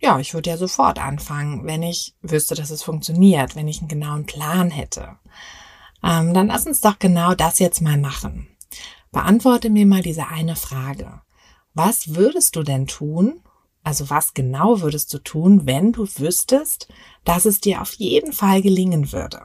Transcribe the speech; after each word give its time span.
ja, 0.00 0.18
ich 0.18 0.34
würde 0.34 0.50
ja 0.50 0.56
sofort 0.56 0.98
anfangen, 0.98 1.66
wenn 1.66 1.82
ich 1.82 2.14
wüsste, 2.22 2.54
dass 2.54 2.70
es 2.70 2.82
funktioniert, 2.82 3.54
wenn 3.54 3.68
ich 3.68 3.80
einen 3.80 3.88
genauen 3.88 4.26
Plan 4.26 4.70
hätte. 4.70 5.16
Ähm, 6.02 6.32
dann 6.32 6.46
lass 6.46 6.66
uns 6.66 6.80
doch 6.80 6.98
genau 6.98 7.34
das 7.34 7.58
jetzt 7.58 7.82
mal 7.82 7.98
machen. 7.98 8.48
Beantworte 9.12 9.70
mir 9.70 9.86
mal 9.86 10.02
diese 10.02 10.28
eine 10.28 10.56
Frage. 10.56 11.20
Was 11.74 12.14
würdest 12.14 12.56
du 12.56 12.62
denn 12.62 12.86
tun? 12.86 13.42
Also 13.82 14.10
was 14.10 14.34
genau 14.34 14.80
würdest 14.80 15.12
du 15.12 15.18
tun, 15.18 15.66
wenn 15.66 15.92
du 15.92 16.06
wüsstest, 16.06 16.88
dass 17.24 17.44
es 17.44 17.60
dir 17.60 17.82
auf 17.82 17.92
jeden 17.94 18.32
Fall 18.32 18.62
gelingen 18.62 19.12
würde? 19.12 19.42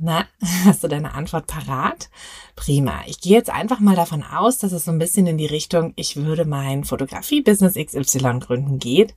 Na, 0.00 0.26
hast 0.64 0.84
du 0.84 0.88
deine 0.88 1.14
Antwort 1.14 1.48
parat? 1.48 2.08
Prima. 2.54 3.00
Ich 3.06 3.20
gehe 3.20 3.36
jetzt 3.36 3.50
einfach 3.50 3.80
mal 3.80 3.96
davon 3.96 4.22
aus, 4.22 4.58
dass 4.58 4.70
es 4.70 4.84
so 4.84 4.92
ein 4.92 4.98
bisschen 4.98 5.26
in 5.26 5.38
die 5.38 5.46
Richtung, 5.46 5.92
ich 5.96 6.16
würde 6.16 6.44
mein 6.44 6.84
Fotografie-Business 6.84 7.74
XY 7.74 8.38
gründen 8.38 8.78
geht, 8.78 9.16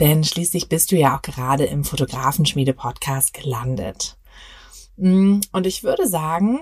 denn 0.00 0.24
schließlich 0.24 0.70
bist 0.70 0.90
du 0.90 0.96
ja 0.96 1.16
auch 1.16 1.22
gerade 1.22 1.64
im 1.64 1.84
Fotografenschmiede-Podcast 1.84 3.34
gelandet. 3.34 4.16
Mm, 4.96 5.40
und 5.52 5.66
ich 5.66 5.82
würde 5.84 6.08
sagen, 6.08 6.60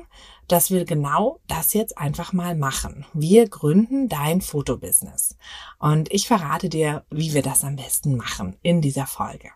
dass 0.48 0.72
wir 0.72 0.84
genau 0.84 1.38
das 1.46 1.72
jetzt 1.72 1.96
einfach 1.96 2.32
mal 2.32 2.56
machen. 2.56 3.06
Wir 3.12 3.48
gründen 3.48 4.08
dein 4.08 4.40
Fotobusiness. 4.40 5.36
Und 5.78 6.12
ich 6.12 6.26
verrate 6.26 6.68
dir, 6.68 7.04
wie 7.10 7.34
wir 7.34 7.42
das 7.42 7.62
am 7.62 7.76
besten 7.76 8.16
machen 8.16 8.56
in 8.62 8.80
dieser 8.80 9.06
Folge. 9.06 9.50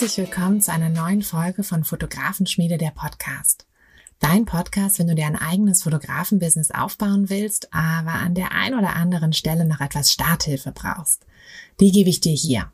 Herzlich 0.00 0.28
willkommen 0.28 0.62
zu 0.62 0.72
einer 0.72 0.88
neuen 0.88 1.20
Folge 1.20 1.62
von 1.62 1.84
Fotografenschmiede 1.84 2.78
der 2.78 2.90
Podcast. 2.90 3.66
Dein 4.18 4.46
Podcast, 4.46 4.98
wenn 4.98 5.08
du 5.08 5.14
dir 5.14 5.26
ein 5.26 5.36
eigenes 5.36 5.82
Fotografenbusiness 5.82 6.70
aufbauen 6.70 7.28
willst, 7.28 7.68
aber 7.74 8.12
an 8.12 8.34
der 8.34 8.52
ein 8.52 8.72
oder 8.72 8.96
anderen 8.96 9.34
Stelle 9.34 9.66
noch 9.66 9.82
etwas 9.82 10.10
Starthilfe 10.10 10.72
brauchst. 10.72 11.26
Die 11.80 11.92
gebe 11.92 12.08
ich 12.08 12.22
dir 12.22 12.32
hier. 12.32 12.72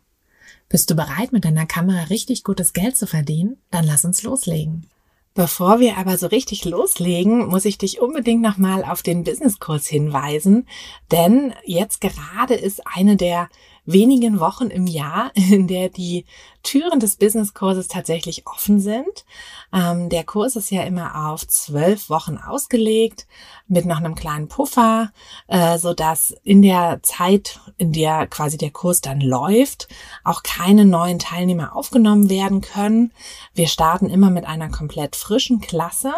Bist 0.69 0.89
du 0.89 0.95
bereit, 0.95 1.33
mit 1.33 1.45
deiner 1.45 1.67
Kamera 1.67 2.05
richtig 2.05 2.45
gutes 2.45 2.73
Geld 2.73 2.97
zu 2.97 3.09
verdienen? 3.09 3.57
Dann 3.73 3.85
lass 3.85 4.05
uns 4.05 4.23
loslegen. 4.23 4.87
Bevor 5.35 5.81
wir 5.81 5.99
aber 5.99 6.19
so 6.19 6.29
richtig 6.29 6.65
loslegen, 6.65 7.49
muss 7.49 7.65
ich 7.65 7.77
dich 7.77 8.01
unbedingt 8.01 8.41
nochmal 8.41 8.85
auf 8.85 9.03
den 9.03 9.25
Businesskurs 9.25 9.89
hinweisen, 9.89 10.69
denn 11.11 11.53
jetzt 11.65 12.01
gerade 12.01 12.55
ist 12.55 12.87
eine 12.87 13.17
der 13.17 13.49
wenigen 13.87 14.41
Wochen 14.41 14.67
im 14.67 14.87
Jahr, 14.87 15.31
in 15.35 15.67
der 15.69 15.89
die 15.89 16.25
Türen 16.63 16.99
des 16.99 17.17
Businesskurses 17.17 17.87
tatsächlich 17.87 18.47
offen 18.47 18.81
sind. 18.81 19.25
Ähm, 19.73 20.09
der 20.09 20.25
Kurs 20.25 20.57
ist 20.57 20.71
ja 20.71 20.83
immer 20.83 21.31
auf 21.31 21.47
zwölf 21.47 22.11
Wochen 22.11 22.39
ausgelegt 22.39 23.27
mit 23.69 23.87
noch 23.87 23.99
einem 23.99 24.17
kleinen 24.17 24.49
Puffer, 24.49 25.13
äh, 25.47 25.79
so 25.79 25.95
dass 25.95 26.35
in 26.43 26.63
der 26.63 27.01
Zeit, 27.03 27.61
in 27.79 27.93
der 27.93 28.27
quasi 28.27 28.59
der 28.59 28.71
Kurs 28.71 29.01
dann 29.01 29.21
läuft, 29.21 29.89
auch 30.25 30.43
keine 30.43 30.85
neuen 30.85 31.21
Teilnehmer 31.21 31.77
aufgenommen 31.77 32.29
werden 32.29 32.61
können. 32.61 33.13
Wir 33.55 33.69
starten 33.69 34.11
immer 34.11 34.31
mit 34.31 34.45
einer 34.45 34.69
komplett 34.69 35.15
frischen 35.15 35.61
Klasse. 35.61 36.13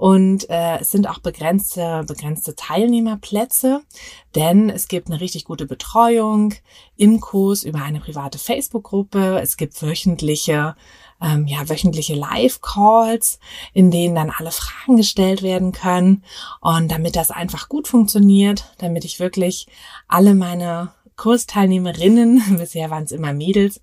Und 0.00 0.48
äh, 0.48 0.78
es 0.78 0.90
sind 0.90 1.06
auch 1.06 1.18
begrenzte, 1.18 2.04
begrenzte 2.08 2.56
Teilnehmerplätze, 2.56 3.82
denn 4.34 4.70
es 4.70 4.88
gibt 4.88 5.08
eine 5.08 5.20
richtig 5.20 5.44
gute 5.44 5.66
Betreuung 5.66 6.54
im 6.96 7.20
Kurs 7.20 7.64
über 7.64 7.82
eine 7.82 8.00
private 8.00 8.38
Facebook-Gruppe. 8.38 9.40
Es 9.42 9.58
gibt 9.58 9.82
wöchentliche 9.82 10.74
ähm, 11.20 11.46
ja, 11.46 11.68
wöchentliche 11.68 12.14
Live-Calls, 12.14 13.40
in 13.74 13.90
denen 13.90 14.14
dann 14.14 14.32
alle 14.34 14.52
Fragen 14.52 14.96
gestellt 14.96 15.42
werden 15.42 15.72
können. 15.72 16.24
Und 16.62 16.90
damit 16.90 17.14
das 17.14 17.30
einfach 17.30 17.68
gut 17.68 17.86
funktioniert, 17.86 18.72
damit 18.78 19.04
ich 19.04 19.20
wirklich 19.20 19.66
alle 20.08 20.34
meine 20.34 20.94
Kursteilnehmerinnen, 21.16 22.42
bisher 22.58 22.88
waren 22.88 23.04
es 23.04 23.12
immer 23.12 23.34
Mädels, 23.34 23.82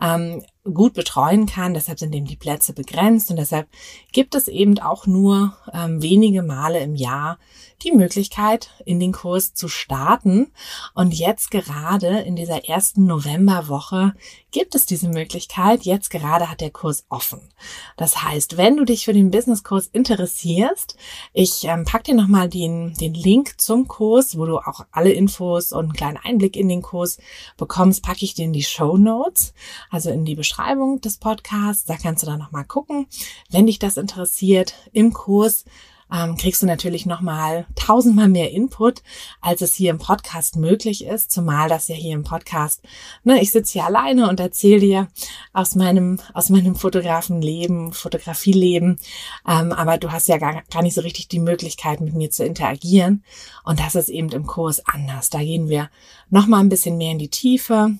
ähm, 0.00 0.44
gut 0.72 0.94
betreuen 0.94 1.46
kann. 1.46 1.74
Deshalb 1.74 1.98
sind 1.98 2.14
eben 2.14 2.26
die 2.26 2.36
Plätze 2.36 2.72
begrenzt 2.72 3.30
und 3.30 3.36
deshalb 3.36 3.68
gibt 4.12 4.34
es 4.34 4.48
eben 4.48 4.78
auch 4.78 5.06
nur 5.06 5.56
ähm, 5.72 6.02
wenige 6.02 6.42
Male 6.42 6.80
im 6.80 6.94
Jahr 6.94 7.38
die 7.82 7.92
Möglichkeit, 7.92 8.70
in 8.84 9.00
den 9.00 9.12
Kurs 9.12 9.54
zu 9.54 9.68
starten. 9.68 10.52
Und 10.94 11.14
jetzt 11.14 11.50
gerade 11.50 12.20
in 12.20 12.34
dieser 12.34 12.66
ersten 12.66 13.06
Novemberwoche 13.06 14.14
gibt 14.50 14.74
es 14.74 14.86
diese 14.86 15.08
Möglichkeit. 15.08 15.82
Jetzt 15.82 16.10
gerade 16.10 16.50
hat 16.50 16.60
der 16.60 16.70
Kurs 16.70 17.04
offen. 17.10 17.52
Das 17.96 18.22
heißt, 18.22 18.56
wenn 18.56 18.76
du 18.76 18.84
dich 18.84 19.04
für 19.04 19.12
den 19.12 19.30
Businesskurs 19.30 19.88
interessierst, 19.88 20.96
ich 21.32 21.64
ähm, 21.64 21.84
pack 21.84 22.04
dir 22.04 22.14
nochmal 22.14 22.48
den, 22.48 22.94
den 22.94 23.14
Link 23.14 23.60
zum 23.60 23.86
Kurs, 23.86 24.38
wo 24.38 24.46
du 24.46 24.58
auch 24.58 24.86
alle 24.90 25.12
Infos 25.12 25.72
und 25.72 25.84
einen 25.84 25.92
kleinen 25.92 26.16
Einblick 26.16 26.56
in 26.56 26.68
den 26.68 26.82
Kurs 26.82 27.18
bekommst, 27.56 28.02
packe 28.02 28.24
ich 28.24 28.34
dir 28.34 28.46
in 28.46 28.52
die 28.52 28.64
Show 28.64 28.96
Notes, 28.96 29.52
also 29.90 30.10
in 30.10 30.24
die 30.24 30.34
Beschreibung 30.34 30.55
des 31.00 31.18
Podcasts. 31.18 31.84
Da 31.84 31.96
kannst 31.96 32.22
du 32.22 32.26
dann 32.26 32.38
nochmal 32.38 32.64
gucken. 32.64 33.06
Wenn 33.50 33.66
dich 33.66 33.78
das 33.78 33.96
interessiert, 33.96 34.74
im 34.92 35.12
Kurs 35.12 35.64
ähm, 36.12 36.36
kriegst 36.36 36.62
du 36.62 36.66
natürlich 36.66 37.06
nochmal 37.06 37.66
tausendmal 37.74 38.28
mehr 38.28 38.52
Input, 38.52 39.02
als 39.40 39.60
es 39.60 39.74
hier 39.74 39.90
im 39.90 39.98
Podcast 39.98 40.56
möglich 40.56 41.04
ist, 41.04 41.32
zumal 41.32 41.68
das 41.68 41.88
ja 41.88 41.96
hier 41.96 42.14
im 42.14 42.22
Podcast, 42.22 42.82
ne, 43.24 43.40
ich 43.40 43.50
sitze 43.50 43.74
hier 43.74 43.86
alleine 43.86 44.28
und 44.28 44.38
erzähle 44.38 44.80
dir 44.80 45.08
aus 45.52 45.74
meinem, 45.74 46.20
aus 46.32 46.48
meinem 46.48 46.76
Fotografenleben, 46.76 47.92
Fotografieleben, 47.92 49.00
ähm, 49.48 49.72
aber 49.72 49.98
du 49.98 50.12
hast 50.12 50.28
ja 50.28 50.38
gar, 50.38 50.62
gar 50.70 50.82
nicht 50.82 50.94
so 50.94 51.00
richtig 51.00 51.28
die 51.28 51.40
Möglichkeit, 51.40 52.00
mit 52.00 52.14
mir 52.14 52.30
zu 52.30 52.44
interagieren 52.44 53.24
und 53.64 53.80
das 53.80 53.94
ist 53.94 54.08
eben 54.08 54.30
im 54.30 54.46
Kurs 54.46 54.86
anders. 54.86 55.30
Da 55.30 55.40
gehen 55.40 55.68
wir 55.68 55.90
nochmal 56.30 56.60
ein 56.60 56.68
bisschen 56.68 56.96
mehr 56.98 57.12
in 57.12 57.18
die 57.18 57.30
Tiefe, 57.30 57.96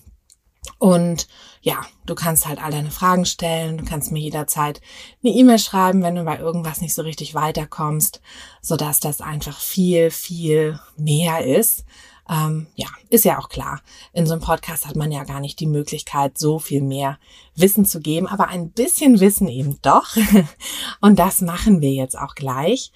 und 0.78 1.28
ja, 1.60 1.84
du 2.06 2.14
kannst 2.14 2.46
halt 2.46 2.62
all 2.62 2.70
deine 2.70 2.90
Fragen 2.90 3.24
stellen, 3.24 3.78
du 3.78 3.84
kannst 3.84 4.12
mir 4.12 4.20
jederzeit 4.20 4.80
eine 5.22 5.32
E-Mail 5.32 5.58
schreiben, 5.58 6.02
wenn 6.02 6.14
du 6.14 6.24
bei 6.24 6.38
irgendwas 6.38 6.80
nicht 6.80 6.94
so 6.94 7.02
richtig 7.02 7.34
weiterkommst, 7.34 8.20
so 8.60 8.76
dass 8.76 9.00
das 9.00 9.20
einfach 9.20 9.58
viel, 9.58 10.10
viel 10.10 10.78
mehr 10.96 11.44
ist. 11.44 11.84
Ähm, 12.28 12.66
ja, 12.74 12.88
ist 13.08 13.24
ja 13.24 13.38
auch 13.38 13.48
klar. 13.48 13.80
In 14.12 14.26
so 14.26 14.32
einem 14.32 14.42
Podcast 14.42 14.86
hat 14.86 14.96
man 14.96 15.12
ja 15.12 15.24
gar 15.24 15.40
nicht 15.40 15.60
die 15.60 15.66
Möglichkeit, 15.66 16.38
so 16.38 16.58
viel 16.58 16.82
mehr 16.82 17.18
Wissen 17.54 17.84
zu 17.84 18.00
geben, 18.00 18.26
aber 18.26 18.48
ein 18.48 18.70
bisschen 18.70 19.20
Wissen 19.20 19.48
eben 19.48 19.78
doch. 19.82 20.16
Und 21.00 21.18
das 21.18 21.40
machen 21.40 21.80
wir 21.80 21.92
jetzt 21.92 22.18
auch 22.18 22.34
gleich. 22.34 22.92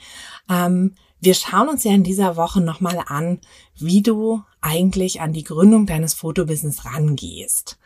Ähm, 0.49 0.95
wir 1.21 1.35
schauen 1.35 1.69
uns 1.69 1.85
ja 1.85 1.93
in 1.93 2.03
dieser 2.03 2.37
Woche 2.37 2.61
nochmal 2.61 3.03
an, 3.07 3.41
wie 3.77 4.03
du 4.03 4.43
eigentlich 4.61 5.21
an 5.21 5.33
die 5.33 5.45
Gründung 5.45 5.87
deines 5.87 6.15
Fotobusiness 6.15 6.85
rangehst. 6.85 7.79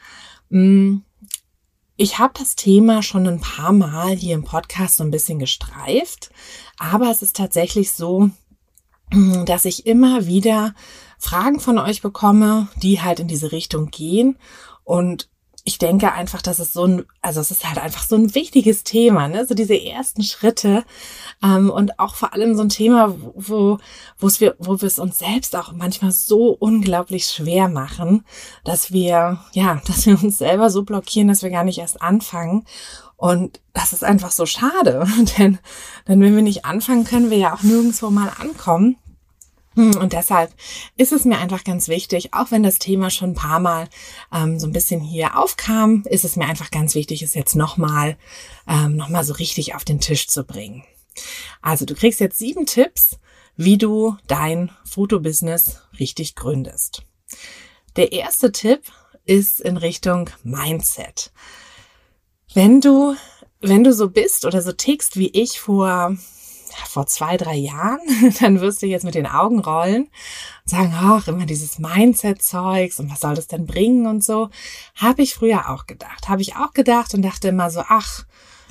Mm, 0.51 0.99
ich 1.97 2.19
habe 2.19 2.35
das 2.37 2.57
Thema 2.57 3.03
schon 3.03 3.27
ein 3.27 3.41
paar 3.41 3.73
Mal 3.73 4.17
hier 4.17 4.35
im 4.35 4.45
Podcast 4.45 4.97
so 4.97 5.05
ein 5.05 5.11
bisschen 5.11 5.39
gestreift, 5.39 6.31
aber 6.79 7.11
es 7.11 7.23
ist 7.23 7.37
tatsächlich 7.37 7.93
so, 7.93 8.31
mm, 9.11 9.45
dass 9.45 9.65
ich 9.65 9.87
immer 9.87 10.27
wieder 10.27 10.75
Fragen 11.19 11.61
von 11.61 11.79
euch 11.79 12.03
bekomme, 12.03 12.69
die 12.77 13.01
halt 13.01 13.21
in 13.21 13.29
diese 13.29 13.53
Richtung 13.53 13.91
gehen 13.91 14.37
und 14.83 15.29
ich 15.67 15.79
denke 15.79 16.13
einfach, 16.13 16.43
dass 16.43 16.59
es 16.59 16.75
so 16.75 16.87
ein, 16.87 17.07
also 17.23 17.41
es 17.41 17.51
ist 17.51 17.67
halt 17.67 17.79
einfach 17.79 18.03
so 18.03 18.17
ein 18.17 18.35
wichtiges 18.35 18.85
Thema, 18.85 19.29
ne? 19.29 19.47
So 19.47 19.55
diese 19.55 19.81
ersten 19.81 20.23
Schritte 20.23 20.85
ähm, 21.43 21.71
und 21.71 21.99
auch 21.99 22.17
vor 22.17 22.35
allem 22.35 22.55
so 22.55 22.63
ein 22.63 22.69
Thema, 22.69 23.15
wo 23.35 23.79
wo 24.19 24.27
es 24.27 24.41
wir, 24.41 24.57
wo 24.59 24.79
wir 24.83 24.87
es 24.87 24.99
uns 24.99 25.19
selbst 25.19 25.57
auch 25.57 25.73
manchmal 25.73 26.13
so 26.13 26.51
unglaublich 26.51 27.25
schwer 27.25 27.69
machen, 27.69 28.27
dass 28.65 28.93
wir 28.93 29.41
ja, 29.53 29.81
dass 29.87 30.05
wir 30.05 30.23
uns 30.23 30.37
selber 30.37 30.69
so 30.69 30.83
blockieren, 30.83 31.29
dass 31.29 31.43
wir 31.43 31.51
gar 31.51 31.65
nicht 31.65 31.79
erst 31.79 32.03
anfangen. 32.03 32.67
Und 33.17 33.61
das 33.73 33.95
ist 33.95 34.05
einfach 34.05 34.33
so 34.33 34.45
schade, 34.45 35.07
denn 35.39 35.59
denn 36.07 36.21
wenn 36.21 36.37
wir 36.37 36.43
nicht 36.43 36.67
anfangen, 36.67 37.05
können 37.05 37.31
wir 37.31 37.39
ja 37.39 37.55
auch 37.55 37.63
nirgendwo 37.63 38.11
mal 38.11 38.31
ankommen. 38.39 38.97
Hm, 39.75 39.97
und 39.97 40.13
deshalb 40.13 40.55
ist 40.97 41.13
es 41.13 41.25
mir 41.25 41.39
einfach 41.39 41.65
ganz 41.65 41.89
wichtig, 41.89 42.33
auch 42.33 42.51
wenn 42.51 42.63
das 42.63 42.79
Thema 42.79 43.11
schon 43.11 43.31
ein 43.31 43.35
paar 43.35 43.61
Mal 43.61 43.89
ähm, 44.33 44.59
so 44.59 44.67
ein 44.67 44.73
bisschen 44.73 45.01
hier 45.01 45.39
aufkam, 45.39 46.05
ist 46.07 46.25
es 46.25 46.37
mir 46.37 46.47
einfach 46.47 46.71
ganz 46.71 46.95
wichtig, 46.95 47.23
es 47.23 47.35
jetzt 47.35 47.57
nochmal 47.57 48.17
ähm, 48.69 48.97
noch 48.97 49.09
so 49.25 49.35
richtig 49.35 49.75
auf 49.75 49.85
den 49.85 50.01
Tisch 50.01 50.29
zu 50.29 50.45
bringen. 50.45 50.85
Also 51.63 51.85
du 51.85 51.95
kriegst 51.95 52.21
jetzt 52.21 52.39
sieben 52.39 52.67
Tipps, 52.67 53.19
wie 53.57 53.79
du 53.79 54.17
dein 54.27 54.71
Fotobusiness 54.85 55.83
richtig 55.99 56.35
gründest. 56.35 57.03
Der 57.97 58.13
erste 58.13 58.53
Tipp 58.53 58.83
ist 59.25 59.61
in 59.61 59.77
Richtung 59.77 60.31
Mindset. 60.43 61.33
Wenn 62.53 62.81
du, 62.81 63.17
wenn 63.61 63.85
du 63.85 63.93
so 63.93 64.11
bist 64.11 64.45
oder 64.45 64.63
so 64.63 64.73
tickst 64.73 65.17
wie 65.17 65.29
ich 65.29 65.61
vor 65.61 66.17
vor 66.87 67.07
zwei, 67.07 67.37
drei 67.37 67.55
Jahren, 67.55 68.01
dann 68.41 68.61
wirst 68.61 68.83
du 68.83 68.87
jetzt 68.87 69.05
mit 69.05 69.15
den 69.15 69.27
Augen 69.27 69.61
rollen 69.61 70.05
und 70.05 70.71
sagen, 70.71 70.95
ach, 70.95 71.29
immer 71.29 71.47
dieses 71.47 71.79
Mindset-Zeugs 71.79 73.01
und 73.01 73.11
was 73.11 73.21
soll 73.21 73.35
das 73.35 73.47
denn 73.47 73.67
bringen 73.67 74.07
und 74.07 74.25
so. 74.25 74.51
Habe 74.95 75.23
ich 75.23 75.35
früher 75.35 75.71
auch 75.71 75.87
gedacht. 75.87 76.29
Habe 76.29 76.43
ich 76.43 76.57
auch 76.57 76.73
gedacht 76.73 77.15
und 77.15 77.23
dachte 77.23 77.49
immer 77.49 77.71
so, 77.71 77.83
ach, 77.89 78.25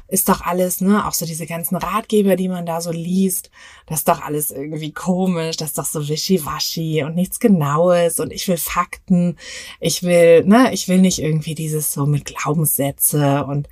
ist 0.08 0.30
doch 0.30 0.42
alles, 0.42 0.82
ne, 0.82 1.08
auch 1.08 1.14
so 1.14 1.26
diese 1.26 1.46
ganzen 1.46 1.76
Ratgeber, 1.76 2.36
die 2.36 2.50
man 2.50 2.66
da 2.66 2.82
so 2.82 2.92
liest, 2.92 3.50
das 3.88 4.00
ist 4.00 4.08
doch 4.08 4.22
alles 4.22 4.52
irgendwie 4.52 4.92
komisch, 4.92 5.58
das 5.58 5.70
ist 5.70 5.78
doch 5.78 5.86
so 5.86 6.08
wischiwaschi 6.08 7.04
und 7.04 7.16
nichts 7.16 7.40
Genaues 7.40 8.20
und 8.20 8.32
ich 8.32 8.48
will 8.48 8.58
Fakten, 8.58 9.38
ich 9.80 10.04
will, 10.04 10.44
ne, 10.46 10.74
ich 10.74 10.88
will 10.88 11.00
nicht 11.00 11.20
irgendwie 11.20 11.56
dieses 11.56 11.94
so 11.94 12.06
mit 12.06 12.26
Glaubenssätze 12.26 13.46
und 13.46 13.68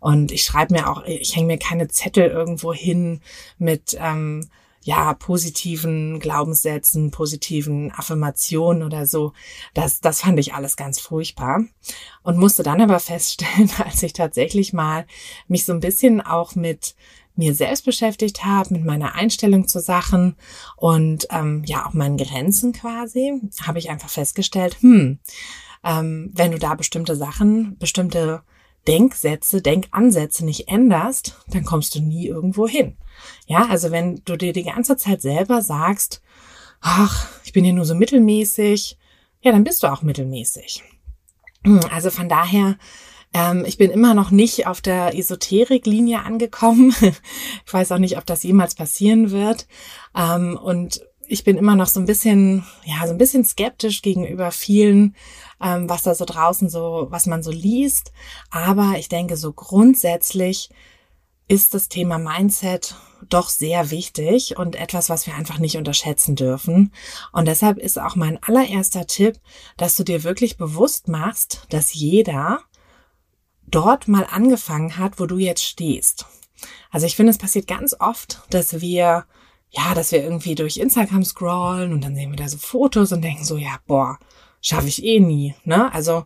und 0.00 0.32
ich 0.32 0.42
schreibe 0.42 0.74
mir 0.74 0.90
auch, 0.90 1.04
ich 1.04 1.36
hänge 1.36 1.46
mir 1.46 1.58
keine 1.58 1.86
Zettel 1.86 2.28
irgendwo 2.28 2.74
hin 2.74 3.20
mit 3.58 3.96
ähm, 4.00 4.48
ja, 4.82 5.14
positiven 5.14 6.18
Glaubenssätzen, 6.18 7.10
positiven 7.10 7.92
Affirmationen 7.92 8.82
oder 8.82 9.06
so. 9.06 9.32
Das, 9.74 10.00
das 10.00 10.22
fand 10.22 10.38
ich 10.38 10.54
alles 10.54 10.76
ganz 10.76 11.00
furchtbar. 11.00 11.64
Und 12.22 12.38
musste 12.38 12.62
dann 12.62 12.80
aber 12.80 13.00
feststellen, 13.00 13.70
als 13.84 14.02
ich 14.02 14.12
tatsächlich 14.12 14.72
mal 14.72 15.06
mich 15.48 15.64
so 15.64 15.72
ein 15.72 15.80
bisschen 15.80 16.20
auch 16.20 16.54
mit 16.54 16.94
mir 17.34 17.54
selbst 17.54 17.84
beschäftigt 17.84 18.44
habe, 18.44 18.74
mit 18.74 18.84
meiner 18.84 19.14
Einstellung 19.14 19.66
zu 19.66 19.80
Sachen 19.80 20.36
und 20.76 21.26
ähm, 21.30 21.62
ja 21.64 21.86
auch 21.86 21.94
meinen 21.94 22.18
Grenzen 22.18 22.72
quasi, 22.72 23.40
habe 23.62 23.78
ich 23.78 23.88
einfach 23.88 24.10
festgestellt, 24.10 24.76
hm, 24.80 25.18
ähm, 25.82 26.30
wenn 26.34 26.52
du 26.52 26.58
da 26.58 26.74
bestimmte 26.74 27.16
Sachen, 27.16 27.78
bestimmte 27.78 28.42
Denksätze, 28.86 29.62
Denkansätze 29.62 30.44
nicht 30.44 30.68
änderst, 30.68 31.36
dann 31.48 31.64
kommst 31.64 31.94
du 31.94 32.00
nie 32.00 32.26
irgendwo 32.26 32.66
hin. 32.66 32.96
Ja, 33.46 33.66
also 33.68 33.90
wenn 33.90 34.22
du 34.24 34.36
dir 34.36 34.52
die 34.52 34.64
ganze 34.64 34.96
Zeit 34.96 35.22
selber 35.22 35.62
sagst, 35.62 36.22
ach, 36.80 37.28
ich 37.44 37.52
bin 37.52 37.64
ja 37.64 37.72
nur 37.72 37.84
so 37.84 37.94
mittelmäßig, 37.94 38.98
ja, 39.40 39.52
dann 39.52 39.64
bist 39.64 39.82
du 39.82 39.86
auch 39.86 40.02
mittelmäßig. 40.02 40.82
Also 41.90 42.10
von 42.10 42.28
daher, 42.28 42.76
ähm, 43.32 43.64
ich 43.66 43.78
bin 43.78 43.90
immer 43.90 44.14
noch 44.14 44.30
nicht 44.30 44.66
auf 44.66 44.80
der 44.80 45.16
Esoterik-Linie 45.16 46.22
angekommen. 46.22 46.94
ich 47.66 47.72
weiß 47.72 47.92
auch 47.92 47.98
nicht, 47.98 48.18
ob 48.18 48.26
das 48.26 48.42
jemals 48.42 48.74
passieren 48.74 49.30
wird. 49.30 49.66
Ähm, 50.16 50.58
und 50.60 51.02
ich 51.28 51.44
bin 51.44 51.56
immer 51.56 51.76
noch 51.76 51.86
so 51.86 52.00
ein 52.00 52.06
bisschen, 52.06 52.64
ja, 52.84 53.06
so 53.06 53.12
ein 53.12 53.18
bisschen 53.18 53.44
skeptisch 53.44 54.02
gegenüber 54.02 54.50
vielen 54.50 55.16
ähm, 55.62 55.88
was 55.88 56.02
da 56.02 56.14
so 56.14 56.24
draußen 56.24 56.68
so, 56.68 57.06
was 57.10 57.26
man 57.26 57.42
so 57.42 57.50
liest. 57.50 58.12
Aber 58.50 58.94
ich 58.98 59.08
denke, 59.08 59.36
so 59.36 59.52
grundsätzlich 59.52 60.70
ist 61.48 61.74
das 61.74 61.88
Thema 61.88 62.18
Mindset 62.18 62.96
doch 63.28 63.48
sehr 63.48 63.90
wichtig 63.90 64.56
und 64.56 64.74
etwas, 64.74 65.08
was 65.08 65.26
wir 65.26 65.34
einfach 65.34 65.58
nicht 65.58 65.76
unterschätzen 65.76 66.34
dürfen. 66.34 66.92
Und 67.32 67.46
deshalb 67.46 67.78
ist 67.78 67.98
auch 67.98 68.16
mein 68.16 68.42
allererster 68.42 69.06
Tipp, 69.06 69.38
dass 69.76 69.96
du 69.96 70.02
dir 70.02 70.24
wirklich 70.24 70.56
bewusst 70.56 71.08
machst, 71.08 71.66
dass 71.70 71.94
jeder 71.94 72.60
dort 73.66 74.08
mal 74.08 74.26
angefangen 74.30 74.98
hat, 74.98 75.20
wo 75.20 75.26
du 75.26 75.38
jetzt 75.38 75.62
stehst. 75.62 76.26
Also 76.90 77.06
ich 77.06 77.16
finde, 77.16 77.30
es 77.30 77.38
passiert 77.38 77.66
ganz 77.66 77.94
oft, 77.98 78.42
dass 78.50 78.80
wir, 78.80 79.24
ja, 79.70 79.94
dass 79.94 80.12
wir 80.12 80.22
irgendwie 80.22 80.54
durch 80.54 80.76
Instagram 80.76 81.24
scrollen 81.24 81.92
und 81.92 82.02
dann 82.02 82.14
sehen 82.14 82.30
wir 82.30 82.36
da 82.36 82.48
so 82.48 82.58
Fotos 82.58 83.12
und 83.12 83.22
denken 83.22 83.44
so, 83.44 83.56
ja, 83.56 83.78
boah, 83.86 84.18
schaffe 84.62 84.88
ich 84.88 85.04
eh 85.04 85.20
nie, 85.20 85.54
ne? 85.64 85.92
Also 85.92 86.24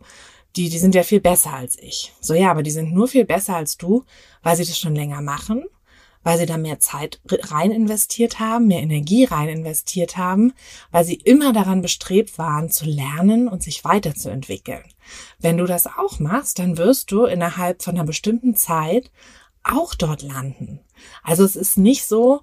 die, 0.55 0.69
die 0.69 0.79
sind 0.79 0.95
ja 0.95 1.03
viel 1.03 1.19
besser 1.19 1.53
als 1.53 1.77
ich. 1.77 2.13
So 2.21 2.33
ja, 2.33 2.49
aber 2.49 2.63
die 2.63 2.71
sind 2.71 2.93
nur 2.93 3.07
viel 3.07 3.25
besser 3.25 3.55
als 3.57 3.77
du, 3.77 4.05
weil 4.41 4.55
sie 4.55 4.65
das 4.65 4.79
schon 4.79 4.95
länger 4.95 5.21
machen, 5.21 5.65
weil 6.23 6.37
sie 6.37 6.45
da 6.45 6.57
mehr 6.57 6.79
Zeit 6.79 7.19
rein 7.29 7.71
investiert 7.71 8.39
haben, 8.39 8.67
mehr 8.67 8.81
Energie 8.81 9.25
rein 9.25 9.49
investiert 9.49 10.17
haben, 10.17 10.53
weil 10.91 11.05
sie 11.05 11.15
immer 11.15 11.53
daran 11.53 11.81
bestrebt 11.81 12.37
waren, 12.37 12.69
zu 12.69 12.85
lernen 12.85 13.47
und 13.47 13.61
sich 13.61 13.83
weiterzuentwickeln. 13.83 14.83
Wenn 15.39 15.57
du 15.57 15.65
das 15.65 15.85
auch 15.85 16.19
machst, 16.19 16.59
dann 16.59 16.77
wirst 16.77 17.11
du 17.11 17.25
innerhalb 17.25 17.83
von 17.83 17.95
einer 17.95 18.05
bestimmten 18.05 18.55
Zeit 18.55 19.11
auch 19.63 19.93
dort 19.95 20.21
landen. 20.21 20.79
Also 21.23 21.43
es 21.43 21.55
ist 21.55 21.77
nicht 21.77 22.05
so, 22.05 22.41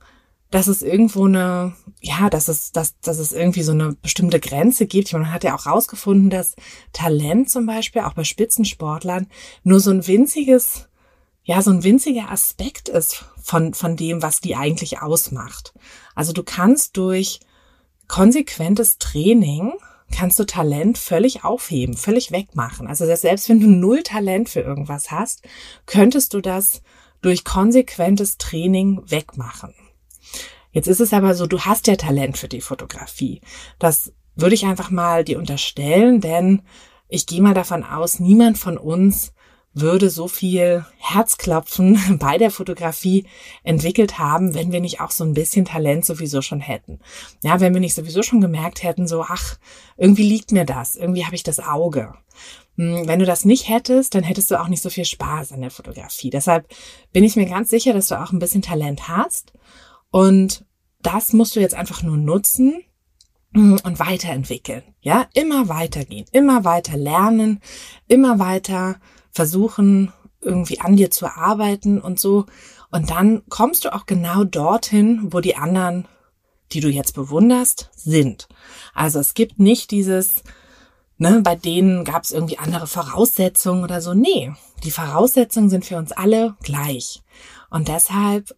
dass 0.55 0.69
es 0.69 0.83
irgendwo 0.83 1.27
eine, 1.27 1.75
ja, 2.01 2.31
dass 2.31 2.47
es, 2.47 2.71
dass, 2.71 2.97
dass 3.01 3.19
es 3.19 3.33
irgendwie 3.33 3.65
so 3.65 3.73
eine 3.73 3.97
bestimmte 4.01 4.39
Grenze 4.39 4.87
gibt. 4.87 5.13
Man 5.13 5.33
hat 5.33 5.43
ja 5.43 5.57
auch 5.57 5.67
rausgefunden, 5.67 6.31
dass 6.31 6.55
Talent 6.93 7.51
zum 7.51 7.67
Beispiel 7.67 8.03
auch 8.03 8.13
bei 8.13 8.23
Spitzensportlern 8.23 9.27
nur 9.65 9.81
so 9.81 9.91
ein 9.91 10.07
winziges, 10.07 10.87
ja, 11.43 11.61
so 11.61 11.73
ein 11.73 11.83
winziger 11.83 12.31
Aspekt 12.31 12.89
ist 12.89 13.25
von, 13.43 13.75
von 13.75 13.97
dem, 13.97 14.23
was 14.23 14.41
die 14.41 14.55
eigentlich 14.55 15.03
ausmacht. 15.03 15.75
Also 16.15 16.33
du 16.33 16.45
kannst 16.45 16.97
durch 16.99 17.41
konsequentes 18.07 18.99
Training 18.99 19.73
kannst 20.13 20.39
du 20.39 20.45
Talent 20.45 20.99
völlig 20.99 21.43
aufheben, 21.43 21.97
völlig 21.97 22.31
wegmachen. 22.31 22.87
Also 22.87 23.07
selbst 23.07 23.49
wenn 23.49 23.59
du 23.59 23.67
null 23.67 24.05
Talent 24.05 24.49
für 24.49 24.61
irgendwas 24.61 25.11
hast, 25.11 25.43
könntest 25.87 26.33
du 26.33 26.41
das 26.41 26.81
durch 27.23 27.43
konsequentes 27.43 28.39
Training 28.39 29.03
wegmachen. 29.11 29.75
Jetzt 30.75 30.89
ist 30.89 31.01
es 31.01 31.13
aber 31.13 31.35
so, 31.35 31.47
du 31.47 31.61
hast 31.61 31.87
ja 31.87 31.95
Talent 31.95 32.37
für 32.37 32.49
die 32.49 32.61
Fotografie. 32.61 33.41
Das 33.79 34.13
würde 34.35 34.57
ich 34.57 34.67
einfach 34.67 34.91
mal 34.91 35.23
dir 35.23 35.39
unterstellen, 35.39 36.21
denn 36.21 36.63
ich 37.09 37.27
gehe 37.27 37.41
mal 37.41 37.55
davon 37.55 37.85
aus, 37.85 38.19
niemand 38.19 38.59
von 38.59 38.77
uns 38.77 39.33
würde 39.73 40.11
so 40.11 40.27
viel 40.27 40.85
Herzklopfen 40.99 42.19
bei 42.19 42.39
der 42.39 42.51
Fotografie 42.51 43.25
entwickelt 43.63 44.19
haben, 44.19 44.55
wenn 44.55 44.73
wir 44.73 44.81
nicht 44.81 45.01
auch 45.01 45.13
so 45.13 45.23
ein 45.23 45.35
bisschen 45.35 45.65
Talent 45.65 46.05
sowieso 46.05 46.43
schon 46.43 46.61
hätten. 46.61 46.99
Ja, 47.45 47.61
wenn 47.61 47.73
wir 47.73 47.81
nicht 47.81 47.95
sowieso 47.95 48.23
schon 48.23 48.41
gemerkt 48.41 48.83
hätten, 48.83 49.07
so, 49.07 49.23
ach, 49.23 49.57
irgendwie 49.97 50.29
liegt 50.29 50.51
mir 50.51 50.65
das, 50.65 50.97
irgendwie 50.97 51.25
habe 51.25 51.37
ich 51.37 51.45
das 51.45 51.61
Auge. 51.61 52.15
Hm, 52.77 53.07
wenn 53.07 53.21
du 53.21 53.27
das 53.27 53.45
nicht 53.45 53.69
hättest, 53.69 54.17
dann 54.17 54.25
hättest 54.25 54.51
du 54.51 54.61
auch 54.61 54.69
nicht 54.69 54.83
so 54.83 54.91
viel 54.91 55.05
Spaß 55.05 55.53
an 55.53 55.61
der 55.61 55.71
Fotografie. 55.71 56.31
Deshalb 56.31 56.67
bin 57.13 57.23
ich 57.23 57.37
mir 57.37 57.47
ganz 57.47 57.71
sicher, 57.71 57.93
dass 57.93 58.09
du 58.09 58.21
auch 58.21 58.33
ein 58.33 58.41
bisschen 58.41 58.63
Talent 58.63 59.07
hast 59.07 59.53
und 60.15 60.65
das 61.03 61.33
musst 61.33 61.57
du 61.57 61.61
jetzt 61.61 61.75
einfach 61.75 62.05
nur 62.05 62.17
nutzen 62.17 62.85
mm, 63.51 63.79
und 63.83 63.99
weiterentwickeln. 63.99 64.85
Ja, 65.01 65.27
immer 65.35 65.69
weitergehen, 65.69 66.25
immer 66.31 66.63
weiter 66.63 66.97
lernen, 66.97 67.61
immer 68.07 68.39
weiter 68.39 69.01
versuchen, 69.33 70.13
irgendwie 70.41 70.79
an 70.79 70.95
dir 70.95 71.11
zu 71.11 71.27
arbeiten 71.27 72.01
und 72.01 72.21
so. 72.21 72.47
Und 72.93 73.11
dann 73.11 73.43
kommst 73.49 73.87
du 73.87 73.93
auch 73.93 74.07
genau 74.07 74.45
dorthin, 74.45 75.33
wo 75.33 75.41
die 75.41 75.57
anderen, 75.57 76.07
die 76.71 76.79
du 76.79 76.91
jetzt 76.91 77.17
bewunderst, 77.17 77.91
sind. 77.97 78.47
Also 78.95 79.19
es 79.19 79.35
gibt 79.35 79.59
nicht 79.59 79.91
dieses, 79.91 80.45
ne, 81.19 81.41
bei 81.43 81.57
denen 81.57 82.05
gab 82.05 82.23
es 82.23 82.31
irgendwie 82.31 82.59
andere 82.59 82.87
Voraussetzungen 82.87 83.83
oder 83.83 84.01
so. 84.01 84.15
Nee, 84.15 84.53
die 84.85 84.93
Voraussetzungen 84.93 85.71
sind 85.71 85.85
für 85.85 85.97
uns 85.97 86.13
alle 86.13 86.55
gleich. 86.63 87.25
Und 87.69 87.89
deshalb 87.89 88.55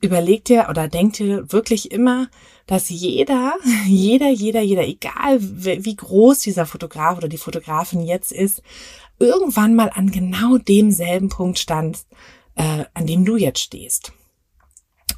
überleg 0.00 0.44
dir 0.44 0.66
oder 0.70 0.88
denk 0.88 1.14
dir 1.14 1.52
wirklich 1.52 1.90
immer, 1.90 2.28
dass 2.66 2.88
jeder, 2.88 3.54
jeder, 3.86 4.30
jeder, 4.30 4.60
jeder, 4.60 4.86
egal 4.86 5.38
wie 5.40 5.96
groß 5.96 6.40
dieser 6.40 6.66
Fotograf 6.66 7.18
oder 7.18 7.28
die 7.28 7.38
Fotografin 7.38 8.00
jetzt 8.02 8.32
ist, 8.32 8.62
irgendwann 9.18 9.74
mal 9.74 9.90
an 9.94 10.10
genau 10.10 10.56
demselben 10.58 11.28
Punkt 11.28 11.58
stand, 11.58 12.06
äh, 12.56 12.84
an 12.94 13.06
dem 13.06 13.24
du 13.24 13.36
jetzt 13.36 13.60
stehst. 13.60 14.12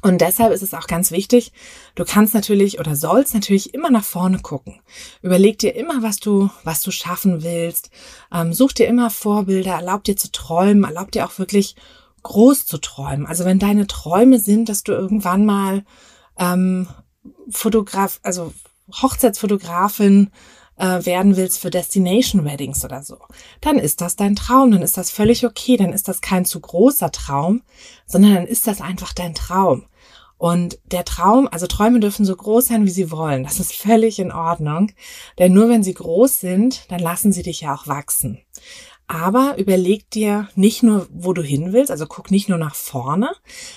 Und 0.01 0.19
deshalb 0.19 0.51
ist 0.51 0.63
es 0.63 0.73
auch 0.73 0.87
ganz 0.87 1.11
wichtig, 1.11 1.53
du 1.95 2.03
kannst 2.03 2.33
natürlich 2.33 2.77
oder 2.77 2.93
sollst 2.93 3.33
natürlich 3.33 3.73
immer 3.73 3.89
nach 3.89 4.03
vorne 4.03 4.39
gucken. 4.39 4.81
Überleg 5.21 5.59
dir 5.59 5.75
immer, 5.75 6.03
was 6.03 6.17
du, 6.17 6.49
was 6.65 6.81
du 6.81 6.91
schaffen 6.91 7.41
willst. 7.41 7.89
Ähm, 8.33 8.51
such 8.51 8.73
dir 8.73 8.87
immer 8.87 9.09
Vorbilder, 9.09 9.75
erlaub 9.75 10.03
dir 10.03 10.17
zu 10.17 10.29
träumen, 10.29 10.83
erlaub 10.83 11.11
dir 11.11 11.25
auch 11.25 11.39
wirklich 11.39 11.75
groß 12.23 12.65
zu 12.65 12.77
träumen. 12.79 13.25
Also 13.25 13.45
wenn 13.45 13.59
deine 13.59 13.87
Träume 13.87 14.39
sind, 14.39 14.69
dass 14.69 14.83
du 14.83 14.91
irgendwann 14.91 15.45
mal 15.45 15.83
ähm, 16.37 16.87
Fotograf, 17.49 18.19
also 18.23 18.53
Hochzeitsfotografin 19.01 20.31
äh, 20.77 21.05
werden 21.05 21.35
willst 21.37 21.59
für 21.59 21.69
Destination 21.69 22.45
Weddings 22.45 22.83
oder 22.83 23.03
so, 23.03 23.17
dann 23.61 23.77
ist 23.77 24.01
das 24.01 24.15
dein 24.15 24.35
Traum, 24.35 24.71
dann 24.71 24.81
ist 24.81 24.97
das 24.97 25.11
völlig 25.11 25.45
okay, 25.45 25.77
dann 25.77 25.93
ist 25.93 26.07
das 26.07 26.21
kein 26.21 26.45
zu 26.45 26.59
großer 26.59 27.11
Traum, 27.11 27.61
sondern 28.05 28.33
dann 28.33 28.47
ist 28.47 28.67
das 28.67 28.81
einfach 28.81 29.13
dein 29.13 29.35
Traum. 29.35 29.85
Und 30.37 30.77
der 30.91 31.05
Traum, 31.05 31.47
also 31.49 31.67
Träume 31.67 32.01
dürfen 32.01 32.25
so 32.25 32.35
groß 32.35 32.65
sein, 32.65 32.85
wie 32.85 32.89
sie 32.89 33.11
wollen. 33.11 33.45
Das 33.45 33.61
ist 33.61 33.73
völlig 33.73 34.19
in 34.19 34.33
Ordnung. 34.33 34.91
Denn 35.39 35.53
nur 35.53 35.69
wenn 35.69 35.83
sie 35.83 35.93
groß 35.93 36.41
sind, 36.41 36.91
dann 36.91 36.99
lassen 36.99 37.31
sie 37.31 37.43
dich 37.43 37.61
ja 37.61 37.73
auch 37.73 37.87
wachsen. 37.87 38.39
Aber 39.13 39.59
überleg 39.59 40.09
dir 40.09 40.49
nicht 40.55 40.81
nur, 40.81 41.07
wo 41.11 41.33
du 41.33 41.43
hin 41.43 41.71
willst, 41.71 41.91
also 41.91 42.07
guck 42.07 42.31
nicht 42.31 42.49
nur 42.49 42.57
nach 42.57 42.73
vorne, 42.73 43.29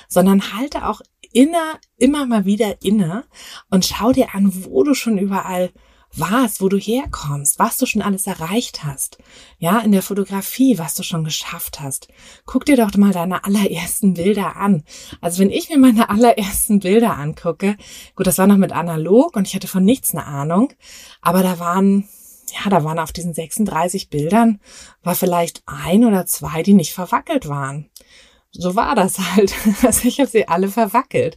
sondern 0.08 0.54
halte 0.56 0.88
auch 0.88 1.02
inner, 1.30 1.78
immer 1.98 2.24
mal 2.24 2.46
wieder 2.46 2.82
inne 2.82 3.24
und 3.68 3.84
schau 3.84 4.12
dir 4.12 4.34
an, 4.34 4.64
wo 4.64 4.82
du 4.82 4.94
schon 4.94 5.18
überall 5.18 5.72
warst, 6.14 6.62
wo 6.62 6.70
du 6.70 6.78
herkommst, 6.78 7.58
was 7.58 7.76
du 7.76 7.84
schon 7.84 8.00
alles 8.00 8.26
erreicht 8.26 8.82
hast. 8.84 9.18
Ja, 9.58 9.80
in 9.80 9.92
der 9.92 10.00
Fotografie, 10.00 10.78
was 10.78 10.94
du 10.94 11.02
schon 11.02 11.24
geschafft 11.24 11.80
hast. 11.80 12.08
Guck 12.46 12.64
dir 12.64 12.78
doch 12.78 12.96
mal 12.96 13.12
deine 13.12 13.44
allerersten 13.44 14.14
Bilder 14.14 14.56
an. 14.56 14.84
Also 15.20 15.40
wenn 15.40 15.50
ich 15.50 15.68
mir 15.68 15.76
meine 15.76 16.08
allerersten 16.08 16.80
Bilder 16.80 17.18
angucke, 17.18 17.76
gut, 18.14 18.26
das 18.26 18.38
war 18.38 18.46
noch 18.46 18.56
mit 18.56 18.72
analog 18.72 19.36
und 19.36 19.46
ich 19.46 19.54
hatte 19.54 19.68
von 19.68 19.84
nichts 19.84 20.14
eine 20.14 20.24
Ahnung, 20.24 20.72
aber 21.20 21.42
da 21.42 21.58
waren 21.58 22.08
ja, 22.56 22.70
da 22.70 22.84
waren 22.84 22.98
auf 22.98 23.12
diesen 23.12 23.34
36 23.34 24.10
Bildern, 24.10 24.60
war 25.02 25.14
vielleicht 25.14 25.62
ein 25.66 26.04
oder 26.04 26.26
zwei, 26.26 26.62
die 26.62 26.74
nicht 26.74 26.92
verwackelt 26.92 27.48
waren 27.48 27.90
so 28.58 28.74
war 28.74 28.94
das 28.94 29.18
halt. 29.36 29.54
Also 29.82 30.08
ich 30.08 30.18
habe 30.18 30.28
sie 30.28 30.48
alle 30.48 30.68
verwackelt, 30.68 31.36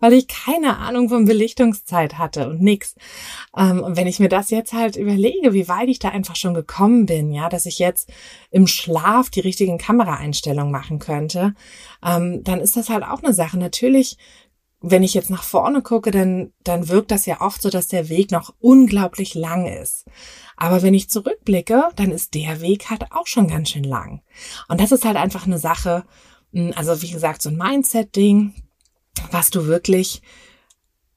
weil 0.00 0.12
ich 0.12 0.28
keine 0.28 0.78
Ahnung 0.78 1.08
von 1.08 1.24
Belichtungszeit 1.24 2.18
hatte 2.18 2.48
und 2.48 2.60
nix. 2.60 2.94
Ähm, 3.56 3.82
und 3.82 3.96
wenn 3.96 4.06
ich 4.06 4.20
mir 4.20 4.28
das 4.28 4.50
jetzt 4.50 4.72
halt 4.72 4.96
überlege, 4.96 5.52
wie 5.52 5.68
weit 5.68 5.88
ich 5.88 5.98
da 5.98 6.10
einfach 6.10 6.36
schon 6.36 6.54
gekommen 6.54 7.06
bin, 7.06 7.32
ja, 7.32 7.48
dass 7.48 7.66
ich 7.66 7.78
jetzt 7.78 8.10
im 8.50 8.66
Schlaf 8.66 9.30
die 9.30 9.40
richtigen 9.40 9.78
Kameraeinstellungen 9.78 10.72
machen 10.72 10.98
könnte, 10.98 11.54
ähm, 12.04 12.42
dann 12.44 12.60
ist 12.60 12.76
das 12.76 12.88
halt 12.88 13.04
auch 13.04 13.22
eine 13.22 13.34
Sache. 13.34 13.58
Natürlich 13.58 14.16
wenn 14.80 15.02
ich 15.02 15.14
jetzt 15.14 15.30
nach 15.30 15.42
vorne 15.42 15.82
gucke, 15.82 16.10
dann, 16.10 16.52
dann 16.62 16.88
wirkt 16.88 17.10
das 17.10 17.26
ja 17.26 17.40
oft 17.40 17.60
so, 17.62 17.70
dass 17.70 17.88
der 17.88 18.08
Weg 18.08 18.30
noch 18.30 18.54
unglaublich 18.60 19.34
lang 19.34 19.66
ist. 19.66 20.04
Aber 20.56 20.82
wenn 20.82 20.94
ich 20.94 21.10
zurückblicke, 21.10 21.88
dann 21.96 22.12
ist 22.12 22.34
der 22.34 22.60
Weg 22.60 22.88
halt 22.88 23.10
auch 23.10 23.26
schon 23.26 23.48
ganz 23.48 23.70
schön 23.70 23.84
lang. 23.84 24.22
Und 24.68 24.80
das 24.80 24.92
ist 24.92 25.04
halt 25.04 25.16
einfach 25.16 25.46
eine 25.46 25.58
Sache, 25.58 26.04
hm, 26.52 26.72
also 26.76 27.02
wie 27.02 27.10
gesagt, 27.10 27.42
so 27.42 27.48
ein 27.48 27.56
Mindset-Ding, 27.56 28.54
was 29.32 29.50
du 29.50 29.66
wirklich, 29.66 30.22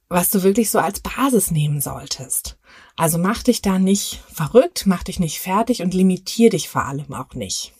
was 0.10 0.32
du 0.32 0.42
wirklich 0.42 0.72
so 0.72 0.80
als 0.80 1.00
Basis 1.00 1.52
nehmen 1.52 1.82
solltest. 1.82 2.58
Also 2.96 3.20
mach 3.20 3.44
dich 3.44 3.62
da 3.62 3.78
nicht 3.78 4.22
verrückt, 4.28 4.84
mach 4.88 5.04
dich 5.04 5.20
nicht 5.20 5.40
fertig 5.40 5.84
und 5.84 5.94
limitier 5.94 6.50
dich 6.50 6.68
vor 6.68 6.86
allem 6.86 7.14
auch 7.14 7.36
nicht. 7.36 7.74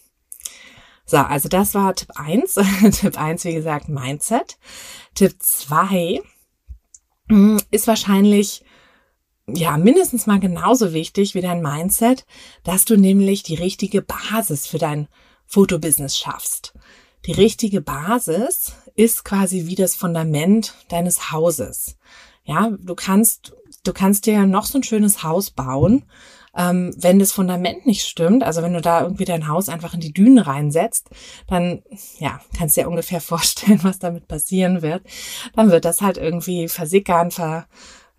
So, 1.12 1.18
also 1.18 1.50
das 1.50 1.74
war 1.74 1.94
Tipp 1.94 2.12
eins. 2.16 2.54
Tipp 2.92 3.20
eins, 3.20 3.44
wie 3.44 3.54
gesagt, 3.54 3.90
Mindset. 3.90 4.58
Tipp 5.14 5.36
zwei 5.40 6.22
hm, 7.28 7.60
ist 7.70 7.88
wahrscheinlich 7.88 8.64
ja, 9.46 9.76
mindestens 9.76 10.26
mal 10.26 10.40
genauso 10.40 10.94
wichtig 10.94 11.36
wie 11.36 11.42
dein 11.42 11.62
Mindset, 11.62 12.26
dass 12.64 12.86
du 12.86 12.96
nämlich 12.96 13.44
die 13.44 13.56
richtige 13.56 14.02
Basis 14.02 14.68
für 14.68 14.78
dein 14.78 15.10
Fotobusiness 15.46 16.18
schaffst. 16.18 16.74
Die 17.26 17.34
richtige 17.34 17.82
Basis 17.82 18.76
ist 18.96 19.26
quasi 19.26 19.68
wie 19.68 19.76
das 19.76 19.98
Fundament 19.98 20.76
deines 20.88 21.34
Hauses. 21.34 21.98
Ja, 22.46 22.72
du 22.80 22.96
kannst, 22.96 23.54
du 23.84 23.92
kannst 23.92 24.28
dir 24.28 24.46
noch 24.46 24.66
so 24.66 24.78
ein 24.78 24.84
schönes 24.84 25.24
Haus 25.24 25.52
bauen. 25.52 26.06
Ähm, 26.56 26.94
wenn 26.98 27.20
das 27.20 27.32
Fundament 27.32 27.86
nicht 27.86 28.04
stimmt, 28.06 28.44
also 28.44 28.62
wenn 28.62 28.74
du 28.74 28.82
da 28.82 29.02
irgendwie 29.02 29.26
dein 29.26 29.48
Haus 29.48 29.70
einfach 29.70 29.94
in 29.94 30.02
die 30.02 30.14
Dünen 30.14 30.40
reinsetzt, 30.40 31.10
dann, 31.48 31.82
ja, 32.20 32.42
kannst 32.58 32.76
du 32.76 32.82
dir 32.82 32.90
ungefähr 32.90 33.22
vorstellen, 33.22 33.80
was 33.84 34.00
damit 34.00 34.28
passieren 34.28 34.82
wird. 34.82 35.04
Dann 35.56 35.72
wird 35.72 35.86
das 35.86 36.02
halt 36.02 36.18
irgendwie 36.18 36.68
versickern, 36.68 37.32
ver, 37.32 37.68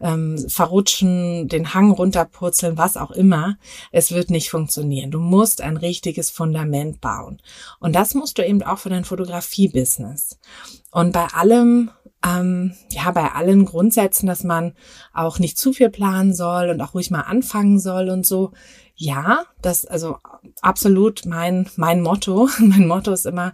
ähm, 0.03 0.37
verrutschen, 0.49 1.49
den 1.49 1.75
Hang 1.75 1.93
runterpurzeln, 1.93 2.77
was 2.77 2.97
auch 2.97 3.12
immer. 3.12 3.57
Es 3.93 4.11
wird 4.11 4.31
nicht 4.31 4.51
funktionieren. 4.51 5.11
Du 5.11 5.21
musst 5.21 5.61
ein 5.61 5.77
richtiges 5.77 6.31
Fundament 6.31 7.01
bauen. 7.01 7.41
Und 7.79 7.95
das 7.95 8.15
musst 8.15 8.37
du 8.39 8.47
eben 8.47 8.62
auch 8.62 8.79
für 8.79 8.91
dein 8.91 9.05
Fotografie-Business. 9.05 10.39
Und 10.91 11.12
bei 11.12 11.27
allem, 11.27 11.91
ähm, 12.26 12.75
ja, 12.91 13.11
bei 13.11 13.33
allen 13.33 13.64
Grundsätzen, 13.64 14.26
dass 14.26 14.45
man 14.45 14.75
auch 15.12 15.38
nicht 15.38 15.59
zu 15.59 15.73
viel 15.73 15.91
planen 15.91 16.35
soll 16.35 16.71
und 16.71 16.81
auch 16.81 16.95
ruhig 16.95 17.11
mal 17.11 17.23
anfangen 17.23 17.79
soll 17.79 18.11
und 18.11 18.26
so. 18.26 18.52
Ja, 18.95 19.45
das 19.61 19.85
also 19.85 20.19
absolut 20.61 21.26
mein 21.26 21.69
mein 21.76 22.02
Motto. 22.02 22.49
Mein 22.59 22.87
Motto 22.87 23.12
ist 23.12 23.26
immer 23.26 23.52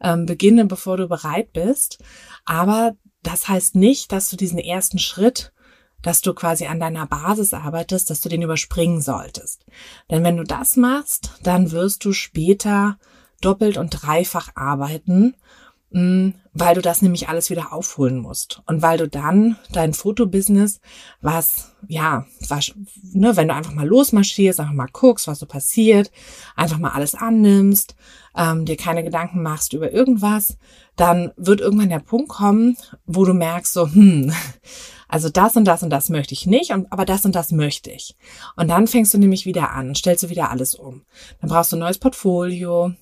ähm, 0.00 0.26
beginne, 0.26 0.66
bevor 0.66 0.96
du 0.96 1.08
bereit 1.08 1.52
bist. 1.52 2.02
Aber 2.44 2.92
das 3.22 3.48
heißt 3.48 3.76
nicht, 3.76 4.12
dass 4.12 4.30
du 4.30 4.36
diesen 4.36 4.58
ersten 4.58 4.98
Schritt 4.98 5.52
dass 6.02 6.20
du 6.22 6.32
quasi 6.32 6.66
an 6.66 6.80
deiner 6.80 7.06
Basis 7.06 7.52
arbeitest, 7.54 8.10
dass 8.10 8.20
du 8.20 8.28
den 8.28 8.42
überspringen 8.42 9.02
solltest. 9.02 9.66
Denn 10.10 10.24
wenn 10.24 10.36
du 10.36 10.44
das 10.44 10.76
machst, 10.76 11.32
dann 11.42 11.72
wirst 11.72 12.04
du 12.04 12.12
später 12.12 12.98
doppelt 13.40 13.76
und 13.76 13.90
dreifach 13.90 14.50
arbeiten, 14.54 15.36
weil 15.92 16.74
du 16.74 16.82
das 16.82 17.02
nämlich 17.02 17.28
alles 17.28 17.50
wieder 17.50 17.72
aufholen 17.72 18.18
musst. 18.18 18.62
Und 18.66 18.80
weil 18.80 18.98
du 18.98 19.08
dann 19.08 19.56
dein 19.72 19.92
Fotobusiness, 19.92 20.80
was, 21.20 21.72
ja, 21.88 22.26
was, 22.48 22.72
ne, 23.12 23.36
wenn 23.36 23.48
du 23.48 23.54
einfach 23.54 23.74
mal 23.74 23.86
losmarschierst, 23.86 24.60
einfach 24.60 24.72
mal 24.72 24.88
guckst, 24.92 25.26
was 25.26 25.40
so 25.40 25.46
passiert, 25.46 26.12
einfach 26.54 26.78
mal 26.78 26.92
alles 26.92 27.16
annimmst, 27.16 27.96
ähm, 28.36 28.66
dir 28.66 28.76
keine 28.76 29.02
Gedanken 29.02 29.42
machst 29.42 29.72
über 29.72 29.90
irgendwas, 29.90 30.58
dann 30.94 31.32
wird 31.36 31.60
irgendwann 31.60 31.88
der 31.88 31.98
Punkt 31.98 32.28
kommen, 32.28 32.76
wo 33.06 33.24
du 33.24 33.34
merkst 33.34 33.72
so, 33.72 33.86
hm, 33.86 34.32
also 35.08 35.28
das 35.28 35.56
und 35.56 35.64
das 35.64 35.82
und 35.82 35.90
das 35.90 36.08
möchte 36.08 36.34
ich 36.34 36.46
nicht, 36.46 36.72
aber 36.72 37.04
das 37.04 37.24
und 37.24 37.34
das 37.34 37.50
möchte 37.50 37.90
ich. 37.90 38.16
Und 38.54 38.68
dann 38.68 38.86
fängst 38.86 39.12
du 39.12 39.18
nämlich 39.18 39.44
wieder 39.44 39.72
an, 39.72 39.96
stellst 39.96 40.22
du 40.22 40.30
wieder 40.30 40.50
alles 40.50 40.76
um. 40.76 41.02
Dann 41.40 41.50
brauchst 41.50 41.72
du 41.72 41.76
ein 41.76 41.80
neues 41.80 41.98
Portfolio, 41.98 42.92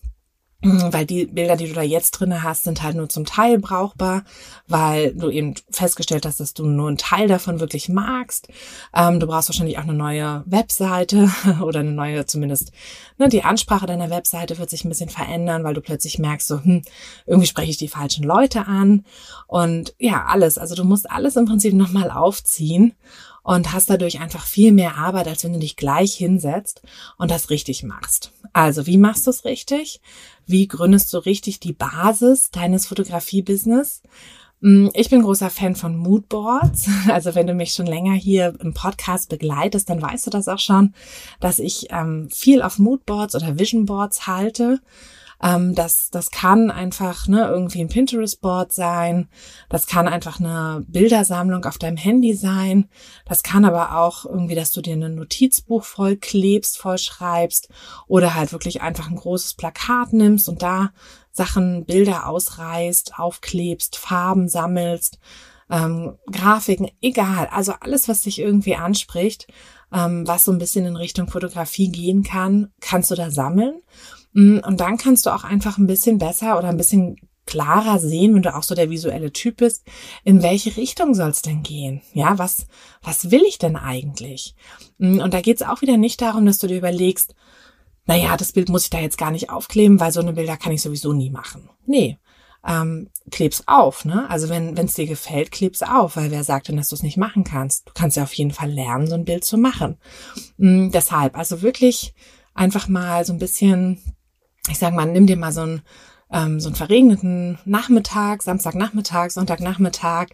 weil 0.61 1.07
die 1.07 1.27
Bilder, 1.27 1.57
die 1.57 1.69
du 1.69 1.75
da 1.75 1.83
jetzt 1.83 2.11
drinne 2.13 2.43
hast, 2.43 2.65
sind 2.65 2.83
halt 2.83 2.97
nur 2.97 3.09
zum 3.09 3.25
Teil 3.25 3.61
brauchbar, 3.61 4.25
weil 4.67 5.15
du 5.15 5.31
eben 5.31 5.55
festgestellt 5.71 6.27
hast, 6.27 6.41
dass 6.41 6.53
du 6.53 6.67
nur 6.67 6.89
einen 6.89 6.99
Teil 6.99 7.29
davon 7.29 7.61
wirklich 7.61 7.89
magst. 7.89 8.49
Ähm, 8.93 9.21
du 9.21 9.29
brauchst 9.29 9.49
wahrscheinlich 9.49 9.79
auch 9.79 9.85
eine 9.85 9.95
neue 9.95 10.43
Webseite 10.47 11.31
oder 11.63 11.81
eine 11.81 11.93
neue, 11.93 12.27
zumindest 12.27 12.73
ne, 13.19 13.29
die 13.29 13.45
Ansprache 13.45 13.87
deiner 13.87 14.11
Webseite 14.11 14.59
wird 14.59 14.69
sich 14.69 14.85
ein 14.85 14.89
bisschen 14.89 15.11
verändern, 15.11 15.63
weil 15.63 15.75
du 15.75 15.81
plötzlich 15.81 16.19
merkst, 16.19 16.49
so 16.49 16.61
hm, 16.61 16.83
irgendwie 17.25 17.47
spreche 17.47 17.71
ich 17.71 17.77
die 17.77 17.87
falschen 17.87 18.25
Leute 18.25 18.67
an 18.67 19.05
und 19.47 19.95
ja 20.01 20.25
alles. 20.27 20.59
Also 20.59 20.75
du 20.75 20.83
musst 20.83 21.09
alles 21.09 21.37
im 21.37 21.47
Prinzip 21.47 21.73
nochmal 21.73 22.11
aufziehen 22.11 22.95
und 23.49 23.73
hast 23.73 23.89
dadurch 23.89 24.21
einfach 24.21 24.45
viel 24.45 24.73
mehr 24.73 24.97
Arbeit, 24.97 25.27
als 25.27 25.43
wenn 25.43 25.55
du 25.55 25.59
dich 25.59 25.77
gleich 25.77 26.13
hinsetzt 26.13 26.83
und 27.17 27.31
das 27.31 27.49
richtig 27.49 27.83
machst. 27.83 28.31
Also, 28.53 28.87
wie 28.87 28.99
machst 28.99 29.27
du 29.27 29.31
es 29.31 29.47
richtig? 29.47 30.03
Wie 30.49 30.67
gründest 30.67 31.13
du 31.13 31.19
richtig 31.19 31.61
die 31.61 31.75
Basis 31.75 32.51
deines 32.51 32.87
Fotografie-Business? 32.87 34.03
Mm, 34.61 34.89
ich 34.95 35.11
bin 35.11 35.23
großer 35.23 35.51
Fan 35.51 35.77
von 35.77 35.95
Moodboards. 35.95 36.89
Also 37.09 37.35
wenn 37.35 37.47
du 37.47 37.53
mich 37.53 37.75
schon 37.75 37.87
länger 37.87 38.15
hier 38.15 38.55
im 38.61 38.73
Podcast 38.73 39.29
begleitest, 39.29 39.91
dann 39.91 40.01
weißt 40.01 40.27
du 40.27 40.31
das 40.31 40.49
auch 40.49 40.59
schon, 40.59 40.95
dass 41.39 41.59
ich 41.59 41.89
ähm, 41.91 42.31
viel 42.31 42.63
auf 42.63 42.79
Moodboards 42.79 43.35
oder 43.35 43.59
Visionboards 43.59 44.27
halte. 44.27 44.81
Ähm, 45.43 45.75
das, 45.75 46.11
das 46.11 46.31
kann 46.31 46.71
einfach 46.71 47.29
ne, 47.29 47.47
irgendwie 47.49 47.81
ein 47.81 47.89
Pinterest-Board 47.89 48.73
sein. 48.73 49.29
Das 49.69 49.87
kann 49.87 50.09
einfach 50.09 50.41
eine 50.41 50.85
Bildersammlung 50.89 51.65
auf 51.65 51.79
deinem 51.79 51.97
Handy 51.97 52.35
sein. 52.35 52.89
Das 53.25 53.43
kann 53.43 53.65
aber 53.65 53.97
auch 53.99 54.25
irgendwie, 54.25 54.55
dass 54.55 54.73
du 54.73 54.81
dir 54.81 54.97
ein 54.97 55.15
Notizbuch 55.15 55.85
voll 55.85 56.17
klebst, 56.17 56.79
voll 56.79 56.99
schreibst 56.99 57.69
oder 58.07 58.35
halt 58.35 58.53
wirklich 58.53 58.83
einfach 58.83 59.09
ein 59.09 59.17
großes 59.17 59.55
Plakat 59.55 60.13
nimmst 60.13 60.49
und 60.49 60.63
da 60.63 60.91
Sachen, 61.31 61.85
Bilder 61.85 62.27
ausreißt, 62.27 63.19
aufklebst, 63.19 63.97
Farben 63.97 64.49
sammelst, 64.49 65.19
ähm, 65.71 66.19
Grafiken, 66.31 66.91
egal. 67.01 67.49
Also 67.53 67.75
alles, 67.81 68.09
was 68.09 68.23
dich 68.23 68.41
irgendwie 68.41 68.75
anspricht, 68.75 69.47
ähm, 69.93 70.27
was 70.27 70.45
so 70.45 70.53
ein 70.53 70.59
bisschen 70.59 70.85
in 70.85 70.97
Richtung 70.97 71.29
Fotografie 71.29 71.91
gehen 71.91 72.23
kann, 72.23 72.73
kannst 72.81 73.11
du 73.11 73.15
da 73.15 73.31
sammeln. 73.31 73.81
Mm, 74.39 74.61
und 74.65 74.79
dann 74.79 74.99
kannst 74.99 75.27
du 75.27 75.31
auch 75.31 75.43
einfach 75.43 75.79
ein 75.79 75.89
bisschen 75.89 76.19
besser 76.19 76.57
oder 76.59 76.69
ein 76.69 76.77
bisschen 76.77 77.17
klarer 77.45 77.99
sehen, 77.99 78.37
wenn 78.37 78.43
du 78.43 78.55
auch 78.55 78.63
so 78.63 78.77
der 78.77 78.89
visuelle 78.89 79.33
Typ 79.33 79.57
bist, 79.57 79.85
in 80.23 80.45
welche 80.45 80.77
Richtung 80.77 81.15
soll 81.15 81.31
es 81.31 81.43
denn 81.43 81.65
gehen? 81.65 82.03
Ja, 82.13 82.39
was, 82.39 82.69
was 83.03 83.33
will 83.33 83.43
ich 83.49 83.59
denn 83.59 83.75
eigentlich? 83.75 84.55
Mm, 84.99 85.19
und 85.19 85.35
da 85.35 85.41
geht 85.41 85.61
es 85.61 85.67
auch 85.67 85.83
wieder 85.83 85.97
nicht 85.97 86.23
darum, 86.23 86.47
dass 86.47 86.61
du 86.61 86.69
dir 86.69 86.79
überlegst, 86.79 87.35
naja, 88.07 88.37
das 88.37 88.53
Bild 88.53 88.69
muss 88.69 88.85
ich 88.85 88.91
da 88.91 89.01
jetzt 89.01 89.19
gar 89.19 89.33
nicht 89.33 89.51
aufkleben, 89.51 89.99
weil 89.99 90.13
so 90.13 90.21
eine 90.21 90.35
Bilder 90.35 90.57
kann 90.57 90.73
ich 90.73 90.83
sowieso 90.83 91.13
nie 91.13 91.31
machen. 91.31 91.69
Nee, 91.85 92.17
ähm, 92.65 93.11
kleb's 93.33 93.65
auf. 93.67 94.05
Ne? 94.05 94.31
Also 94.31 94.49
wenn 94.49 94.79
es 94.79 94.95
dir 94.95 95.07
gefällt, 95.07 95.51
kleb's 95.51 95.83
auf, 95.83 96.15
weil 96.17 96.31
wer 96.31 96.45
sagt 96.45 96.69
denn, 96.69 96.77
dass 96.77 96.91
du 96.91 96.95
es 96.95 97.03
nicht 97.03 97.17
machen 97.17 97.43
kannst? 97.43 97.89
Du 97.89 97.93
kannst 97.93 98.17
ja 98.17 98.23
auf 98.23 98.33
jeden 98.35 98.53
Fall 98.53 98.71
lernen, 98.71 99.09
so 99.09 99.15
ein 99.15 99.25
Bild 99.25 99.45
zu 99.45 99.59
machen. 99.59 99.99
Mhm, 100.59 100.93
deshalb, 100.93 101.37
also 101.37 101.61
wirklich 101.61 102.15
einfach 102.55 102.89
mal 102.89 103.25
so 103.25 103.33
ein 103.33 103.39
bisschen, 103.39 103.99
ich 104.71 104.79
sag 104.79 104.95
mal, 104.95 105.07
nimm 105.07 105.27
dir 105.27 105.37
mal 105.37 105.53
so 105.53 105.63
ein 105.63 105.83
ähm, 106.31 106.61
so 106.61 106.69
einen 106.69 106.77
verregneten 106.77 107.59
Nachmittag, 107.65 108.43
Samstagnachmittag, 108.43 109.31
Sonntagnachmittag 109.31 110.29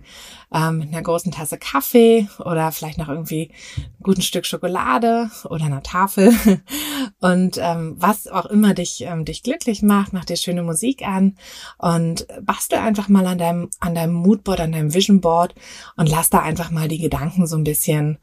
ähm, 0.52 0.78
mit 0.78 0.88
einer 0.88 1.02
großen 1.02 1.30
Tasse 1.30 1.56
Kaffee 1.56 2.28
oder 2.38 2.72
vielleicht 2.72 2.98
noch 2.98 3.08
irgendwie 3.08 3.52
ein 3.76 4.02
guten 4.02 4.22
Stück 4.22 4.46
Schokolade 4.46 5.30
oder 5.44 5.66
einer 5.66 5.82
Tafel. 5.82 6.34
Und 7.20 7.58
ähm, 7.60 7.94
was 7.96 8.26
auch 8.26 8.46
immer 8.46 8.74
dich 8.74 9.02
ähm, 9.02 9.24
dich 9.24 9.42
glücklich 9.42 9.82
macht, 9.82 10.12
mach 10.12 10.24
dir 10.24 10.36
schöne 10.36 10.62
Musik 10.62 11.06
an 11.06 11.36
und 11.78 12.26
bastel 12.42 12.78
einfach 12.78 13.08
mal 13.08 13.26
an 13.26 13.38
deinem 13.38 13.70
an 13.80 13.94
deinem 13.94 14.14
Moodboard, 14.14 14.60
an 14.60 14.72
deinem 14.72 14.94
Vision 14.94 15.20
Board 15.20 15.54
und 15.96 16.08
lass 16.08 16.30
da 16.30 16.40
einfach 16.40 16.70
mal 16.70 16.88
die 16.88 16.98
Gedanken 16.98 17.46
so 17.46 17.56
ein 17.56 17.64
bisschen 17.64 18.18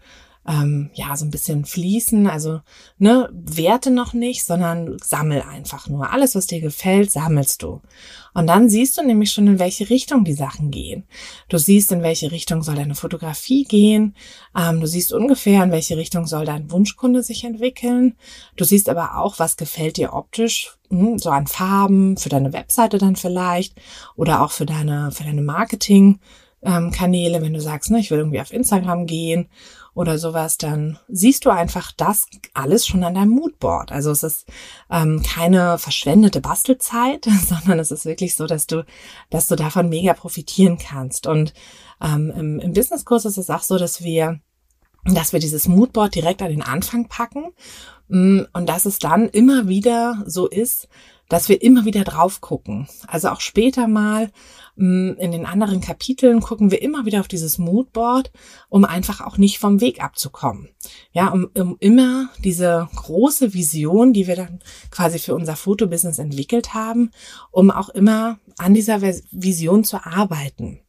ähm, 0.47 0.89
ja 0.93 1.15
so 1.15 1.25
ein 1.25 1.31
bisschen 1.31 1.65
fließen. 1.65 2.27
Also 2.27 2.61
ne, 2.97 3.29
werte 3.31 3.91
noch 3.91 4.13
nicht, 4.13 4.43
sondern 4.43 4.97
sammel 5.03 5.41
einfach 5.41 5.87
nur. 5.87 6.11
Alles, 6.11 6.35
was 6.35 6.47
dir 6.47 6.61
gefällt, 6.61 7.11
sammelst 7.11 7.61
du. 7.61 7.81
Und 8.33 8.47
dann 8.47 8.69
siehst 8.69 8.97
du 8.97 9.03
nämlich 9.03 9.31
schon, 9.31 9.47
in 9.47 9.59
welche 9.59 9.89
Richtung 9.89 10.23
die 10.23 10.33
Sachen 10.33 10.71
gehen. 10.71 11.03
Du 11.49 11.57
siehst, 11.57 11.91
in 11.91 12.01
welche 12.01 12.31
Richtung 12.31 12.63
soll 12.63 12.75
deine 12.75 12.95
Fotografie 12.95 13.65
gehen. 13.65 14.15
Ähm, 14.57 14.79
du 14.79 14.87
siehst 14.87 15.13
ungefähr, 15.13 15.63
in 15.63 15.71
welche 15.71 15.97
Richtung 15.97 16.25
soll 16.25 16.45
dein 16.45 16.71
Wunschkunde 16.71 17.23
sich 17.23 17.43
entwickeln. 17.43 18.15
Du 18.55 18.63
siehst 18.63 18.89
aber 18.89 19.17
auch, 19.17 19.37
was 19.37 19.57
gefällt 19.57 19.97
dir 19.97 20.13
optisch, 20.13 20.77
hm, 20.89 21.19
so 21.19 21.29
an 21.29 21.47
Farben, 21.47 22.17
für 22.17 22.29
deine 22.29 22.53
Webseite 22.53 22.97
dann 22.97 23.15
vielleicht 23.15 23.75
oder 24.15 24.41
auch 24.41 24.51
für 24.51 24.65
deine, 24.65 25.11
für 25.11 25.23
deine 25.23 25.41
Marketing. 25.41 26.19
Ähm, 26.63 26.91
Kanäle, 26.91 27.41
wenn 27.41 27.53
du 27.53 27.59
sagst, 27.59 27.89
ne, 27.89 27.99
ich 27.99 28.11
will 28.11 28.19
irgendwie 28.19 28.39
auf 28.39 28.53
Instagram 28.53 29.07
gehen 29.07 29.49
oder 29.93 30.17
sowas, 30.17 30.57
dann 30.57 30.99
siehst 31.09 31.45
du 31.45 31.49
einfach 31.49 31.91
das 31.91 32.25
alles 32.53 32.87
schon 32.87 33.03
an 33.03 33.15
deinem 33.15 33.31
Moodboard. 33.31 33.91
Also 33.91 34.11
es 34.11 34.23
ist 34.23 34.47
ähm, 34.89 35.21
keine 35.21 35.77
verschwendete 35.77 36.39
Bastelzeit, 36.39 37.25
sondern 37.47 37.79
es 37.79 37.91
ist 37.91 38.05
wirklich 38.05 38.35
so, 38.35 38.47
dass 38.47 38.67
du, 38.67 38.85
dass 39.29 39.47
du 39.47 39.55
davon 39.55 39.89
mega 39.89 40.13
profitieren 40.13 40.77
kannst. 40.77 41.27
Und 41.27 41.53
ähm, 42.01 42.31
im, 42.35 42.59
im 42.59 42.73
Businesskurs 42.73 43.25
ist 43.25 43.37
es 43.37 43.49
auch 43.49 43.63
so, 43.63 43.77
dass 43.77 44.03
wir 44.03 44.39
dass 45.03 45.33
wir 45.33 45.39
dieses 45.39 45.67
Moodboard 45.67 46.13
direkt 46.13 46.43
an 46.43 46.51
den 46.51 46.61
Anfang 46.61 47.07
packen 47.07 47.53
mm, 48.09 48.41
und 48.53 48.69
dass 48.69 48.85
es 48.85 48.99
dann 48.99 49.29
immer 49.29 49.67
wieder 49.67 50.23
so 50.27 50.47
ist, 50.47 50.87
dass 51.27 51.49
wir 51.49 51.61
immer 51.61 51.85
wieder 51.85 52.03
drauf 52.03 52.41
gucken. 52.41 52.87
Also 53.07 53.29
auch 53.29 53.39
später 53.39 53.87
mal 53.87 54.31
in 54.75 55.31
den 55.31 55.45
anderen 55.45 55.81
Kapiteln 55.81 56.39
gucken 56.39 56.71
wir 56.71 56.81
immer 56.81 57.05
wieder 57.05 57.19
auf 57.19 57.27
dieses 57.27 57.57
Moodboard, 57.57 58.31
um 58.69 58.85
einfach 58.85 59.21
auch 59.21 59.37
nicht 59.37 59.59
vom 59.59 59.81
Weg 59.81 60.03
abzukommen. 60.03 60.69
Ja, 61.11 61.27
um, 61.27 61.49
um 61.57 61.77
immer 61.79 62.29
diese 62.43 62.87
große 62.95 63.53
Vision, 63.53 64.13
die 64.13 64.27
wir 64.27 64.35
dann 64.35 64.59
quasi 64.89 65.19
für 65.19 65.35
unser 65.35 65.55
Fotobusiness 65.55 66.19
entwickelt 66.19 66.73
haben, 66.73 67.11
um 67.51 67.69
auch 67.69 67.89
immer 67.89 68.39
an 68.57 68.73
dieser 68.73 69.01
Vision 69.01 69.83
zu 69.83 70.05
arbeiten. 70.05 70.79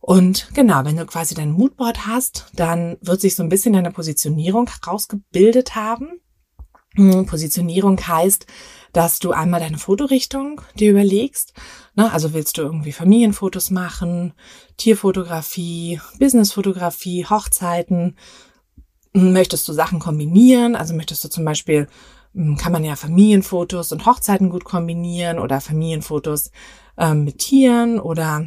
Und 0.00 0.48
genau, 0.54 0.84
wenn 0.84 0.96
du 0.96 1.04
quasi 1.04 1.34
dein 1.34 1.50
Moodboard 1.50 2.06
hast, 2.06 2.46
dann 2.54 2.96
wird 3.02 3.20
sich 3.20 3.34
so 3.34 3.42
ein 3.42 3.50
bisschen 3.50 3.74
deine 3.74 3.90
Positionierung 3.90 4.68
herausgebildet 4.68 5.74
haben. 5.74 6.20
Mm, 6.94 7.24
Positionierung 7.26 8.00
heißt, 8.00 8.46
dass 8.92 9.18
du 9.18 9.32
einmal 9.32 9.60
deine 9.60 9.78
Fotorichtung 9.78 10.62
dir 10.78 10.92
überlegst. 10.92 11.52
Ne? 11.98 12.12
Also 12.12 12.32
willst 12.32 12.56
du 12.56 12.62
irgendwie 12.62 12.92
Familienfotos 12.92 13.70
machen, 13.70 14.32
Tierfotografie, 14.76 16.00
Businessfotografie, 16.20 17.26
Hochzeiten? 17.26 18.16
Möchtest 19.12 19.66
du 19.66 19.72
Sachen 19.72 19.98
kombinieren? 19.98 20.76
Also 20.76 20.94
möchtest 20.94 21.24
du 21.24 21.28
zum 21.28 21.44
Beispiel, 21.44 21.88
hm, 22.34 22.56
kann 22.56 22.70
man 22.70 22.84
ja 22.84 22.94
Familienfotos 22.94 23.90
und 23.90 24.06
Hochzeiten 24.06 24.48
gut 24.48 24.64
kombinieren 24.64 25.40
oder 25.40 25.60
Familienfotos 25.60 26.52
ähm, 26.96 27.24
mit 27.24 27.38
Tieren 27.38 27.98
oder 27.98 28.46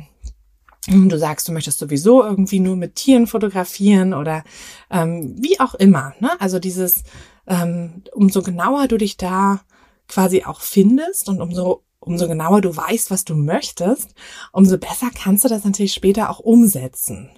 hm, 0.87 1.09
du 1.09 1.19
sagst, 1.19 1.49
du 1.49 1.51
möchtest 1.51 1.79
sowieso 1.79 2.23
irgendwie 2.23 2.61
nur 2.61 2.77
mit 2.77 2.95
Tieren 2.95 3.27
fotografieren 3.27 4.13
oder 4.13 4.45
ähm, 4.89 5.35
wie 5.37 5.59
auch 5.59 5.75
immer. 5.75 6.13
Ne? 6.21 6.29
Also 6.39 6.57
dieses, 6.57 7.03
ähm, 7.47 8.03
umso 8.13 8.43
genauer 8.43 8.87
du 8.87 8.97
dich 8.97 9.17
da 9.17 9.59
quasi 10.07 10.45
auch 10.45 10.61
findest 10.61 11.27
und 11.27 11.41
umso 11.41 11.83
umso 12.01 12.27
genauer 12.27 12.61
du 12.61 12.75
weißt, 12.75 13.11
was 13.11 13.23
du 13.23 13.35
möchtest, 13.35 14.13
umso 14.51 14.77
besser 14.77 15.09
kannst 15.13 15.45
du 15.45 15.47
das 15.47 15.63
natürlich 15.63 15.93
später 15.93 16.29
auch 16.29 16.39
umsetzen. 16.39 17.29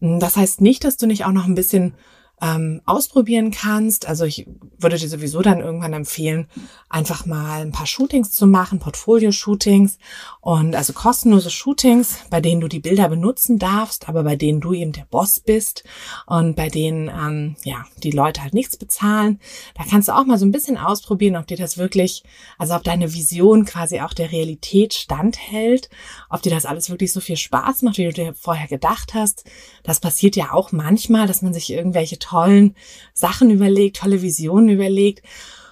Das 0.00 0.36
heißt 0.36 0.60
nicht, 0.60 0.84
dass 0.84 0.96
du 0.96 1.06
nicht 1.06 1.24
auch 1.24 1.32
noch 1.32 1.44
ein 1.44 1.54
bisschen 1.54 1.94
ähm, 2.42 2.82
ausprobieren 2.84 3.50
kannst. 3.50 4.06
Also 4.06 4.24
ich 4.24 4.46
würde 4.78 4.98
dir 4.98 5.08
sowieso 5.08 5.40
dann 5.40 5.60
irgendwann 5.60 5.94
empfehlen, 5.94 6.48
einfach 6.88 7.24
mal 7.24 7.62
ein 7.62 7.72
paar 7.72 7.86
Shootings 7.86 8.32
zu 8.32 8.46
machen, 8.46 8.78
Portfolio-Shootings 8.78 9.98
und 10.40 10.74
also 10.74 10.92
kostenlose 10.92 11.50
Shootings, 11.50 12.18
bei 12.28 12.40
denen 12.42 12.60
du 12.60 12.68
die 12.68 12.80
Bilder 12.80 13.08
benutzen 13.08 13.58
darfst, 13.58 14.08
aber 14.08 14.22
bei 14.22 14.36
denen 14.36 14.60
du 14.60 14.74
eben 14.74 14.92
der 14.92 15.06
Boss 15.10 15.40
bist 15.40 15.84
und 16.26 16.56
bei 16.56 16.68
denen 16.68 17.08
ähm, 17.08 17.56
ja 17.64 17.86
die 18.02 18.10
Leute 18.10 18.42
halt 18.42 18.52
nichts 18.52 18.76
bezahlen. 18.76 19.40
Da 19.74 19.84
kannst 19.88 20.08
du 20.08 20.12
auch 20.12 20.26
mal 20.26 20.38
so 20.38 20.44
ein 20.44 20.52
bisschen 20.52 20.76
ausprobieren, 20.76 21.36
ob 21.36 21.46
dir 21.46 21.56
das 21.56 21.78
wirklich, 21.78 22.22
also 22.58 22.74
ob 22.74 22.84
deine 22.84 23.14
Vision 23.14 23.64
quasi 23.64 24.00
auch 24.00 24.12
der 24.12 24.30
Realität 24.30 24.92
standhält, 24.92 25.88
ob 26.28 26.42
dir 26.42 26.50
das 26.50 26.66
alles 26.66 26.90
wirklich 26.90 27.12
so 27.12 27.20
viel 27.20 27.36
Spaß 27.36 27.80
macht, 27.82 27.96
wie 27.96 28.04
du 28.04 28.12
dir 28.12 28.34
vorher 28.34 28.68
gedacht 28.68 29.14
hast. 29.14 29.44
Das 29.82 30.00
passiert 30.00 30.36
ja 30.36 30.52
auch 30.52 30.70
manchmal, 30.72 31.26
dass 31.26 31.40
man 31.40 31.54
sich 31.54 31.72
irgendwelche 31.72 32.18
tollen 32.26 32.74
Sachen 33.14 33.50
überlegt, 33.50 33.96
tolle 33.96 34.22
Visionen 34.22 34.68
überlegt. 34.68 35.22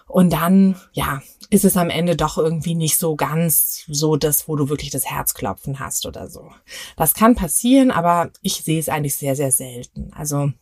Und 0.07 0.33
dann, 0.33 0.77
ja, 0.93 1.23
ist 1.51 1.65
es 1.65 1.77
am 1.77 1.91
Ende 1.91 2.17
doch 2.17 2.39
irgendwie 2.39 2.75
nicht 2.75 2.99
so 2.99 3.17
ganz 3.17 3.85
so 3.89 4.17
das, 4.17 4.49
wo 4.49 4.57
du 4.57 4.69
wirklich 4.69 4.91
das 4.91 5.07
Herzklopfen 5.07 5.79
hast 5.79 6.07
oder 6.07 6.29
so. 6.29 6.51
Das 6.97 7.15
kann 7.15 7.35
passieren, 7.35 7.91
aber 7.91 8.31
ich 8.43 8.57
sehe 8.57 8.79
es 8.79 8.89
eigentlich 8.89 9.17
sehr, 9.17 9.37
sehr 9.37 9.51
selten. 9.51 10.13
Also 10.15 10.53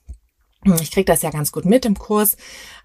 ich 0.80 0.92
krieg 0.92 1.06
das 1.06 1.22
ja 1.22 1.30
ganz 1.30 1.50
gut 1.50 1.64
mit 1.64 1.84
im 1.84 1.98
Kurs. 1.98 2.36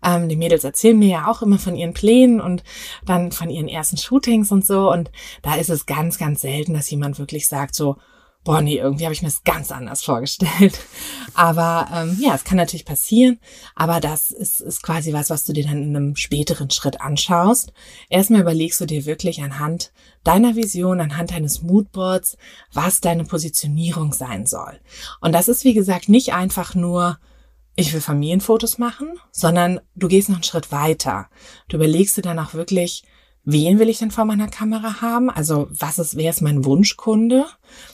Ähm, 0.04 0.30
die 0.30 0.36
Mädels 0.36 0.64
erzählen 0.64 0.98
mir 0.98 1.10
ja 1.10 1.28
auch 1.28 1.42
immer 1.42 1.60
von 1.60 1.76
ihren 1.76 1.94
Plänen 1.94 2.42
und 2.42 2.64
dann 3.06 3.32
von 3.32 3.50
ihren 3.50 3.68
ersten 3.68 3.98
Shootings 3.98 4.52
und 4.52 4.66
so. 4.66 4.92
Und 4.92 5.12
da 5.44 5.56
ist 5.56 5.70
es 5.70 5.86
ganz, 5.86 6.18
ganz 6.18 6.42
selten, 6.42 6.74
dass 6.74 6.90
jemand 6.90 7.20
wirklich 7.20 7.48
sagt 7.48 7.76
so, 7.76 7.98
boah, 8.48 8.62
nee, 8.62 8.78
irgendwie 8.78 9.04
habe 9.04 9.14
ich 9.14 9.22
mir 9.22 9.28
das 9.28 9.44
ganz 9.44 9.74
anders 9.74 10.06
vorgestellt. 10.06 10.80
Aber 11.34 11.90
ähm, 11.94 12.18
ja, 12.18 12.34
es 12.34 12.46
kann 12.46 12.56
natürlich 12.56 12.86
passieren, 12.86 13.40
aber 13.76 14.00
das 14.00 14.32
ist, 14.32 14.62
ist 14.62 14.82
quasi 14.82 15.12
was, 15.12 15.30
was 15.30 15.44
du 15.44 15.52
dir 15.52 15.66
dann 15.66 15.84
in 15.84 15.96
einem 15.96 16.16
späteren 16.16 16.70
Schritt 16.72 17.02
anschaust. 17.02 17.74
Erstmal 18.10 18.42
überlegst 18.42 18.80
du 18.80 18.86
dir 18.86 19.06
wirklich 19.06 19.44
anhand 19.44 19.92
deiner 20.24 20.56
Vision, 20.56 21.02
anhand 21.02 21.32
deines 21.32 21.62
Moodboards, 21.62 22.38
was 22.72 23.02
deine 23.02 23.26
Positionierung 23.26 24.14
sein 24.14 24.46
soll. 24.46 24.80
Und 25.20 25.34
das 25.34 25.50
ist, 25.50 25.66
wie 25.66 25.74
gesagt, 25.74 26.08
nicht 26.08 26.34
einfach 26.34 26.74
nur, 26.74 27.20
ich 27.76 27.94
will 27.94 28.02
Familienfotos 28.02 28.78
machen, 28.78 29.20
sondern 29.30 29.82
du 29.96 30.08
gehst 30.08 30.30
noch 30.30 30.38
einen 30.38 30.44
Schritt 30.44 30.72
weiter. 30.72 31.30
Du 31.68 31.76
überlegst 31.76 32.16
dir 32.16 32.22
dann 32.22 32.40
auch 32.40 32.54
wirklich, 32.54 33.04
wen 33.50 33.80
will 33.80 33.88
ich 33.88 34.00
denn 34.00 34.12
vor 34.12 34.26
meiner 34.26 34.50
Kamera 34.50 35.00
haben? 35.00 35.30
Also 35.30 35.70
was 35.72 36.00
ist, 36.00 36.18
wer 36.18 36.30
ist 36.30 36.42
mein 36.42 36.66
Wunschkunde? 36.66 37.46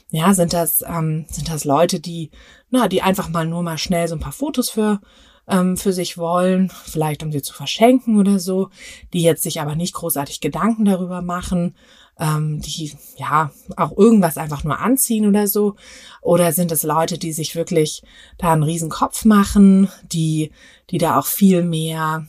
Ja, 0.09 0.33
sind 0.33 0.51
das, 0.51 0.81
ähm, 0.81 1.25
sind 1.29 1.47
das 1.47 1.63
Leute, 1.63 1.99
die, 1.99 2.31
na, 2.71 2.87
die 2.87 3.03
einfach 3.03 3.29
mal 3.29 3.45
nur 3.45 3.61
mal 3.61 3.77
schnell 3.77 4.07
so 4.07 4.15
ein 4.15 4.19
paar 4.19 4.31
Fotos 4.31 4.71
für, 4.71 4.99
ähm, 5.47 5.77
für 5.77 5.93
sich 5.93 6.17
wollen, 6.17 6.71
vielleicht 6.85 7.21
um 7.21 7.31
sie 7.31 7.43
zu 7.43 7.53
verschenken 7.53 8.19
oder 8.19 8.39
so, 8.39 8.69
die 9.13 9.21
jetzt 9.21 9.43
sich 9.43 9.61
aber 9.61 9.75
nicht 9.75 9.93
großartig 9.93 10.41
Gedanken 10.41 10.85
darüber 10.85 11.21
machen, 11.21 11.75
ähm, 12.19 12.59
die 12.59 12.91
ja 13.17 13.51
auch 13.77 13.95
irgendwas 13.95 14.37
einfach 14.37 14.63
nur 14.63 14.79
anziehen 14.79 15.27
oder 15.27 15.45
so? 15.45 15.75
Oder 16.23 16.51
sind 16.51 16.71
es 16.71 16.81
Leute, 16.81 17.19
die 17.19 17.31
sich 17.31 17.55
wirklich 17.55 18.01
da 18.39 18.53
einen 18.53 18.63
riesen 18.63 18.89
Kopf 18.89 19.23
machen, 19.23 19.87
die, 20.11 20.51
die 20.89 20.97
da 20.97 21.19
auch 21.19 21.27
viel 21.27 21.63
mehr 21.63 22.25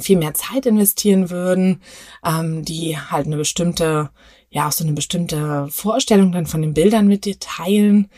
viel 0.00 0.18
mehr 0.18 0.34
Zeit 0.34 0.66
investieren 0.66 1.30
würden, 1.30 1.82
ähm, 2.24 2.64
die 2.64 2.98
halt 2.98 3.26
eine 3.26 3.36
bestimmte, 3.36 4.10
ja 4.50 4.68
auch 4.68 4.72
so 4.72 4.84
eine 4.84 4.92
bestimmte 4.92 5.68
Vorstellung 5.70 6.32
dann 6.32 6.46
von 6.46 6.62
den 6.62 6.74
Bildern 6.74 7.06
mit 7.06 7.24
dir 7.24 7.38
teilen. 7.38 8.08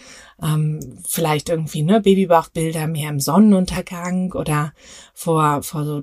Ähm, 0.43 0.99
vielleicht 1.07 1.51
irgendwie 1.51 1.83
ne 1.83 2.01
Babybauchbilder 2.01 2.87
mehr 2.87 3.11
im 3.11 3.21
Sonnenuntergang 3.21 4.33
oder 4.33 4.73
vor 5.13 5.63
vor 5.63 5.85
so 5.85 6.03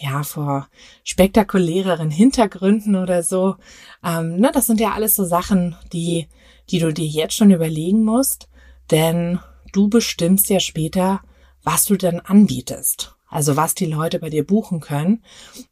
ja 0.00 0.24
vor 0.24 0.68
spektakuläreren 1.04 2.10
Hintergründen 2.10 2.96
oder 2.96 3.22
so. 3.22 3.56
Ähm, 4.04 4.36
ne, 4.40 4.50
das 4.52 4.66
sind 4.66 4.80
ja 4.80 4.90
alles 4.92 5.14
so 5.14 5.24
Sachen, 5.24 5.76
die 5.92 6.26
die 6.70 6.78
du 6.78 6.92
dir 6.92 7.06
jetzt 7.06 7.34
schon 7.34 7.50
überlegen 7.50 8.04
musst, 8.04 8.48
denn 8.90 9.40
du 9.72 9.88
bestimmst 9.88 10.48
ja 10.50 10.60
später, 10.60 11.20
was 11.62 11.84
du 11.84 11.96
dann 11.96 12.20
anbietest. 12.20 13.16
Also 13.30 13.56
was 13.56 13.74
die 13.74 13.86
Leute 13.86 14.18
bei 14.18 14.28
dir 14.28 14.44
buchen 14.44 14.80
können. 14.80 15.22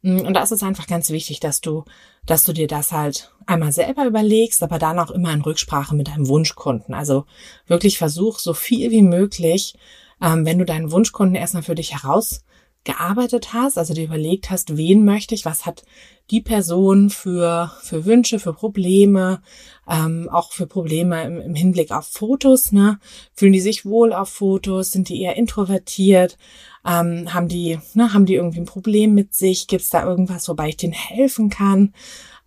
Mm, 0.01 0.19
und 0.19 0.33
da 0.33 0.41
ist 0.43 0.63
einfach 0.63 0.87
ganz 0.87 1.09
wichtig, 1.09 1.39
dass 1.39 1.61
du, 1.61 1.83
dass 2.25 2.43
du 2.43 2.53
dir 2.53 2.67
das 2.67 2.91
halt 2.91 3.31
einmal 3.45 3.71
selber 3.71 4.05
überlegst, 4.05 4.63
aber 4.63 4.79
dann 4.79 4.99
auch 4.99 5.11
immer 5.11 5.33
in 5.33 5.41
Rücksprache 5.41 5.95
mit 5.95 6.07
deinem 6.07 6.27
Wunschkunden. 6.27 6.93
Also 6.93 7.25
wirklich 7.67 7.97
versuch 7.97 8.39
so 8.39 8.53
viel 8.53 8.91
wie 8.91 9.01
möglich, 9.03 9.75
ähm, 10.21 10.45
wenn 10.45 10.59
du 10.59 10.65
deinen 10.65 10.91
Wunschkunden 10.91 11.35
erstmal 11.35 11.63
für 11.63 11.75
dich 11.75 11.93
heraus 11.93 12.43
gearbeitet 12.85 13.53
hast, 13.53 13.77
also 13.77 13.93
dir 13.93 14.05
überlegt 14.05 14.49
hast, 14.49 14.77
wen 14.77 15.03
möchte 15.03 15.35
ich, 15.35 15.45
was 15.45 15.65
hat 15.65 15.83
die 16.31 16.41
Person 16.41 17.09
für, 17.09 17.71
für 17.81 18.05
Wünsche, 18.05 18.39
für 18.39 18.53
Probleme, 18.53 19.41
ähm, 19.87 20.29
auch 20.31 20.51
für 20.53 20.67
Probleme 20.67 21.23
im, 21.23 21.41
im 21.41 21.55
Hinblick 21.55 21.91
auf 21.91 22.07
Fotos, 22.07 22.71
ne? 22.71 22.99
Fühlen 23.33 23.53
die 23.53 23.59
sich 23.59 23.85
wohl 23.85 24.13
auf 24.13 24.29
Fotos? 24.29 24.91
Sind 24.91 25.09
die 25.09 25.21
eher 25.21 25.35
introvertiert? 25.35 26.37
Ähm, 26.85 27.33
haben 27.33 27.47
die, 27.47 27.79
ne, 27.93 28.13
haben 28.13 28.25
die 28.25 28.35
irgendwie 28.35 28.59
ein 28.59 28.65
Problem 28.65 29.13
mit 29.13 29.35
sich? 29.35 29.67
Gibt 29.67 29.83
es 29.83 29.89
da 29.89 30.03
irgendwas, 30.03 30.47
wobei 30.47 30.69
ich 30.69 30.77
denen 30.77 30.93
helfen 30.93 31.49
kann? 31.49 31.93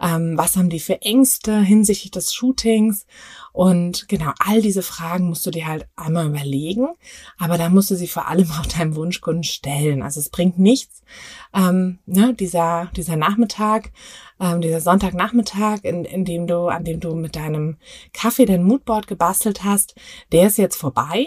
Ähm, 0.03 0.37
was 0.37 0.57
haben 0.57 0.69
die 0.69 0.81
für 0.81 1.01
Ängste 1.03 1.61
hinsichtlich 1.61 2.11
des 2.11 2.35
Shootings? 2.35 3.07
Und 3.53 4.09
genau, 4.09 4.33
all 4.39 4.61
diese 4.61 4.83
Fragen 4.83 5.29
musst 5.29 5.47
du 5.47 5.51
dir 5.51 5.67
halt 5.67 5.87
einmal 5.95 6.27
überlegen, 6.27 6.89
aber 7.39 7.57
dann 7.57 7.73
musst 7.73 7.91
du 7.91 7.95
sie 7.95 8.09
vor 8.09 8.27
allem 8.27 8.51
auch 8.61 8.67
deinem 8.67 8.97
Wunschkunden 8.97 9.45
stellen. 9.45 10.03
Also 10.03 10.19
es 10.19 10.31
bringt 10.31 10.59
nichts, 10.59 11.03
ähm, 11.55 12.01
ne, 12.07 12.35
dieser, 12.35 12.91
dieser 12.97 13.17
Nachmittag, 13.17 13.93
ähm, 14.41 14.61
dieser 14.61 14.81
Sonntagnachmittag, 14.81 15.85
in, 15.85 16.05
in 16.05 16.25
dem 16.25 16.47
du, 16.49 16.67
an 16.67 16.85
dem 16.85 16.99
du 16.99 17.15
mit 17.15 17.37
deinem 17.37 17.77
Kaffee 18.13 18.47
dein 18.47 18.65
Moodboard 18.65 19.07
gebastelt 19.07 19.63
hast, 19.63 19.95
der 20.33 20.49
ist 20.49 20.59
jetzt 20.59 20.77
vorbei. 20.77 21.27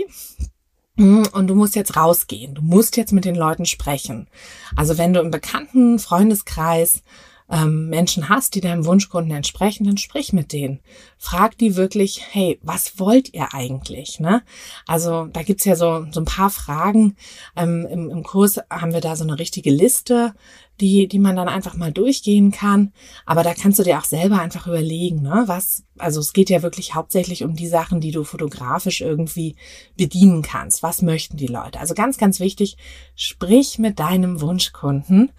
Und 0.97 1.47
du 1.47 1.55
musst 1.55 1.75
jetzt 1.75 1.97
rausgehen. 1.97 2.55
Du 2.55 2.62
musst 2.62 2.95
jetzt 2.95 3.12
mit 3.12 3.25
den 3.25 3.36
Leuten 3.36 3.65
sprechen. 3.65 4.27
Also 4.75 4.97
wenn 4.97 5.13
du 5.13 5.19
im 5.19 5.31
bekannten 5.31 5.99
Freundeskreis 5.99 7.03
ähm, 7.49 7.89
Menschen 7.89 8.29
hast, 8.29 8.55
die 8.55 8.62
deinem 8.62 8.86
Wunschkunden 8.86 9.36
entsprechen, 9.36 9.86
dann 9.86 9.97
sprich 9.97 10.34
mit 10.34 10.51
denen. 10.51 10.79
Frag 11.17 11.58
die 11.58 11.75
wirklich, 11.75 12.21
hey, 12.31 12.60
was 12.63 12.99
wollt 12.99 13.34
ihr 13.34 13.53
eigentlich? 13.53 14.19
Ne? 14.19 14.41
Also 14.88 15.25
da 15.25 15.43
gibt's 15.43 15.65
ja 15.65 15.75
so, 15.75 16.08
so 16.12 16.21
ein 16.21 16.25
paar 16.25 16.49
Fragen. 16.49 17.15
Ähm, 17.55 17.86
im, 17.89 18.10
Im 18.10 18.23
Kurs 18.23 18.60
haben 18.69 18.93
wir 18.93 19.01
da 19.01 19.15
so 19.15 19.23
eine 19.23 19.38
richtige 19.38 19.69
Liste, 19.69 20.34
die, 20.82 21.08
die 21.08 21.20
man 21.20 21.36
dann 21.36 21.48
einfach 21.48 21.76
mal 21.76 21.92
durchgehen 21.92 22.52
kann. 22.52 22.92
Aber 23.26 23.44
da 23.44 23.54
kannst 23.54 23.80
du 23.80 23.84
dir 23.84 23.98
auch 23.98 24.06
selber 24.06 24.40
einfach 24.40 24.68
überlegen, 24.68 25.22
ne? 25.22 25.44
was, 25.46 25.84
also 25.98 26.20
es 26.20 26.34
geht 26.34 26.50
ja 26.50 26.62
wirklich 26.62 26.96
hauptsächlich 26.96 27.44
um 27.44 27.56
die 27.56 27.68
Sachen, 27.68 28.02
die 28.02 28.12
du 28.12 28.24
fotografisch 28.24 29.02
irgendwie 29.02 29.56
bedienen 29.98 30.42
kannst. 30.42 30.84
Was 30.84 31.02
möchten 31.02 31.38
die 31.38 31.48
Leute? 31.48 31.80
Also 31.80 31.94
ganz, 31.94 32.18
ganz 32.18 32.40
wichtig, 32.40 32.78
sprich 33.16 33.80
mit 33.80 34.00
deinem 34.00 34.42
Wunschkunden. 34.42 35.32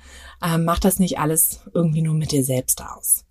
Ähm, 0.43 0.65
mach 0.65 0.79
das 0.79 0.99
nicht 0.99 1.19
alles 1.19 1.61
irgendwie 1.75 2.03
nur 2.03 2.15
mit 2.15 2.33
dir 2.33 2.45
selbst 2.45 2.83
aus. 2.83 3.25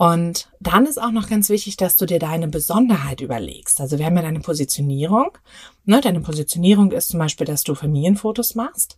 Und 0.00 0.48
dann 0.60 0.86
ist 0.86 0.96
auch 0.96 1.10
noch 1.10 1.28
ganz 1.28 1.50
wichtig, 1.50 1.76
dass 1.76 1.98
du 1.98 2.06
dir 2.06 2.18
deine 2.18 2.48
Besonderheit 2.48 3.20
überlegst. 3.20 3.82
Also 3.82 3.98
wir 3.98 4.06
haben 4.06 4.16
ja 4.16 4.22
deine 4.22 4.40
Positionierung. 4.40 5.36
Ne? 5.84 6.00
Deine 6.00 6.22
Positionierung 6.22 6.90
ist 6.92 7.10
zum 7.10 7.20
Beispiel, 7.20 7.46
dass 7.46 7.64
du 7.64 7.74
Familienfotos 7.74 8.54
machst. 8.54 8.96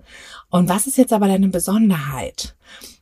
Und 0.48 0.68
was 0.68 0.86
ist 0.86 0.98
jetzt 0.98 1.12
aber 1.12 1.26
deine 1.26 1.48
Besonderheit? 1.48 2.54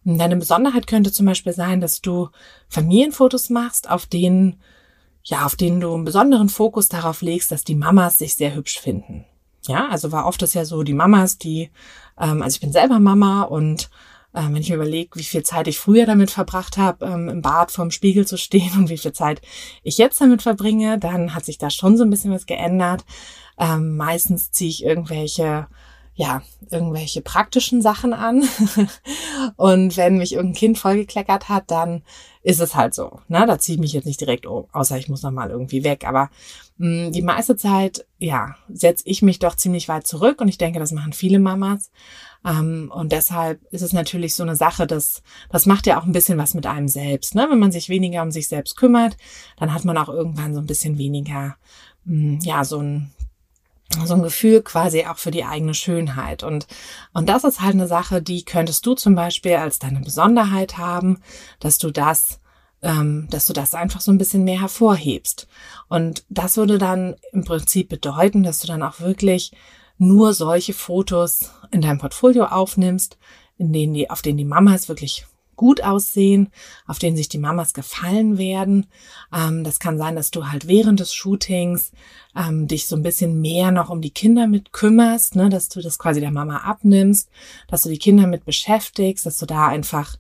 Deine 0.04 0.38
Besonderheit 0.38 0.86
könnte 0.86 1.12
zum 1.12 1.26
Beispiel 1.26 1.52
sein, 1.52 1.82
dass 1.82 2.00
du 2.00 2.30
Familienfotos 2.68 3.50
machst, 3.50 3.90
auf 3.90 4.06
denen, 4.06 4.62
ja, 5.22 5.44
auf 5.44 5.54
denen 5.54 5.82
du 5.82 5.92
einen 5.92 6.06
besonderen 6.06 6.48
Fokus 6.48 6.88
darauf 6.88 7.20
legst, 7.20 7.52
dass 7.52 7.64
die 7.64 7.74
Mamas 7.74 8.16
sich 8.16 8.34
sehr 8.34 8.54
hübsch 8.54 8.78
finden. 8.80 9.26
Ja, 9.66 9.88
also 9.90 10.10
war 10.10 10.24
oft 10.24 10.40
das 10.40 10.54
ja 10.54 10.64
so, 10.64 10.84
die 10.84 10.94
Mamas, 10.94 11.36
die, 11.36 11.68
ähm, 12.18 12.40
also 12.40 12.54
ich 12.54 12.62
bin 12.62 12.72
selber 12.72 12.98
Mama 12.98 13.42
und 13.42 13.90
wenn 14.32 14.56
ich 14.56 14.68
mir 14.70 14.76
überlege, 14.76 15.18
wie 15.18 15.24
viel 15.24 15.42
Zeit 15.42 15.66
ich 15.66 15.78
früher 15.78 16.06
damit 16.06 16.30
verbracht 16.30 16.76
habe, 16.76 17.04
ähm, 17.06 17.28
im 17.28 17.42
Bad 17.42 17.70
vorm 17.72 17.90
Spiegel 17.90 18.26
zu 18.26 18.36
stehen 18.36 18.72
und 18.76 18.88
wie 18.88 18.98
viel 18.98 19.12
Zeit 19.12 19.42
ich 19.82 19.98
jetzt 19.98 20.20
damit 20.20 20.42
verbringe, 20.42 20.98
dann 20.98 21.34
hat 21.34 21.44
sich 21.44 21.58
da 21.58 21.70
schon 21.70 21.96
so 21.96 22.04
ein 22.04 22.10
bisschen 22.10 22.32
was 22.32 22.46
geändert. 22.46 23.04
Ähm, 23.58 23.96
meistens 23.96 24.50
ziehe 24.52 24.70
ich 24.70 24.84
irgendwelche 24.84 25.66
ja, 26.20 26.42
irgendwelche 26.70 27.22
praktischen 27.22 27.80
Sachen 27.80 28.12
an. 28.12 28.46
und 29.56 29.96
wenn 29.96 30.18
mich 30.18 30.34
irgendein 30.34 30.58
Kind 30.58 30.78
vollgekleckert 30.78 31.48
hat, 31.48 31.70
dann 31.70 32.02
ist 32.42 32.60
es 32.60 32.74
halt 32.74 32.92
so. 32.92 33.20
Ne? 33.28 33.46
Da 33.46 33.58
ziehe 33.58 33.76
ich 33.76 33.80
mich 33.80 33.94
jetzt 33.94 34.04
nicht 34.04 34.20
direkt 34.20 34.44
um, 34.44 34.66
außer 34.72 34.98
ich 34.98 35.08
muss 35.08 35.22
nochmal 35.22 35.48
irgendwie 35.48 35.82
weg. 35.82 36.06
Aber 36.06 36.28
mh, 36.76 37.08
mm, 37.08 37.12
die 37.12 37.22
meiste 37.22 37.56
Zeit, 37.56 38.06
ja, 38.18 38.56
setze 38.68 39.04
ich 39.06 39.22
mich 39.22 39.38
doch 39.38 39.54
ziemlich 39.54 39.88
weit 39.88 40.06
zurück 40.06 40.42
und 40.42 40.48
ich 40.48 40.58
denke, 40.58 40.78
das 40.78 40.92
machen 40.92 41.14
viele 41.14 41.38
Mamas. 41.38 41.90
Ähm, 42.44 42.90
und 42.94 43.12
deshalb 43.12 43.62
ist 43.70 43.82
es 43.82 43.92
natürlich 43.92 44.34
so 44.34 44.42
eine 44.42 44.56
Sache, 44.56 44.86
dass 44.86 45.22
das 45.50 45.66
macht 45.66 45.86
ja 45.86 46.00
auch 46.00 46.04
ein 46.04 46.12
bisschen 46.12 46.38
was 46.38 46.54
mit 46.54 46.66
einem 46.66 46.88
selbst. 46.88 47.34
Ne? 47.34 47.46
Wenn 47.50 47.58
man 47.58 47.72
sich 47.72 47.88
weniger 47.88 48.22
um 48.22 48.30
sich 48.30 48.48
selbst 48.48 48.76
kümmert, 48.76 49.16
dann 49.58 49.74
hat 49.74 49.84
man 49.84 49.98
auch 49.98 50.08
irgendwann 50.08 50.54
so 50.54 50.60
ein 50.60 50.66
bisschen 50.66 50.98
weniger, 50.98 51.56
mh, 52.04 52.38
ja, 52.42 52.64
so 52.64 52.78
ein 52.78 53.10
so 54.04 54.14
ein 54.14 54.22
Gefühl 54.22 54.62
quasi 54.62 55.04
auch 55.06 55.18
für 55.18 55.30
die 55.30 55.44
eigene 55.44 55.74
Schönheit. 55.74 56.42
Und, 56.42 56.66
und 57.12 57.28
das 57.28 57.44
ist 57.44 57.60
halt 57.60 57.74
eine 57.74 57.88
Sache, 57.88 58.22
die 58.22 58.44
könntest 58.44 58.86
du 58.86 58.94
zum 58.94 59.14
Beispiel 59.14 59.56
als 59.56 59.78
deine 59.78 60.00
Besonderheit 60.00 60.78
haben, 60.78 61.18
dass 61.58 61.78
du 61.78 61.90
das, 61.90 62.40
ähm, 62.82 63.26
dass 63.30 63.46
du 63.46 63.52
das 63.52 63.74
einfach 63.74 64.00
so 64.00 64.12
ein 64.12 64.18
bisschen 64.18 64.44
mehr 64.44 64.60
hervorhebst. 64.60 65.48
Und 65.88 66.24
das 66.28 66.56
würde 66.56 66.78
dann 66.78 67.16
im 67.32 67.44
Prinzip 67.44 67.88
bedeuten, 67.88 68.44
dass 68.44 68.60
du 68.60 68.68
dann 68.68 68.84
auch 68.84 69.00
wirklich 69.00 69.52
nur 70.00 70.32
solche 70.32 70.72
Fotos 70.72 71.50
in 71.70 71.82
deinem 71.82 71.98
Portfolio 71.98 72.46
aufnimmst, 72.46 73.18
in 73.58 73.72
denen 73.72 73.94
die, 73.94 74.08
auf 74.08 74.22
denen 74.22 74.38
die 74.38 74.44
Mamas 74.44 74.88
wirklich 74.88 75.26
gut 75.60 75.84
aussehen, 75.84 76.48
auf 76.86 76.98
denen 76.98 77.18
sich 77.18 77.28
die 77.28 77.36
Mamas 77.36 77.74
gefallen 77.74 78.38
werden. 78.38 78.86
Ähm, 79.30 79.62
das 79.62 79.78
kann 79.78 79.98
sein, 79.98 80.16
dass 80.16 80.30
du 80.30 80.46
halt 80.46 80.66
während 80.66 81.00
des 81.00 81.12
Shootings 81.12 81.92
ähm, 82.34 82.66
dich 82.66 82.86
so 82.86 82.96
ein 82.96 83.02
bisschen 83.02 83.42
mehr 83.42 83.70
noch 83.70 83.90
um 83.90 84.00
die 84.00 84.10
Kinder 84.10 84.46
mit 84.46 84.72
kümmerst, 84.72 85.36
ne, 85.36 85.50
dass 85.50 85.68
du 85.68 85.82
das 85.82 85.98
quasi 85.98 86.18
der 86.18 86.30
Mama 86.30 86.62
abnimmst, 86.64 87.28
dass 87.68 87.82
du 87.82 87.90
die 87.90 87.98
Kinder 87.98 88.26
mit 88.26 88.46
beschäftigst, 88.46 89.26
dass 89.26 89.36
du 89.36 89.44
da 89.44 89.68
einfach 89.68 90.16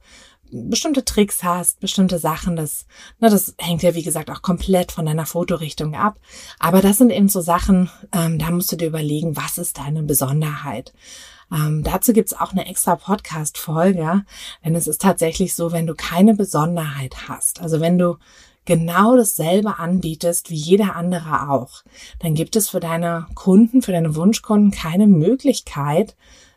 bestimmte 0.50 1.04
Tricks 1.04 1.42
hast, 1.42 1.80
bestimmte 1.80 2.18
Sachen, 2.18 2.56
das, 2.56 2.86
ne, 3.20 3.30
das 3.30 3.54
hängt 3.58 3.82
ja 3.82 3.94
wie 3.94 4.02
gesagt 4.02 4.30
auch 4.30 4.42
komplett 4.42 4.92
von 4.92 5.06
deiner 5.06 5.26
Fotorichtung 5.26 5.94
ab. 5.94 6.18
Aber 6.58 6.80
das 6.82 6.98
sind 6.98 7.10
eben 7.10 7.28
so 7.28 7.40
Sachen, 7.40 7.90
ähm, 8.12 8.38
da 8.38 8.50
musst 8.50 8.72
du 8.72 8.76
dir 8.76 8.88
überlegen, 8.88 9.36
was 9.36 9.58
ist 9.58 9.78
deine 9.78 10.02
Besonderheit. 10.02 10.92
Ähm, 11.52 11.82
dazu 11.82 12.12
gibt's 12.12 12.32
auch 12.32 12.52
eine 12.52 12.66
extra 12.66 12.96
Podcast-Folge, 12.96 14.24
denn 14.64 14.74
es 14.74 14.86
ist 14.86 15.02
tatsächlich 15.02 15.54
so, 15.54 15.72
wenn 15.72 15.86
du 15.86 15.94
keine 15.94 16.34
Besonderheit 16.34 17.28
hast, 17.28 17.60
also 17.60 17.80
wenn 17.80 17.98
du 17.98 18.16
genau 18.64 19.16
dasselbe 19.16 19.78
anbietest 19.78 20.50
wie 20.50 20.56
jeder 20.56 20.94
andere 20.94 21.50
auch, 21.50 21.82
dann 22.20 22.34
gibt 22.34 22.54
es 22.56 22.68
für 22.68 22.78
deine 22.78 23.26
Kunden, 23.34 23.82
für 23.82 23.92
deine 23.92 24.14
Wunschkunden 24.14 24.70
keine 24.70 25.08
Möglichkeit, 25.08 26.14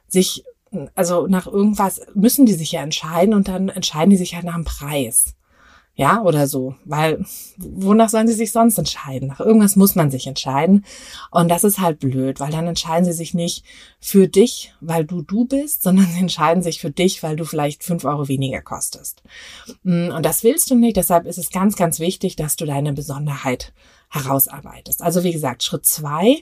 sich, 0.08 0.44
also 0.96 1.28
nach 1.28 1.48
irgendwas 1.48 2.02
müssen 2.14 2.46
die 2.46 2.54
sich 2.54 2.72
ja 2.72 2.82
entscheiden 2.82 3.34
und 3.34 3.48
dann 3.48 3.70
entscheiden 3.70 4.10
die 4.10 4.18
sich 4.18 4.36
halt 4.36 4.46
nach 4.46 4.56
dem 4.56 4.66
Preis 4.66 5.36
ja, 5.96 6.24
oder 6.24 6.48
so, 6.48 6.74
weil 6.86 7.24
wonach 7.58 8.10
sollen 8.10 8.28
sie 8.28 8.34
sich 8.34 8.52
sonst 8.52 8.80
entscheiden? 8.80 9.28
Nach 9.28 9.40
irgendwas 9.40 9.76
muss 9.76 9.94
man 9.94 10.10
sich 10.10 10.26
entscheiden 10.26 10.86
und 11.30 11.50
das 11.50 11.64
ist 11.64 11.80
halt 11.80 12.00
blöd, 12.00 12.40
weil 12.40 12.50
dann 12.50 12.66
entscheiden 12.66 13.06
sie 13.06 13.14
sich 13.14 13.36
nicht 13.36 13.64
für 14.00 14.28
dich, 14.28 14.74
weil 14.82 15.06
du 15.06 15.22
du 15.22 15.46
bist, 15.46 15.84
sondern 15.84 16.08
sie 16.08 16.20
entscheiden 16.20 16.64
sich 16.64 16.82
für 16.82 16.90
dich, 16.90 17.22
weil 17.22 17.36
du 17.36 17.46
vielleicht 17.46 17.84
fünf 17.84 18.06
Euro 18.06 18.28
weniger 18.28 18.62
kostest. 18.64 19.22
Mm, 19.84 20.10
und 20.10 20.26
das 20.26 20.44
willst 20.44 20.72
du 20.72 20.76
nicht, 20.76 20.98
deshalb 20.98 21.28
ist 21.28 21.38
es 21.38 21.52
ganz, 21.52 21.76
ganz 21.76 22.00
wichtig, 22.00 22.36
dass 22.36 22.56
du 22.56 22.66
deine 22.66 22.94
Besonderheit 22.94 23.72
herausarbeitest. 24.10 25.04
Also 25.04 25.24
wie 25.24 25.32
gesagt, 25.32 25.62
Schritt 25.62 25.86
zwei, 25.86 26.42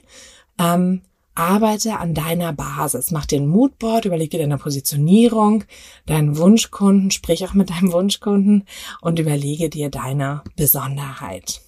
ähm, 0.58 1.02
arbeite 1.34 1.98
an 1.98 2.14
deiner 2.14 2.52
Basis. 2.52 3.10
Mach 3.10 3.26
dir 3.26 3.40
ein 3.40 3.48
Moodboard, 3.48 4.04
überleg 4.04 4.30
dir 4.30 4.40
deine 4.40 4.58
Positionierung, 4.58 5.64
deinen 6.06 6.36
Wunschkunden, 6.36 7.10
sprich 7.10 7.44
auch 7.44 7.54
mit 7.54 7.70
deinem 7.70 7.92
Wunschkunden 7.92 8.66
und 9.00 9.18
überlege 9.18 9.70
dir 9.70 9.90
deine 9.90 10.42
Besonderheit. 10.56 11.62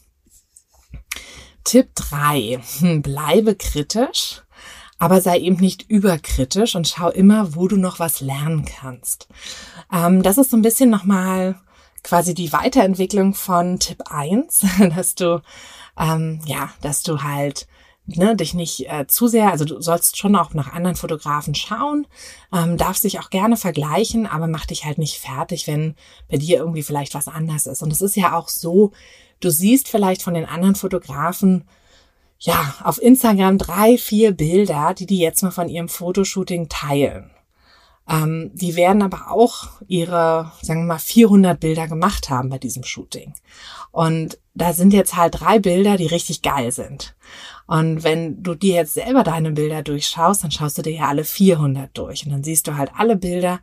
Tipp 1.64 1.90
drei: 1.94 2.60
hm, 2.78 3.02
Bleibe 3.02 3.54
kritisch, 3.54 4.42
aber 4.98 5.20
sei 5.20 5.38
eben 5.40 5.56
nicht 5.56 5.88
überkritisch 5.88 6.76
und 6.76 6.86
schau 6.86 7.10
immer, 7.10 7.54
wo 7.54 7.68
du 7.68 7.76
noch 7.76 7.98
was 7.98 8.20
lernen 8.20 8.64
kannst. 8.64 9.28
Ähm, 9.90 10.22
das 10.22 10.38
ist 10.38 10.50
so 10.50 10.56
ein 10.56 10.62
bisschen 10.62 10.90
nochmal 10.90 11.56
quasi 12.02 12.34
die 12.34 12.52
Weiterentwicklung 12.52 13.34
von 13.34 13.78
Tipp 13.80 14.02
1, 14.10 14.66
dass 14.94 15.14
du, 15.14 15.42
ähm, 15.98 16.40
ja, 16.44 16.70
dass 16.82 17.02
du 17.02 17.22
halt 17.22 17.66
ne, 18.06 18.36
dich 18.36 18.54
nicht 18.54 18.88
äh, 18.90 19.06
zu 19.06 19.26
sehr, 19.28 19.50
also 19.50 19.64
du 19.64 19.80
sollst 19.80 20.16
schon 20.16 20.36
auch 20.36 20.54
nach 20.54 20.72
anderen 20.72 20.96
Fotografen 20.96 21.54
schauen, 21.54 22.06
ähm, 22.52 22.76
darfst 22.76 23.04
dich 23.04 23.20
auch 23.20 23.30
gerne 23.30 23.56
vergleichen, 23.56 24.26
aber 24.26 24.46
mach 24.46 24.66
dich 24.66 24.84
halt 24.84 24.98
nicht 24.98 25.18
fertig, 25.18 25.66
wenn 25.66 25.94
bei 26.30 26.36
dir 26.36 26.58
irgendwie 26.58 26.82
vielleicht 26.82 27.14
was 27.14 27.28
anders 27.28 27.66
ist. 27.66 27.82
Und 27.82 27.92
es 27.92 28.02
ist 28.02 28.16
ja 28.16 28.36
auch 28.36 28.48
so, 28.48 28.92
du 29.40 29.50
siehst 29.50 29.88
vielleicht 29.88 30.22
von 30.22 30.34
den 30.34 30.46
anderen 30.46 30.74
Fotografen, 30.74 31.64
ja, 32.38 32.74
auf 32.82 33.00
Instagram 33.00 33.58
drei, 33.58 33.96
vier 33.96 34.32
Bilder, 34.32 34.92
die 34.92 35.06
die 35.06 35.18
jetzt 35.18 35.42
mal 35.42 35.50
von 35.50 35.68
ihrem 35.68 35.88
Fotoshooting 35.88 36.68
teilen. 36.68 37.30
Ähm, 38.08 38.50
die 38.52 38.76
werden 38.76 39.02
aber 39.02 39.30
auch 39.30 39.80
ihre, 39.88 40.52
sagen 40.60 40.82
wir 40.82 40.94
mal, 40.94 40.98
400 40.98 41.58
Bilder 41.58 41.88
gemacht 41.88 42.28
haben 42.28 42.50
bei 42.50 42.58
diesem 42.58 42.84
Shooting. 42.84 43.32
Und 43.92 44.38
da 44.54 44.72
sind 44.72 44.92
jetzt 44.92 45.16
halt 45.16 45.40
drei 45.40 45.58
Bilder, 45.58 45.96
die 45.96 46.06
richtig 46.06 46.42
geil 46.42 46.70
sind. 46.70 47.14
Und 47.66 48.04
wenn 48.04 48.42
du 48.42 48.54
dir 48.54 48.74
jetzt 48.74 48.94
selber 48.94 49.22
deine 49.22 49.52
Bilder 49.52 49.82
durchschaust, 49.82 50.44
dann 50.44 50.50
schaust 50.50 50.76
du 50.76 50.82
dir 50.82 50.92
ja 50.92 51.08
alle 51.08 51.24
400 51.24 51.96
durch 51.96 52.26
und 52.26 52.32
dann 52.32 52.44
siehst 52.44 52.68
du 52.68 52.76
halt 52.76 52.90
alle 52.96 53.16
Bilder, 53.16 53.60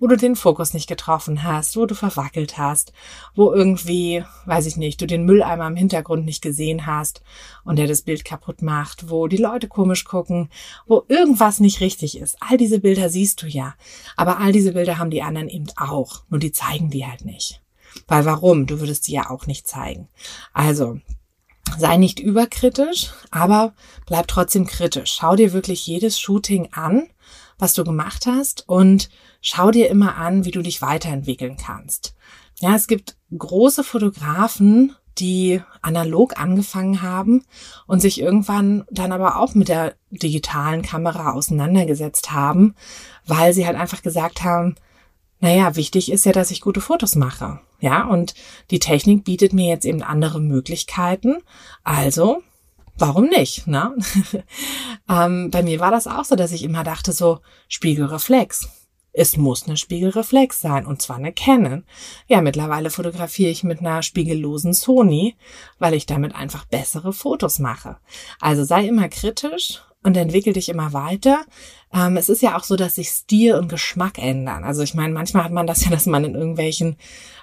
wo 0.00 0.08
du 0.08 0.16
den 0.16 0.34
Fokus 0.34 0.74
nicht 0.74 0.88
getroffen 0.88 1.44
hast, 1.44 1.76
wo 1.76 1.86
du 1.86 1.94
verwackelt 1.94 2.58
hast, 2.58 2.92
wo 3.34 3.52
irgendwie, 3.52 4.24
weiß 4.46 4.66
ich 4.66 4.76
nicht, 4.76 5.00
du 5.00 5.06
den 5.06 5.24
Mülleimer 5.24 5.68
im 5.68 5.76
Hintergrund 5.76 6.24
nicht 6.24 6.42
gesehen 6.42 6.86
hast 6.86 7.22
und 7.64 7.78
der 7.78 7.86
das 7.86 8.02
Bild 8.02 8.24
kaputt 8.24 8.60
macht, 8.60 9.08
wo 9.08 9.28
die 9.28 9.36
Leute 9.36 9.68
komisch 9.68 10.04
gucken, 10.04 10.50
wo 10.86 11.04
irgendwas 11.08 11.60
nicht 11.60 11.80
richtig 11.80 12.18
ist. 12.18 12.36
All 12.40 12.56
diese 12.56 12.80
Bilder 12.80 13.08
siehst 13.08 13.40
du 13.42 13.46
ja. 13.46 13.74
Aber 14.16 14.38
all 14.38 14.52
diese 14.52 14.72
Bilder 14.72 14.98
haben 14.98 15.10
die 15.10 15.22
anderen 15.22 15.48
eben 15.48 15.68
auch. 15.76 16.24
Nur 16.28 16.40
die 16.40 16.52
zeigen 16.52 16.90
die 16.90 17.06
halt 17.06 17.24
nicht. 17.24 17.62
Weil 18.08 18.24
warum? 18.24 18.66
Du 18.66 18.80
würdest 18.80 19.04
sie 19.04 19.12
ja 19.12 19.30
auch 19.30 19.46
nicht 19.46 19.68
zeigen. 19.68 20.08
Also, 20.52 20.98
sei 21.78 21.96
nicht 21.96 22.20
überkritisch, 22.20 23.10
aber 23.30 23.74
bleib 24.06 24.28
trotzdem 24.28 24.66
kritisch. 24.66 25.14
Schau 25.18 25.36
dir 25.36 25.52
wirklich 25.52 25.86
jedes 25.86 26.18
Shooting 26.18 26.68
an, 26.72 27.08
was 27.58 27.74
du 27.74 27.84
gemacht 27.84 28.26
hast 28.26 28.68
und 28.68 29.08
schau 29.40 29.70
dir 29.70 29.88
immer 29.88 30.16
an, 30.16 30.44
wie 30.44 30.50
du 30.50 30.62
dich 30.62 30.82
weiterentwickeln 30.82 31.56
kannst. 31.56 32.14
Ja, 32.60 32.74
es 32.74 32.86
gibt 32.86 33.16
große 33.36 33.84
Fotografen, 33.84 34.94
die 35.18 35.60
analog 35.80 36.40
angefangen 36.40 37.02
haben 37.02 37.44
und 37.86 38.00
sich 38.00 38.20
irgendwann 38.20 38.84
dann 38.90 39.12
aber 39.12 39.38
auch 39.38 39.54
mit 39.54 39.68
der 39.68 39.94
digitalen 40.10 40.82
Kamera 40.82 41.32
auseinandergesetzt 41.32 42.32
haben, 42.32 42.74
weil 43.26 43.52
sie 43.52 43.66
halt 43.66 43.76
einfach 43.76 44.02
gesagt 44.02 44.42
haben, 44.42 44.74
naja, 45.44 45.76
wichtig 45.76 46.10
ist 46.10 46.24
ja, 46.24 46.32
dass 46.32 46.50
ich 46.50 46.62
gute 46.62 46.80
Fotos 46.80 47.16
mache. 47.16 47.60
Ja, 47.78 48.06
und 48.06 48.34
die 48.70 48.78
Technik 48.78 49.24
bietet 49.24 49.52
mir 49.52 49.68
jetzt 49.68 49.84
eben 49.84 50.02
andere 50.02 50.40
Möglichkeiten. 50.40 51.36
Also, 51.82 52.42
warum 52.96 53.26
nicht? 53.26 53.66
Ne? 53.66 53.94
ähm, 55.10 55.50
bei 55.50 55.62
mir 55.62 55.80
war 55.80 55.90
das 55.90 56.06
auch 56.06 56.24
so, 56.24 56.34
dass 56.34 56.50
ich 56.52 56.62
immer 56.62 56.82
dachte, 56.82 57.12
so 57.12 57.40
Spiegelreflex. 57.68 58.70
Es 59.12 59.36
muss 59.36 59.66
eine 59.66 59.76
Spiegelreflex 59.76 60.62
sein 60.62 60.86
und 60.86 61.02
zwar 61.02 61.16
eine 61.16 61.34
Canon. 61.34 61.84
Ja, 62.26 62.40
mittlerweile 62.40 62.88
fotografiere 62.88 63.50
ich 63.50 63.64
mit 63.64 63.80
einer 63.80 64.02
spiegellosen 64.02 64.72
Sony, 64.72 65.36
weil 65.78 65.92
ich 65.92 66.06
damit 66.06 66.34
einfach 66.34 66.64
bessere 66.64 67.12
Fotos 67.12 67.58
mache. 67.58 67.98
Also 68.40 68.64
sei 68.64 68.88
immer 68.88 69.10
kritisch 69.10 69.82
und 70.04 70.16
entwickel 70.16 70.52
dich 70.52 70.68
immer 70.68 70.92
weiter. 70.92 71.44
Ähm, 71.92 72.16
es 72.16 72.28
ist 72.28 72.42
ja 72.42 72.56
auch 72.56 72.62
so, 72.62 72.76
dass 72.76 72.94
sich 72.94 73.08
Stil 73.08 73.54
und 73.54 73.68
Geschmack 73.68 74.18
ändern. 74.18 74.62
Also 74.62 74.82
ich 74.82 74.94
meine, 74.94 75.12
manchmal 75.12 75.44
hat 75.44 75.52
man 75.52 75.66
das 75.66 75.84
ja, 75.84 75.90
dass 75.90 76.06
man 76.06 76.24
in 76.24 76.34
irgendwelchen 76.34 76.96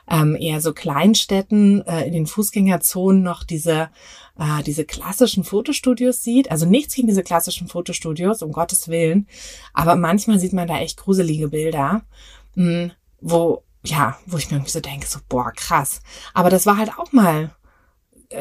ähm, 0.09 0.37
eher 0.39 0.61
so 0.61 0.73
Kleinstädten 0.73 1.85
äh, 1.85 2.05
in 2.05 2.13
den 2.13 2.27
Fußgängerzonen 2.27 3.21
noch 3.21 3.43
diese 3.43 3.89
äh, 4.39 4.63
diese 4.63 4.85
klassischen 4.85 5.43
Fotostudios 5.43 6.23
sieht. 6.23 6.51
Also 6.51 6.65
nichts 6.65 6.95
gegen 6.95 7.07
diese 7.07 7.23
klassischen 7.23 7.67
Fotostudios, 7.67 8.41
um 8.41 8.51
Gottes 8.51 8.87
Willen. 8.87 9.27
Aber 9.73 9.95
manchmal 9.95 10.39
sieht 10.39 10.53
man 10.53 10.67
da 10.67 10.79
echt 10.79 10.97
gruselige 10.97 11.49
Bilder, 11.49 12.03
mh, 12.55 12.65
hm, 12.65 12.91
wo, 13.21 13.63
ja, 13.83 14.17
wo 14.25 14.37
ich 14.37 14.49
mir 14.49 14.57
irgendwie 14.57 14.71
so 14.71 14.79
denke, 14.79 15.07
so, 15.07 15.19
boah, 15.29 15.51
krass. 15.51 16.01
Aber 16.33 16.49
das 16.49 16.65
war 16.65 16.77
halt 16.77 16.97
auch 16.97 17.11
mal, 17.11 17.51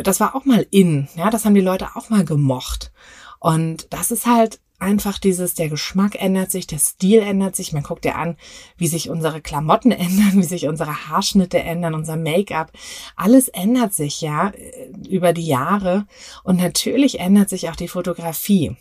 das 0.02 0.20
war 0.20 0.34
auch 0.34 0.44
mal 0.44 0.66
in, 0.70 1.08
ja, 1.16 1.30
das 1.30 1.44
haben 1.44 1.54
die 1.54 1.60
Leute 1.60 1.88
auch 1.94 2.08
mal 2.10 2.24
gemocht. 2.24 2.92
Und 3.40 3.92
das 3.92 4.12
ist 4.12 4.26
halt 4.26 4.60
einfach 4.78 5.18
dieses, 5.18 5.54
der 5.54 5.68
Geschmack 5.68 6.20
ändert 6.20 6.50
sich, 6.50 6.66
der 6.66 6.78
Stil 6.78 7.20
ändert 7.20 7.56
sich. 7.56 7.72
Man 7.72 7.82
guckt 7.82 8.04
ja 8.04 8.14
an, 8.14 8.36
wie 8.76 8.86
sich 8.86 9.10
unsere 9.10 9.40
Klamotten 9.40 9.90
ändern, 9.90 10.34
wie 10.34 10.44
sich 10.44 10.68
unsere 10.68 11.08
Haarschnitte 11.08 11.58
ändern, 11.58 11.94
unser 11.94 12.16
Make-up. 12.16 12.72
Alles 13.16 13.48
ändert 13.48 13.92
sich 13.92 14.20
ja 14.20 14.50
äh, 14.50 14.92
über 15.08 15.32
die 15.32 15.46
Jahre. 15.46 16.06
Und 16.44 16.58
natürlich 16.58 17.20
ändert 17.20 17.48
sich 17.48 17.68
auch 17.68 17.76
die 17.76 17.88
Fotografie. 17.88 18.76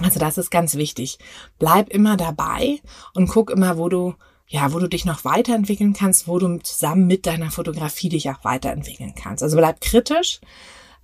Also 0.00 0.18
das 0.18 0.38
ist 0.38 0.50
ganz 0.50 0.74
wichtig. 0.74 1.18
Bleib 1.58 1.90
immer 1.90 2.16
dabei 2.16 2.80
und 3.14 3.28
guck 3.28 3.50
immer, 3.50 3.76
wo 3.78 3.88
du 3.88 4.14
ja, 4.48 4.70
wo 4.74 4.78
du 4.78 4.86
dich 4.86 5.06
noch 5.06 5.24
weiterentwickeln 5.24 5.94
kannst, 5.94 6.28
wo 6.28 6.38
du 6.38 6.58
zusammen 6.58 7.06
mit 7.06 7.24
deiner 7.24 7.50
Fotografie 7.50 8.10
dich 8.10 8.28
auch 8.28 8.44
weiterentwickeln 8.44 9.14
kannst. 9.14 9.42
Also 9.42 9.56
bleib 9.56 9.80
kritisch, 9.80 10.42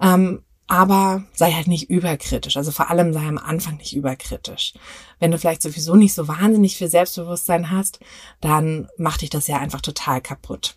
ähm, 0.03 0.43
aber 0.69 1.25
sei 1.33 1.53
halt 1.53 1.67
nicht 1.67 1.91
überkritisch. 1.91 2.57
Also 2.57 2.71
vor 2.71 2.91
allem 2.91 3.13
sei 3.13 3.27
am 3.27 3.39
Anfang 3.39 3.79
nicht 3.79 3.97
überkritisch. 3.97 4.75
Wenn 5.19 5.31
du 5.31 5.39
vielleicht 5.39 5.63
sowieso 5.63 5.97
nicht 5.97 6.15
so 6.15 6.29
wahnsinnig 6.29 6.77
viel 6.77 6.89
Selbstbewusstsein 6.89 7.71
hast, 7.71 7.99
dann 8.41 8.89
macht 8.99 9.23
dich 9.23 9.31
das 9.31 9.49
ja 9.49 9.59
einfach 9.59 9.81
total 9.81 10.21
kaputt. 10.21 10.77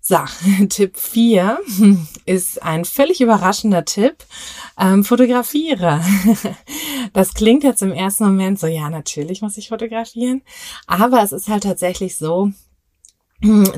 So, 0.00 0.16
Tipp 0.68 0.96
4 0.98 1.60
ist 2.26 2.62
ein 2.62 2.84
völlig 2.84 3.20
überraschender 3.20 3.84
Tipp. 3.84 4.16
Ähm, 4.78 5.04
fotografiere. 5.04 6.02
Das 7.14 7.34
klingt 7.34 7.62
jetzt 7.62 7.82
im 7.82 7.92
ersten 7.92 8.24
Moment 8.24 8.58
so, 8.58 8.66
ja, 8.66 8.88
natürlich 8.88 9.42
muss 9.42 9.58
ich 9.58 9.68
fotografieren. 9.68 10.40
Aber 10.86 11.22
es 11.22 11.32
ist 11.32 11.48
halt 11.48 11.64
tatsächlich 11.64 12.16
so, 12.16 12.52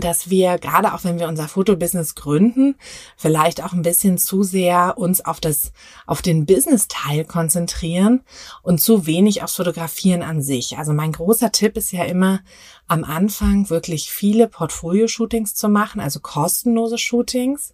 dass 0.00 0.31
wir 0.31 0.59
gerade 0.59 0.92
auch 0.92 1.05
wenn 1.05 1.18
wir 1.18 1.29
unser 1.29 1.48
Fotobusiness 1.48 2.14
gründen, 2.14 2.77
vielleicht 3.16 3.62
auch 3.62 3.72
ein 3.72 3.83
bisschen 3.83 4.18
zu 4.18 4.42
sehr 4.42 4.98
uns 4.98 5.24
auf 5.24 5.40
das, 5.40 5.72
auf 6.07 6.22
den 6.22 6.46
Business-Teil 6.46 7.24
konzentrieren 7.24 8.22
und 8.62 8.81
zu 8.81 9.07
wenig 9.07 9.42
aufs 9.42 9.57
Fotografieren 9.57 10.22
an 10.22 10.42
sich. 10.42 10.77
Also 10.79 10.92
mein 10.92 11.12
großer 11.12 11.50
Tipp 11.53 11.77
ist 11.77 11.92
ja 11.92 12.05
immer, 12.05 12.40
am 12.87 13.05
Anfang 13.05 13.70
wirklich 13.70 14.11
viele 14.11 14.48
Portfolio-Shootings 14.48 15.55
zu 15.55 15.68
machen, 15.68 16.00
also 16.00 16.20
kostenlose 16.20 16.98
Shootings. 16.98 17.72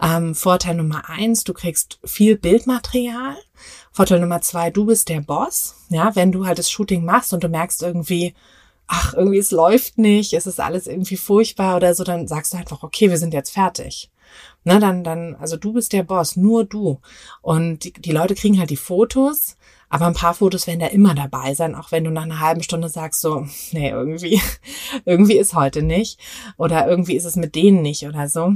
Ähm, 0.00 0.34
Vorteil 0.34 0.74
Nummer 0.74 1.08
eins, 1.08 1.44
du 1.44 1.54
kriegst 1.54 1.98
viel 2.04 2.36
Bildmaterial. 2.36 3.36
Vorteil 3.92 4.20
Nummer 4.20 4.42
zwei, 4.42 4.70
du 4.70 4.86
bist 4.86 5.08
der 5.08 5.20
Boss. 5.20 5.74
Ja, 5.88 6.14
wenn 6.16 6.32
du 6.32 6.46
halt 6.46 6.58
das 6.58 6.70
Shooting 6.70 7.04
machst 7.04 7.32
und 7.32 7.44
du 7.44 7.48
merkst 7.48 7.82
irgendwie, 7.82 8.34
ach, 8.86 9.14
irgendwie 9.14 9.38
es 9.38 9.50
läuft 9.50 9.98
nicht, 9.98 10.32
es 10.32 10.46
ist 10.46 10.60
alles 10.60 10.86
irgendwie 10.86 11.16
furchtbar 11.16 11.76
oder 11.76 11.94
so, 11.94 12.04
dann 12.04 12.28
sagst 12.28 12.52
du 12.52 12.58
einfach, 12.58 12.82
okay, 12.82 13.10
wir 13.10 13.18
sind 13.18 13.34
jetzt 13.34 13.50
fertig. 13.50 14.10
Na, 14.64 14.80
dann, 14.80 15.04
dann, 15.04 15.36
also 15.36 15.56
du 15.56 15.72
bist 15.72 15.92
der 15.92 16.02
Boss, 16.02 16.36
nur 16.36 16.64
du. 16.64 17.00
Und 17.42 17.84
die, 17.84 17.92
die 17.92 18.12
Leute 18.12 18.34
kriegen 18.34 18.58
halt 18.58 18.70
die 18.70 18.76
Fotos, 18.76 19.56
aber 19.88 20.06
ein 20.06 20.14
paar 20.14 20.34
Fotos 20.34 20.66
werden 20.66 20.80
da 20.80 20.86
immer 20.86 21.14
dabei 21.14 21.54
sein, 21.54 21.74
auch 21.74 21.92
wenn 21.92 22.04
du 22.04 22.10
nach 22.10 22.24
einer 22.24 22.40
halben 22.40 22.62
Stunde 22.62 22.88
sagst, 22.88 23.20
so, 23.20 23.46
nee, 23.70 23.90
irgendwie, 23.90 24.40
irgendwie 25.04 25.38
ist 25.38 25.54
heute 25.54 25.82
nicht. 25.82 26.18
Oder 26.56 26.88
irgendwie 26.88 27.14
ist 27.14 27.24
es 27.24 27.36
mit 27.36 27.54
denen 27.54 27.82
nicht 27.82 28.06
oder 28.06 28.28
so. 28.28 28.54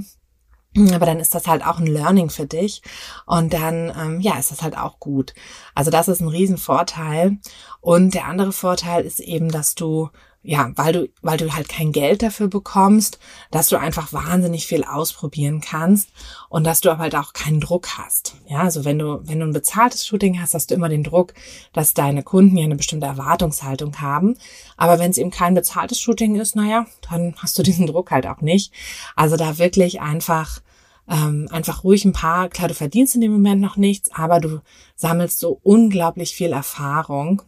Aber 0.76 1.06
dann 1.06 1.18
ist 1.18 1.35
das 1.35 1.46
halt 1.46 1.64
auch 1.66 1.78
ein 1.78 1.87
Learning 1.87 2.30
für 2.30 2.46
dich. 2.46 2.83
Und 3.26 3.52
dann, 3.52 3.92
ähm, 3.98 4.20
ja, 4.20 4.38
ist 4.38 4.50
das 4.50 4.62
halt 4.62 4.76
auch 4.76 5.00
gut. 5.00 5.35
Also 5.74 5.90
das 5.90 6.09
ist 6.09 6.20
ein 6.20 6.28
Riesenvorteil. 6.28 7.38
Und 7.80 8.14
der 8.14 8.26
andere 8.26 8.52
Vorteil 8.52 9.04
ist 9.04 9.20
eben, 9.20 9.50
dass 9.50 9.74
du 9.74 10.11
ja, 10.42 10.72
weil 10.74 10.92
du, 10.94 11.09
weil 11.20 11.37
du 11.37 11.53
halt 11.53 11.68
kein 11.68 11.92
Geld 11.92 12.22
dafür 12.22 12.48
bekommst, 12.48 13.18
dass 13.50 13.68
du 13.68 13.76
einfach 13.76 14.14
wahnsinnig 14.14 14.66
viel 14.66 14.85
ausprobieren 14.85 15.61
kannst 15.61 16.09
und 16.48 16.64
dass 16.64 16.81
du 16.81 16.90
aber 16.90 17.03
halt 17.03 17.14
auch 17.14 17.35
keinen 17.35 17.61
Druck 17.61 17.98
hast. 17.98 18.37
Ja, 18.46 18.61
also 18.61 18.87
wenn 18.87 18.98
du, 18.98 19.20
wenn 19.24 19.40
du 19.40 19.46
ein 19.46 19.53
bezahltes 19.53 20.07
Shooting 20.07 20.40
hast, 20.40 20.55
hast 20.55 20.70
du 20.70 20.74
immer 20.74 20.88
den 20.88 21.05
Druck, 21.05 21.35
dass 21.74 21.92
deine 21.92 22.22
Kunden 22.22 22.57
ja 22.57 22.64
eine 22.64 22.76
bestimmte 22.76 23.07
Erwartungshaltung 23.07 24.00
haben. 24.00 24.38
Aber 24.79 24.98
wenn 24.98 25.11
es 25.11 25.18
eben 25.18 25.31
kein 25.31 25.55
bezahltes 25.55 26.00
Shooting 26.00 26.37
ist, 26.37 26.57
naja, 26.57 26.87
dann 27.11 27.35
hast 27.37 27.59
du 27.59 27.62
diesen 27.70 27.87
Druck 27.87 28.11
halt 28.11 28.26
auch 28.26 28.40
nicht. 28.40 28.72
Also 29.16 29.37
da 29.37 29.59
wirklich 29.59 30.00
einfach, 30.00 30.61
ähm, 31.07 31.48
einfach 31.50 31.85
ruhig 31.85 32.07
ein 32.07 32.14
paar, 32.14 32.48
klar, 32.48 32.68
du 32.68 32.74
verdienst 32.74 33.14
in 33.14 33.20
dem 33.20 33.33
Moment 33.33 33.61
noch 33.61 33.76
nichts, 33.76 34.11
aber 34.11 34.40
du 34.40 34.62
sammelst 34.96 35.38
so 35.38 35.61
unglaublich 35.62 36.35
viel 36.35 36.53
Erfahrung, 36.53 37.42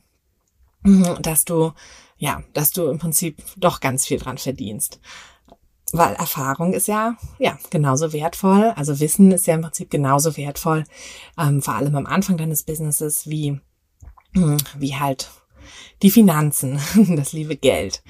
dass 1.22 1.44
du 1.44 1.72
ja, 2.22 2.40
dass 2.52 2.70
du 2.70 2.87
im 2.87 3.00
Prinzip 3.00 3.42
doch 3.56 3.80
ganz 3.80 4.06
viel 4.06 4.16
dran 4.16 4.38
verdienst. 4.38 5.00
Weil 5.90 6.14
Erfahrung 6.14 6.72
ist 6.72 6.87
ja, 6.87 7.16
ja, 7.40 7.58
genauso 7.70 8.12
wertvoll. 8.12 8.72
Also 8.76 9.00
Wissen 9.00 9.32
ist 9.32 9.48
ja 9.48 9.56
im 9.56 9.62
Prinzip 9.62 9.90
genauso 9.90 10.37
wertvoll, 10.37 10.85
ähm, 11.37 11.61
vor 11.62 11.74
allem 11.74 11.96
am 11.96 12.06
Anfang 12.06 12.37
deines 12.37 12.62
Businesses, 12.62 13.28
wie, 13.28 13.61
hm, 14.35 14.56
wie 14.78 14.94
halt 14.94 15.32
die 16.02 16.12
Finanzen, 16.12 16.78
das 17.16 17.32
liebe 17.32 17.56
Geld. 17.56 18.04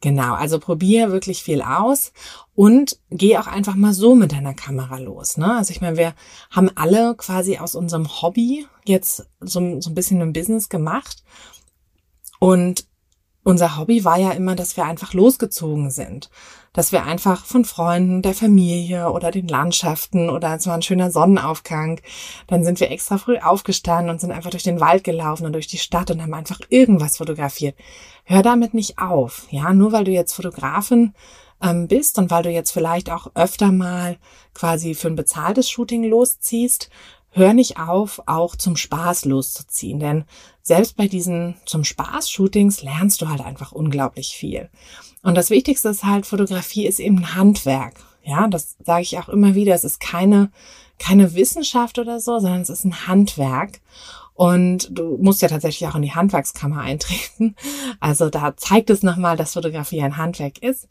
Genau, 0.00 0.34
also 0.34 0.60
probier 0.60 1.10
wirklich 1.10 1.42
viel 1.42 1.60
aus 1.60 2.12
und 2.54 3.00
geh 3.10 3.36
auch 3.36 3.48
einfach 3.48 3.74
mal 3.74 3.94
so 3.94 4.14
mit 4.14 4.30
deiner 4.30 4.54
Kamera 4.54 4.98
los. 4.98 5.38
Ne? 5.38 5.56
Also 5.56 5.72
ich 5.72 5.80
meine, 5.80 5.96
wir 5.96 6.14
haben 6.52 6.70
alle 6.76 7.16
quasi 7.16 7.58
aus 7.58 7.74
unserem 7.74 8.22
Hobby 8.22 8.68
jetzt 8.84 9.26
so, 9.40 9.80
so 9.80 9.90
ein 9.90 9.94
bisschen 9.96 10.22
ein 10.22 10.32
Business 10.32 10.68
gemacht 10.68 11.24
und 12.38 12.86
unser 13.46 13.78
Hobby 13.78 14.04
war 14.04 14.18
ja 14.18 14.32
immer, 14.32 14.56
dass 14.56 14.76
wir 14.76 14.84
einfach 14.84 15.14
losgezogen 15.14 15.92
sind. 15.92 16.30
Dass 16.72 16.90
wir 16.90 17.04
einfach 17.04 17.44
von 17.44 17.64
Freunden, 17.64 18.20
der 18.20 18.34
Familie 18.34 19.12
oder 19.12 19.30
den 19.30 19.46
Landschaften 19.46 20.30
oder 20.30 20.56
es 20.56 20.66
war 20.66 20.74
ein 20.74 20.82
schöner 20.82 21.12
Sonnenaufgang, 21.12 22.00
dann 22.48 22.64
sind 22.64 22.80
wir 22.80 22.90
extra 22.90 23.18
früh 23.18 23.38
aufgestanden 23.38 24.10
und 24.10 24.20
sind 24.20 24.32
einfach 24.32 24.50
durch 24.50 24.64
den 24.64 24.80
Wald 24.80 25.04
gelaufen 25.04 25.46
und 25.46 25.52
durch 25.52 25.68
die 25.68 25.78
Stadt 25.78 26.10
und 26.10 26.20
haben 26.20 26.34
einfach 26.34 26.58
irgendwas 26.70 27.18
fotografiert. 27.18 27.76
Hör 28.24 28.42
damit 28.42 28.74
nicht 28.74 28.98
auf. 28.98 29.46
Ja, 29.50 29.72
nur 29.72 29.92
weil 29.92 30.02
du 30.02 30.10
jetzt 30.10 30.34
Fotografin 30.34 31.14
ähm, 31.62 31.86
bist 31.86 32.18
und 32.18 32.32
weil 32.32 32.42
du 32.42 32.50
jetzt 32.50 32.72
vielleicht 32.72 33.10
auch 33.10 33.30
öfter 33.36 33.70
mal 33.70 34.18
quasi 34.54 34.94
für 34.94 35.06
ein 35.06 35.16
bezahltes 35.16 35.70
Shooting 35.70 36.02
losziehst, 36.02 36.90
hör 37.36 37.52
nicht 37.52 37.78
auf, 37.78 38.22
auch 38.26 38.56
zum 38.56 38.76
Spaß 38.76 39.26
loszuziehen. 39.26 40.00
Denn 40.00 40.24
selbst 40.62 40.96
bei 40.96 41.06
diesen 41.06 41.56
zum 41.66 41.84
Spaß-Shootings 41.84 42.82
lernst 42.82 43.20
du 43.20 43.28
halt 43.28 43.42
einfach 43.42 43.72
unglaublich 43.72 44.28
viel. 44.28 44.70
Und 45.22 45.34
das 45.34 45.50
Wichtigste 45.50 45.90
ist 45.90 46.04
halt, 46.04 46.26
Fotografie 46.26 46.86
ist 46.86 46.98
eben 46.98 47.18
ein 47.18 47.34
Handwerk. 47.34 47.94
Ja, 48.22 48.48
das 48.48 48.76
sage 48.84 49.02
ich 49.02 49.18
auch 49.18 49.28
immer 49.28 49.54
wieder. 49.54 49.74
Es 49.74 49.84
ist 49.84 50.00
keine, 50.00 50.50
keine 50.98 51.34
Wissenschaft 51.34 51.98
oder 51.98 52.20
so, 52.20 52.38
sondern 52.38 52.62
es 52.62 52.70
ist 52.70 52.84
ein 52.84 53.06
Handwerk. 53.06 53.80
Und 54.32 54.88
du 54.90 55.18
musst 55.20 55.42
ja 55.42 55.48
tatsächlich 55.48 55.88
auch 55.88 55.94
in 55.94 56.02
die 56.02 56.14
Handwerkskammer 56.14 56.80
eintreten. 56.80 57.54
Also 58.00 58.30
da 58.30 58.56
zeigt 58.56 58.90
es 58.90 59.02
nochmal, 59.02 59.36
dass 59.36 59.52
Fotografie 59.52 60.02
ein 60.02 60.16
Handwerk 60.16 60.62
ist. 60.62 60.88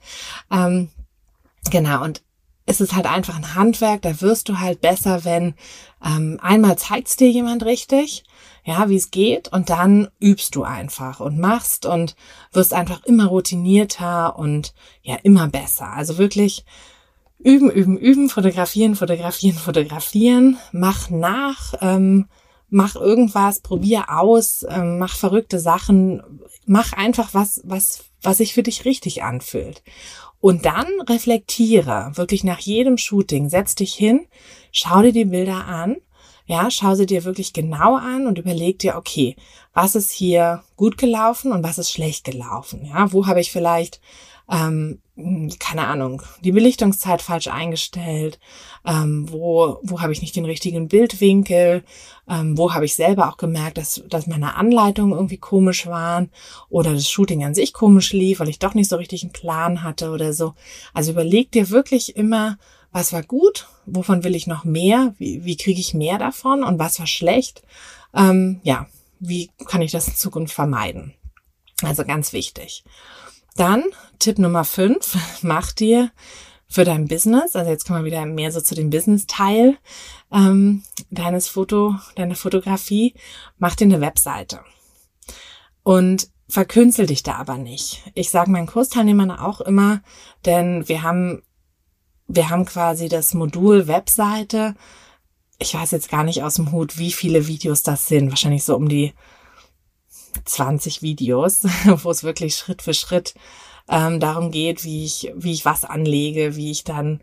Ähm, 0.52 0.90
genau, 1.72 2.04
und 2.04 2.24
es 2.66 2.82
ist 2.82 2.96
halt 2.96 3.06
einfach 3.06 3.36
ein 3.36 3.56
Handwerk, 3.56 4.02
da 4.02 4.22
wirst 4.22 4.50
du 4.50 4.60
halt 4.60 4.82
besser, 4.82 5.24
wenn 5.24 5.54
ähm, 6.04 6.40
einmal 6.42 6.78
zeigt's 6.78 7.16
dir 7.16 7.30
jemand 7.30 7.64
richtig, 7.64 8.24
ja, 8.64 8.90
wie 8.90 8.96
es 8.96 9.12
geht, 9.12 9.50
und 9.50 9.70
dann 9.70 10.10
übst 10.20 10.56
du 10.56 10.64
einfach 10.64 11.20
und 11.20 11.38
machst 11.38 11.86
und 11.86 12.16
wirst 12.52 12.74
einfach 12.74 13.04
immer 13.06 13.28
routinierter 13.28 14.38
und 14.38 14.74
ja, 15.04 15.16
immer 15.22 15.48
besser. 15.48 15.94
Also 15.94 16.18
wirklich 16.18 16.66
üben, 17.38 17.70
üben, 17.70 17.98
üben, 17.98 18.30
fotografieren, 18.30 18.96
fotografieren, 18.96 19.58
fotografieren, 19.58 20.58
mach 20.72 21.12
nach, 21.12 21.76
ähm, 21.82 22.28
mach 22.70 22.96
irgendwas, 22.96 23.60
probier 23.60 24.06
aus, 24.10 24.66
ähm, 24.68 24.98
mach 24.98 25.16
verrückte 25.16 25.60
Sachen, 25.60 26.24
mach 26.66 26.94
einfach 26.94 27.36
was, 27.36 27.62
was, 27.64 28.06
was 28.24 28.38
sich 28.38 28.56
für 28.56 28.64
dich 28.64 28.86
richtig 28.86 29.22
anfühlt. 29.22 29.84
Und 30.46 30.66
dann 30.66 31.02
reflektiere 31.10 32.12
wirklich 32.14 32.44
nach 32.44 32.60
jedem 32.60 33.00
Shooting, 33.00 33.50
setz 33.50 33.74
dich 33.74 33.96
hin, 33.96 34.28
schau 34.72 35.02
dir 35.02 35.12
die 35.12 35.26
Bilder 35.26 35.66
an, 35.66 35.96
ja, 36.46 36.70
schau 36.70 36.94
sie 36.94 37.08
dir 37.08 37.24
wirklich 37.24 37.52
genau 37.52 37.96
an 37.96 38.28
und 38.28 38.38
überleg 38.38 38.78
dir, 38.78 38.96
okay, 38.96 39.36
was 39.74 39.96
ist 39.96 40.12
hier 40.12 40.64
gut 40.76 41.00
gelaufen 41.00 41.52
und 41.52 41.64
was 41.64 41.80
ist 41.80 41.90
schlecht 41.90 42.26
gelaufen? 42.26 42.86
Ja, 42.86 43.12
wo 43.12 43.26
habe 43.26 43.42
ich 43.42 43.52
vielleicht 43.52 44.02
ähm, 44.50 45.00
keine 45.60 45.88
Ahnung, 45.88 46.22
die 46.44 46.52
Belichtungszeit 46.52 47.22
falsch 47.22 47.48
eingestellt, 47.48 48.40
ähm, 48.86 49.32
wo, 49.32 49.80
wo 49.82 50.02
habe 50.02 50.12
ich 50.12 50.22
nicht 50.22 50.36
den 50.36 50.46
richtigen 50.46 50.88
Bildwinkel, 50.88 51.84
ähm, 52.30 52.58
wo 52.58 52.74
habe 52.74 52.86
ich 52.86 52.96
selber 52.96 53.30
auch 53.30 53.38
gemerkt, 53.38 53.78
dass, 53.78 54.04
dass 54.10 54.28
meine 54.28 54.56
Anleitungen 54.56 55.14
irgendwie 55.14 55.38
komisch 55.38 55.88
waren 55.88 56.30
oder 56.70 56.94
das 56.94 57.10
Shooting 57.10 57.44
an 57.46 57.56
sich 57.56 57.74
komisch 57.74 58.12
lief, 58.12 58.40
weil 58.40 58.50
ich 58.50 58.60
doch 58.60 58.74
nicht 58.74 58.90
so 58.90 58.98
richtig 58.98 59.24
einen 59.24 59.32
Plan 59.32 59.84
hatte 59.84 60.12
oder 60.12 60.34
so. 60.34 60.54
Also 60.94 61.12
überleg 61.12 61.52
dir 61.52 61.70
wirklich 61.70 62.16
immer, 62.18 62.58
was 62.92 63.14
war 63.14 63.24
gut, 63.24 63.68
wovon 63.86 64.24
will 64.24 64.36
ich 64.36 64.48
noch 64.48 64.66
mehr, 64.66 65.16
wie, 65.18 65.46
wie 65.46 65.58
kriege 65.58 65.80
ich 65.80 65.94
mehr 65.94 66.18
davon 66.18 66.64
und 66.64 66.78
was 66.78 67.00
war 67.00 67.08
schlecht. 67.08 67.64
Ähm, 68.14 68.60
ja, 68.64 68.88
wie 69.20 69.50
kann 69.68 69.82
ich 69.82 69.92
das 69.92 70.08
in 70.08 70.16
Zukunft 70.16 70.54
vermeiden? 70.54 71.14
Also 71.84 72.06
ganz 72.06 72.32
wichtig. 72.34 72.84
Dann 73.56 73.84
Tipp 74.20 74.38
Nummer 74.38 74.66
fünf, 74.66 75.18
mach 75.42 75.72
dir 75.72 76.12
für 76.68 76.84
dein 76.84 77.08
Business, 77.08 77.56
also 77.56 77.70
jetzt 77.70 77.86
kommen 77.86 78.00
wir 78.00 78.12
wieder 78.12 78.26
mehr 78.26 78.52
so 78.52 78.60
zu 78.60 78.76
dem 78.76 78.90
Business-Teil 78.90 79.78
ähm, 80.32 80.84
deines 81.10 81.48
Foto, 81.48 81.96
deiner 82.16 82.36
Fotografie, 82.36 83.14
mach 83.58 83.76
dir 83.76 83.86
eine 83.86 84.02
Webseite. 84.02 84.60
Und 85.84 86.30
verkünzel 86.50 87.06
dich 87.06 87.24
da 87.24 87.36
aber 87.36 87.58
nicht. 87.58 88.04
Ich 88.14 88.30
sage 88.30 88.52
meinen 88.52 88.68
Kursteilnehmern 88.68 89.32
auch 89.32 89.62
immer, 89.62 90.02
denn 90.46 90.88
wir 90.90 91.04
haben, 91.04 91.44
wir 92.28 92.50
haben 92.50 92.66
quasi 92.66 93.08
das 93.08 93.34
Modul 93.34 93.88
Webseite. 93.88 94.76
Ich 95.60 95.74
weiß 95.74 95.92
jetzt 95.92 96.10
gar 96.10 96.24
nicht 96.24 96.44
aus 96.44 96.56
dem 96.56 96.72
Hut, 96.72 96.98
wie 96.98 97.12
viele 97.12 97.48
Videos 97.48 97.84
das 97.84 98.08
sind. 98.08 98.30
Wahrscheinlich 98.30 98.64
so 98.64 98.76
um 98.76 98.90
die 98.90 99.14
20 100.46 101.02
Videos, 101.02 101.64
wo 101.86 102.12
es 102.12 102.24
wirklich 102.24 102.56
Schritt 102.56 102.82
für 102.82 102.94
Schritt 102.94 103.34
ähm, 103.90 104.20
darum 104.20 104.52
geht, 104.52 104.84
wie 104.84 105.06
ich, 105.06 105.32
wie 105.36 105.52
ich 105.52 105.66
was 105.66 105.84
anlege, 105.84 106.56
wie 106.56 106.72
ich 106.72 106.84
dann 106.84 107.22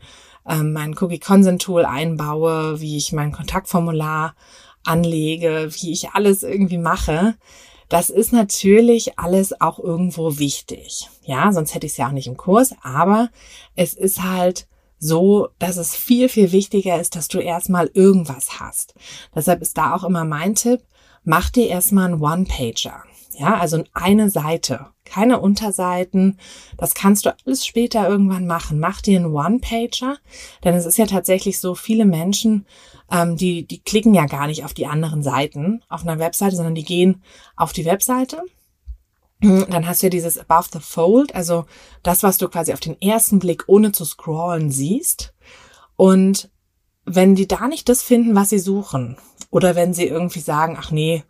ähm, 0.49 0.73
mein 0.73 0.97
Cookie 0.99 1.19
Consent 1.19 1.63
Tool 1.63 1.85
einbaue, 1.85 2.81
wie 2.81 2.97
ich 2.97 3.13
mein 3.13 3.33
Kontaktformular 3.33 4.35
anlege, 4.85 5.69
wie 5.73 5.93
ich 5.93 6.11
alles 6.11 6.43
irgendwie 6.43 6.79
mache. 6.79 7.37
Das 7.89 8.11
ist 8.11 8.33
natürlich 8.33 9.19
alles 9.19 9.61
auch 9.61 9.79
irgendwo 9.79 10.39
wichtig. 10.39 11.09
Ja, 11.25 11.53
sonst 11.53 11.75
hätte 11.75 11.87
ich 11.87 11.93
es 11.93 11.99
ja 11.99 12.09
auch 12.09 12.13
nicht 12.13 12.27
im 12.27 12.37
Kurs, 12.37 12.75
aber 12.83 13.29
es 13.77 13.95
ist 13.95 14.23
halt 14.23 14.67
so, 14.99 15.49
dass 15.59 15.77
es 15.77 15.95
viel, 15.95 16.29
viel 16.29 16.53
wichtiger 16.53 17.01
ist, 17.01 17.17
dass 17.17 17.29
du 17.29 17.39
erstmal 17.39 17.91
irgendwas 17.93 18.61
hast. 18.61 18.95
Deshalb 19.35 19.61
ist 19.61 19.77
da 19.77 19.95
auch 19.95 20.05
immer 20.05 20.25
mein 20.25 20.55
Tipp, 20.55 20.81
mach 21.25 21.51
dir 21.51 21.69
erstmal 21.69 22.07
einen 22.07 22.23
One-Pager. 22.23 23.03
Ja, 23.39 23.59
also 23.59 23.83
eine 23.93 24.31
Seite, 24.31 24.87
keine 25.05 25.41
Unterseiten. 25.41 26.39
Das 26.77 26.95
kannst 26.95 27.27
du 27.27 27.35
alles 27.45 27.67
später 27.67 28.09
irgendwann 28.09 28.47
machen. 28.47 28.79
Mach 28.79 29.01
dir 29.01 29.19
einen 29.19 29.35
One-Pager, 29.35 30.19
denn 30.65 30.75
es 30.75 30.87
ist 30.87 30.99
ja 30.99 31.07
tatsächlich 31.07 31.59
so, 31.59 31.75
viele 31.75 32.05
Menschen, 32.05 32.67
ähm, 33.11 33.37
die, 33.37 33.67
die 33.67 33.81
klicken 33.81 34.15
ja 34.15 34.27
gar 34.27 34.47
nicht 34.47 34.65
auf 34.65 34.75
die 34.75 34.87
anderen 34.87 35.23
Seiten 35.23 35.83
auf 35.89 36.03
einer 36.03 36.19
Webseite, 36.19 36.57
sondern 36.57 36.75
die 36.75 36.85
gehen 36.85 37.23
auf 37.57 37.73
die 37.73 37.85
Webseite. 37.85 38.43
Dann 39.43 39.89
hast 39.89 40.03
du 40.03 40.07
ja 40.07 40.11
dieses 40.11 40.39
Above 40.39 40.69
the 40.73 40.79
Fold, 40.81 41.35
also 41.35 41.65
das, 42.05 42.23
was 42.23 42.39
du 42.39 42.49
quasi 42.49 42.73
auf 42.73 42.79
den 42.79 43.01
ersten 43.03 43.41
Blick 43.41 43.65
ohne 43.67 43.91
zu 43.91 44.05
scrollen 44.05 44.71
siehst. 44.71 45.35
Und 45.97 46.49
wenn 47.05 47.35
die 47.35 47.49
da 47.49 47.67
nicht 47.67 47.89
das 47.89 48.03
finden, 48.03 48.37
was 48.37 48.51
sie 48.51 48.61
suchen, 48.61 49.17
oder 49.51 49.75
wenn 49.75 49.95
sie 49.95 50.07
irgendwie 50.07 50.41
sagen, 50.41 50.77
ach 50.79 50.93
nee, 50.93 51.25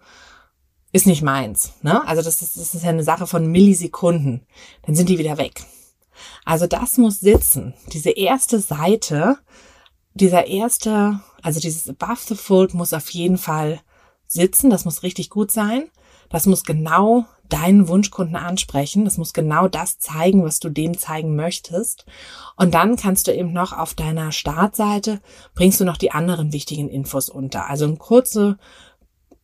ist 0.92 1.07
nicht 1.07 1.22
meins. 1.22 1.72
Ne? 1.83 2.07
Also 2.07 2.22
das 2.22 2.42
ist, 2.42 2.57
das 2.57 2.74
ist 2.74 2.85
ja 2.85 2.90
eine 2.90 3.05
Sache 3.05 3.26
von 3.26 3.46
Millisekunden. 3.46 4.46
Dann 4.83 4.94
sind 4.94 5.09
die 5.09 5.18
wieder 5.18 5.38
weg. 5.38 5.64
Also 6.44 6.66
das 6.66 6.98
muss 6.98 7.20
sitzen. 7.20 7.74
Diese 7.92 8.11
erste 8.11 8.61
Seite, 8.61 9.38
dieser 10.14 10.46
erste, 10.46 11.20
also 11.42 11.61
dieses 11.61 11.88
Above 11.88 12.20
the 12.28 12.35
Fold 12.35 12.74
muss 12.74 12.92
auf 12.92 13.09
jeden 13.11 13.38
Fall 13.38 13.81
sitzen. 14.26 14.70
Das 14.70 14.85
muss 14.85 15.02
richtig 15.02 15.31
gut 15.31 15.50
sein. 15.50 15.88
Das 16.28 16.46
muss 16.46 16.64
genau 16.64 17.26
deinen 17.48 17.88
Wunschkunden 17.88 18.37
ansprechen. 18.37 19.05
Das 19.05 19.18
muss 19.18 19.33
genau 19.35 19.68
das 19.68 19.98
zeigen, 19.98 20.44
was 20.44 20.61
du 20.61 20.70
dem 20.70 20.96
zeigen 20.96 21.37
möchtest. 21.37 22.07
Und 22.57 22.72
dann 22.74 22.96
kannst 22.96 23.26
du 23.26 23.35
eben 23.35 23.52
noch 23.52 23.76
auf 23.76 23.94
deiner 23.94 24.33
Startseite 24.33 25.20
bringst 25.55 25.81
du 25.81 25.85
noch 25.85 25.98
die 25.98 26.12
anderen 26.12 26.52
wichtigen 26.52 26.88
Infos 26.88 27.28
unter. 27.28 27.68
Also 27.68 27.85
eine 27.85 27.96
kurze 27.96 28.59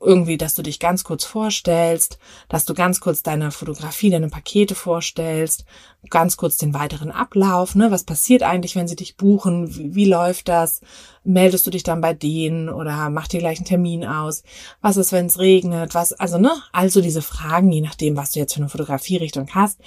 irgendwie, 0.00 0.36
dass 0.36 0.54
du 0.54 0.62
dich 0.62 0.78
ganz 0.78 1.02
kurz 1.02 1.24
vorstellst, 1.24 2.18
dass 2.48 2.64
du 2.64 2.74
ganz 2.74 3.00
kurz 3.00 3.22
deine 3.22 3.50
Fotografie, 3.50 4.10
deine 4.10 4.28
Pakete 4.28 4.74
vorstellst, 4.74 5.64
ganz 6.08 6.36
kurz 6.36 6.56
den 6.56 6.72
weiteren 6.72 7.10
Ablauf, 7.10 7.74
ne? 7.74 7.90
Was 7.90 8.04
passiert 8.04 8.42
eigentlich, 8.42 8.76
wenn 8.76 8.86
sie 8.86 8.96
dich 8.96 9.16
buchen? 9.16 9.74
Wie, 9.76 9.94
wie 9.94 10.04
läuft 10.04 10.48
das? 10.48 10.80
Meldest 11.24 11.66
du 11.66 11.70
dich 11.70 11.82
dann 11.82 12.00
bei 12.00 12.14
denen 12.14 12.68
oder 12.68 13.10
mach 13.10 13.28
dir 13.28 13.40
gleich 13.40 13.58
einen 13.58 13.66
Termin 13.66 14.04
aus? 14.04 14.44
Was 14.80 14.96
ist, 14.96 15.12
wenn 15.12 15.26
es 15.26 15.38
regnet? 15.38 15.94
Was, 15.94 16.12
also, 16.12 16.38
ne? 16.38 16.52
Also 16.72 17.00
diese 17.00 17.22
Fragen, 17.22 17.72
je 17.72 17.80
nachdem, 17.80 18.16
was 18.16 18.30
du 18.30 18.38
jetzt 18.38 18.54
für 18.54 18.60
eine 18.60 18.68
Fotografierichtung 18.68 19.48
hast. 19.54 19.80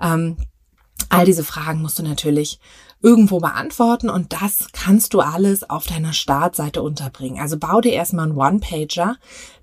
Ähm, 0.00 0.36
all 1.08 1.24
diese 1.24 1.44
Fragen 1.44 1.82
musst 1.82 1.98
du 1.98 2.02
natürlich 2.02 2.58
irgendwo 3.02 3.40
beantworten 3.40 4.08
und 4.08 4.32
das 4.32 4.68
kannst 4.72 5.14
du 5.14 5.20
alles 5.20 5.68
auf 5.68 5.86
deiner 5.86 6.12
Startseite 6.12 6.82
unterbringen. 6.82 7.40
Also 7.40 7.58
bau 7.58 7.80
dir 7.80 7.92
erstmal 7.92 8.26
einen 8.26 8.36
One-Pager, 8.36 9.16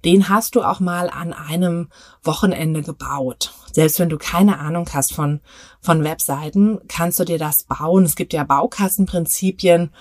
den 0.05 0.29
hast 0.29 0.55
du 0.55 0.61
auch 0.61 0.79
mal 0.79 1.09
an 1.09 1.33
einem 1.33 1.89
Wochenende 2.23 2.83
gebaut. 2.83 3.51
Selbst 3.71 3.99
wenn 3.99 4.09
du 4.09 4.17
keine 4.17 4.59
Ahnung 4.59 4.87
hast 4.93 5.13
von, 5.13 5.41
von 5.81 6.03
Webseiten, 6.03 6.79
kannst 6.87 7.19
du 7.19 7.25
dir 7.25 7.39
das 7.39 7.63
bauen. 7.63 8.05
Es 8.05 8.15
gibt 8.15 8.33
ja 8.33 8.43
Baukastenprinzipien. 8.43 9.91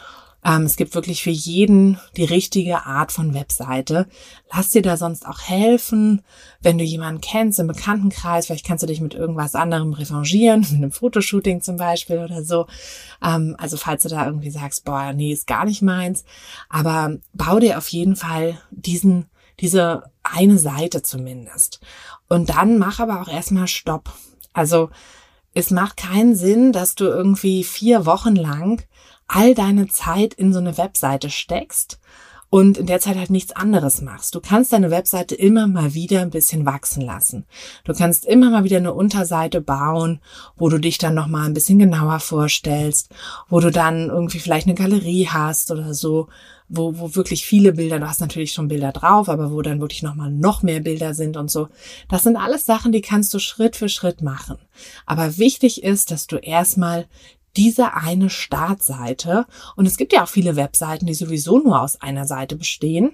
Ähm, 0.45 0.63
es 0.65 0.77
gibt 0.77 0.95
wirklich 0.95 1.23
für 1.23 1.31
jeden 1.31 1.99
die 2.17 2.25
richtige 2.25 2.85
Art 2.85 3.13
von 3.13 3.33
Webseite. 3.35 4.09
Lass 4.53 4.71
dir 4.71 4.83
da 4.83 4.97
sonst 4.97 5.27
auch 5.27 5.41
helfen, 5.41 6.23
wenn 6.61 6.79
du 6.79 6.85
jemanden 6.85 7.21
kennst 7.21 7.61
im 7.61 7.69
Bekanntenkreis. 7.69 8.47
Vielleicht 8.47 8.67
kannst 8.67 8.83
du 8.83 8.89
dich 8.89 9.01
mit 9.01 9.15
irgendwas 9.15 9.55
anderem 9.55 9.93
revanchieren, 9.93 10.61
mit 10.71 10.73
einem 10.73 10.93
Fotoshooting 10.93 11.61
zum 11.61 11.77
Beispiel 11.77 12.19
oder 12.19 12.43
so. 12.45 12.67
Ähm, 13.23 13.55
also 13.59 13.77
falls 13.77 14.03
du 14.03 14.09
da 14.09 14.27
irgendwie 14.27 14.51
sagst, 14.51 14.85
boah, 14.85 15.13
nee, 15.13 15.33
ist 15.33 15.47
gar 15.47 15.65
nicht 15.65 15.83
meins. 15.83 16.25
Aber 16.69 17.17
bau 17.33 17.61
dir 17.61 17.79
auf 17.79 17.89
jeden 17.89 18.17
Fall 18.17 18.59
diesen, 18.71 19.27
diese 19.61 20.11
eine 20.25 20.59
Seite 20.59 21.03
zumindest. 21.03 21.81
Und 22.29 22.51
dann 22.51 22.79
mach 22.79 22.99
aber 22.99 23.21
auch 23.21 23.29
erstmal 23.29 23.69
Stopp. 23.69 24.13
Also 24.53 24.91
es 25.55 25.71
macht 25.71 25.99
keinen 25.99 26.35
Sinn, 26.35 26.73
dass 26.73 26.95
du 26.95 27.05
irgendwie 27.05 27.63
vier 27.63 28.07
Wochen 28.07 28.35
lang 28.35 28.83
all 29.33 29.55
deine 29.55 29.89
Zeit 29.89 30.35
in 30.35 30.53
so 30.53 30.59
eine 30.59 30.77
Webseite 30.77 31.31
steckst 31.31 31.99
und 32.51 32.77
in 32.77 32.85
der 32.85 33.01
Zeit 33.01 33.17
halt 33.17 33.31
nichts 33.31 33.57
anderes 33.57 34.03
machst. 34.03 34.35
Du 34.35 34.41
kannst 34.41 34.75
deine 34.75 34.91
Webseite 34.91 35.35
immer 35.35 35.67
mal 35.67 35.95
wieder 35.95 36.21
ein 36.21 36.29
bisschen 36.29 36.67
wachsen 36.67 37.03
lassen. 37.03 37.47
Du 37.85 37.95
kannst 37.95 38.27
immer 38.27 38.51
mal 38.51 38.65
wieder 38.65 38.77
eine 38.77 38.93
Unterseite 38.93 39.63
bauen, 39.63 40.21
wo 40.57 40.69
du 40.69 40.79
dich 40.79 40.99
dann 40.99 41.15
noch 41.15 41.29
mal 41.29 41.47
ein 41.47 41.55
bisschen 41.55 41.79
genauer 41.79 42.21
vorstellst, 42.21 43.09
wo 43.49 43.61
du 43.61 43.71
dann 43.71 44.11
irgendwie 44.11 44.39
vielleicht 44.39 44.67
eine 44.67 44.75
Galerie 44.75 45.29
hast 45.29 45.71
oder 45.71 45.95
so, 45.95 46.29
wo, 46.69 46.99
wo 46.99 47.15
wirklich 47.15 47.47
viele 47.47 47.73
Bilder, 47.73 48.01
du 48.01 48.07
hast 48.07 48.21
natürlich 48.21 48.53
schon 48.53 48.69
Bilder 48.69 48.93
drauf, 48.93 49.31
aber 49.31 49.51
wo 49.51 49.63
dann 49.63 49.81
wirklich 49.81 50.03
noch 50.03 50.15
mal 50.15 50.31
noch 50.31 50.63
mehr 50.63 50.81
Bilder 50.81 51.15
sind 51.15 51.39
und 51.39 51.51
so. 51.51 51.69
Das 52.11 52.23
sind 52.23 52.37
alles 52.37 52.67
Sachen, 52.67 52.93
die 52.93 53.01
kannst 53.01 53.33
du 53.33 53.39
Schritt 53.39 53.77
für 53.77 53.89
Schritt 53.89 54.21
machen. 54.21 54.59
Aber 55.07 55.39
wichtig 55.39 55.83
ist, 55.83 56.11
dass 56.11 56.27
du 56.27 56.37
erstmal 56.37 57.07
diese 57.57 57.95
eine 57.95 58.31
Startseite. 58.31 59.47
Und 59.77 59.87
es 59.87 59.97
gibt 59.97 60.13
ja 60.13 60.25
auch 60.25 60.29
viele 60.29 60.57
Webseiten, 60.57 61.07
die 61.07 61.15
sowieso 61.15 61.59
nur 61.59 61.81
aus 61.81 62.01
einer 62.01 62.27
Seite 62.27 62.57
bestehen 62.57 63.13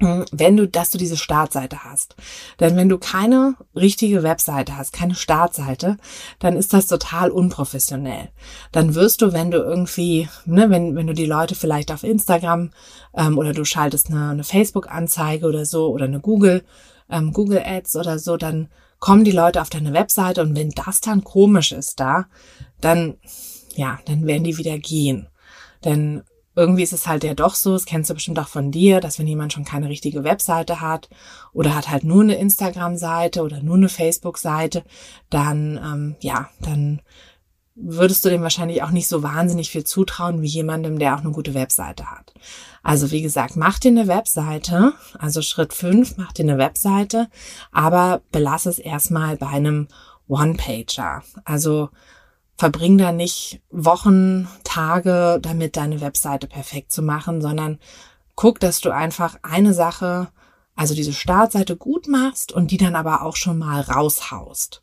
hm, 0.00 0.26
wenn 0.30 0.56
du, 0.56 0.68
dass 0.68 0.90
du 0.90 0.98
diese 0.98 1.16
Startseite 1.16 1.82
hast. 1.82 2.14
Denn 2.60 2.76
wenn 2.76 2.88
du 2.88 2.98
keine 2.98 3.56
richtige 3.74 4.22
Webseite 4.22 4.76
hast, 4.76 4.92
keine 4.92 5.16
Startseite, 5.16 5.96
dann 6.38 6.56
ist 6.56 6.72
das 6.72 6.86
total 6.86 7.30
unprofessionell. 7.30 8.28
Dann 8.70 8.94
wirst 8.94 9.22
du, 9.22 9.32
wenn 9.32 9.50
du 9.50 9.58
irgendwie, 9.58 10.28
ne, 10.46 10.70
wenn, 10.70 10.94
wenn 10.94 11.08
du 11.08 11.14
die 11.14 11.26
Leute 11.26 11.56
vielleicht 11.56 11.90
auf 11.90 12.04
Instagram 12.04 12.70
ähm, 13.16 13.38
oder 13.38 13.52
du 13.52 13.64
schaltest 13.64 14.10
eine, 14.10 14.30
eine 14.30 14.44
Facebook-Anzeige 14.44 15.46
oder 15.46 15.64
so 15.64 15.88
oder 15.88 16.04
eine 16.04 16.20
Google, 16.20 16.64
ähm, 17.10 17.32
Google 17.32 17.62
Ads 17.64 17.96
oder 17.96 18.20
so, 18.20 18.36
dann 18.36 18.68
kommen 19.00 19.24
die 19.24 19.32
Leute 19.32 19.60
auf 19.60 19.70
deine 19.70 19.92
Webseite 19.92 20.42
und 20.42 20.56
wenn 20.56 20.70
das 20.70 21.00
dann 21.00 21.24
komisch 21.24 21.72
ist 21.72 21.98
da, 21.98 22.26
dann 22.80 23.16
ja, 23.78 24.00
dann 24.06 24.26
werden 24.26 24.42
die 24.42 24.58
wieder 24.58 24.76
gehen. 24.76 25.28
Denn 25.84 26.22
irgendwie 26.56 26.82
ist 26.82 26.92
es 26.92 27.06
halt 27.06 27.22
ja 27.22 27.34
doch 27.34 27.54
so, 27.54 27.72
das 27.74 27.84
kennst 27.84 28.10
du 28.10 28.14
bestimmt 28.14 28.40
auch 28.40 28.48
von 28.48 28.72
dir, 28.72 29.00
dass 29.00 29.20
wenn 29.20 29.28
jemand 29.28 29.52
schon 29.52 29.64
keine 29.64 29.88
richtige 29.88 30.24
Webseite 30.24 30.80
hat 30.80 31.08
oder 31.52 31.76
hat 31.76 31.88
halt 31.88 32.02
nur 32.02 32.22
eine 32.22 32.34
Instagram-Seite 32.34 33.42
oder 33.42 33.62
nur 33.62 33.76
eine 33.76 33.88
Facebook-Seite, 33.88 34.82
dann 35.30 35.76
ähm, 35.76 36.16
ja, 36.20 36.50
dann 36.60 37.00
würdest 37.76 38.24
du 38.24 38.28
dem 38.28 38.42
wahrscheinlich 38.42 38.82
auch 38.82 38.90
nicht 38.90 39.06
so 39.06 39.22
wahnsinnig 39.22 39.70
viel 39.70 39.84
zutrauen 39.84 40.42
wie 40.42 40.48
jemandem, 40.48 40.98
der 40.98 41.14
auch 41.14 41.20
eine 41.20 41.30
gute 41.30 41.54
Webseite 41.54 42.10
hat. 42.10 42.34
Also 42.82 43.12
wie 43.12 43.22
gesagt, 43.22 43.54
mach 43.54 43.78
dir 43.78 43.92
eine 43.92 44.08
Webseite, 44.08 44.94
also 45.16 45.42
Schritt 45.42 45.72
fünf, 45.72 46.16
mach 46.16 46.32
dir 46.32 46.42
eine 46.42 46.58
Webseite, 46.58 47.28
aber 47.70 48.22
belass 48.32 48.66
es 48.66 48.80
erstmal 48.80 49.36
bei 49.36 49.46
einem 49.46 49.86
One-Pager. 50.26 51.22
Also 51.44 51.90
verbring 52.58 52.98
da 52.98 53.12
nicht 53.12 53.62
Wochen, 53.70 54.48
Tage 54.64 55.38
damit, 55.40 55.76
deine 55.76 56.00
Webseite 56.00 56.48
perfekt 56.48 56.92
zu 56.92 57.02
machen, 57.02 57.40
sondern 57.40 57.78
guck, 58.34 58.58
dass 58.58 58.80
du 58.80 58.90
einfach 58.90 59.38
eine 59.42 59.72
Sache, 59.72 60.28
also 60.74 60.94
diese 60.94 61.12
Startseite 61.12 61.76
gut 61.76 62.08
machst 62.08 62.52
und 62.52 62.72
die 62.72 62.76
dann 62.76 62.96
aber 62.96 63.22
auch 63.22 63.36
schon 63.36 63.58
mal 63.58 63.80
raushaust. 63.80 64.80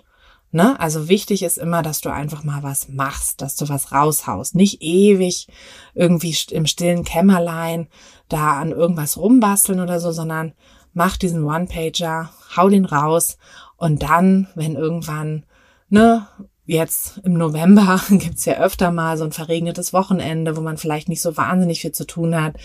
Ne? 0.51 0.79
Also 0.79 1.09
wichtig 1.09 1.43
ist 1.43 1.57
immer, 1.57 1.81
dass 1.81 1.99
du 1.99 2.09
einfach 2.09 2.45
mal 2.45 2.63
was 2.63 2.87
machst, 2.87 3.41
dass 3.41 3.57
du 3.57 3.67
was 3.67 3.91
raushaust. 3.91 4.55
Nicht 4.55 4.81
ewig 4.81 5.47
irgendwie 5.93 6.35
im 6.51 6.65
stillen 6.65 7.03
Kämmerlein 7.03 7.87
da 8.29 8.53
an 8.53 8.71
irgendwas 8.71 9.17
rumbasteln 9.17 9.81
oder 9.81 9.99
so, 9.99 10.13
sondern 10.13 10.53
mach 10.93 11.17
diesen 11.17 11.43
One-Pager, 11.43 12.29
hau 12.55 12.69
den 12.69 12.85
raus 12.85 13.37
und 13.75 14.01
dann, 14.01 14.47
wenn 14.55 14.75
irgendwann 14.75 15.45
ne, 15.89 16.25
jetzt 16.65 17.19
im 17.23 17.33
November 17.33 18.01
gibt's 18.09 18.45
ja 18.45 18.55
öfter 18.55 18.91
mal 18.91 19.17
so 19.17 19.23
ein 19.23 19.31
verregnetes 19.31 19.93
Wochenende, 19.93 20.57
wo 20.57 20.61
man 20.61 20.77
vielleicht 20.77 21.09
nicht 21.09 21.21
so 21.21 21.37
wahnsinnig 21.37 21.81
viel 21.81 21.91
zu 21.91 22.05
tun 22.05 22.35
hat, 22.35 22.55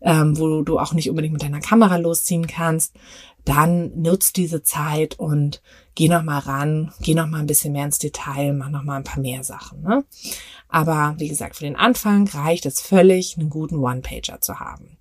ähm, 0.00 0.38
wo 0.38 0.62
du 0.62 0.78
auch 0.78 0.92
nicht 0.92 1.10
unbedingt 1.10 1.32
mit 1.32 1.42
deiner 1.42 1.60
Kamera 1.60 1.96
losziehen 1.96 2.46
kannst, 2.46 2.94
dann 3.44 3.98
nutzt 4.00 4.36
diese 4.36 4.62
Zeit 4.62 5.18
und 5.18 5.62
geh 5.94 6.08
noch 6.08 6.22
mal 6.22 6.38
ran, 6.38 6.92
geh 7.00 7.14
noch 7.14 7.26
mal 7.26 7.40
ein 7.40 7.46
bisschen 7.46 7.72
mehr 7.72 7.86
ins 7.86 7.98
Detail, 7.98 8.52
mach 8.52 8.68
noch 8.68 8.82
mal 8.82 8.96
ein 8.96 9.04
paar 9.04 9.22
mehr 9.22 9.42
Sachen. 9.42 9.80
Ne? 9.82 10.04
Aber 10.68 11.14
wie 11.18 11.28
gesagt, 11.28 11.56
für 11.56 11.64
den 11.64 11.76
Anfang 11.76 12.28
reicht 12.28 12.66
es 12.66 12.80
völlig, 12.80 13.38
einen 13.38 13.48
guten 13.48 13.76
One-Pager 13.76 14.40
zu 14.40 14.60
haben. 14.60 14.98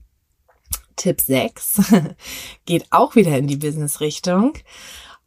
Tipp 0.95 1.21
6 1.21 1.93
geht 2.65 2.87
auch 2.89 3.15
wieder 3.15 3.37
in 3.37 3.47
die 3.47 3.57
Business-Richtung. 3.57 4.53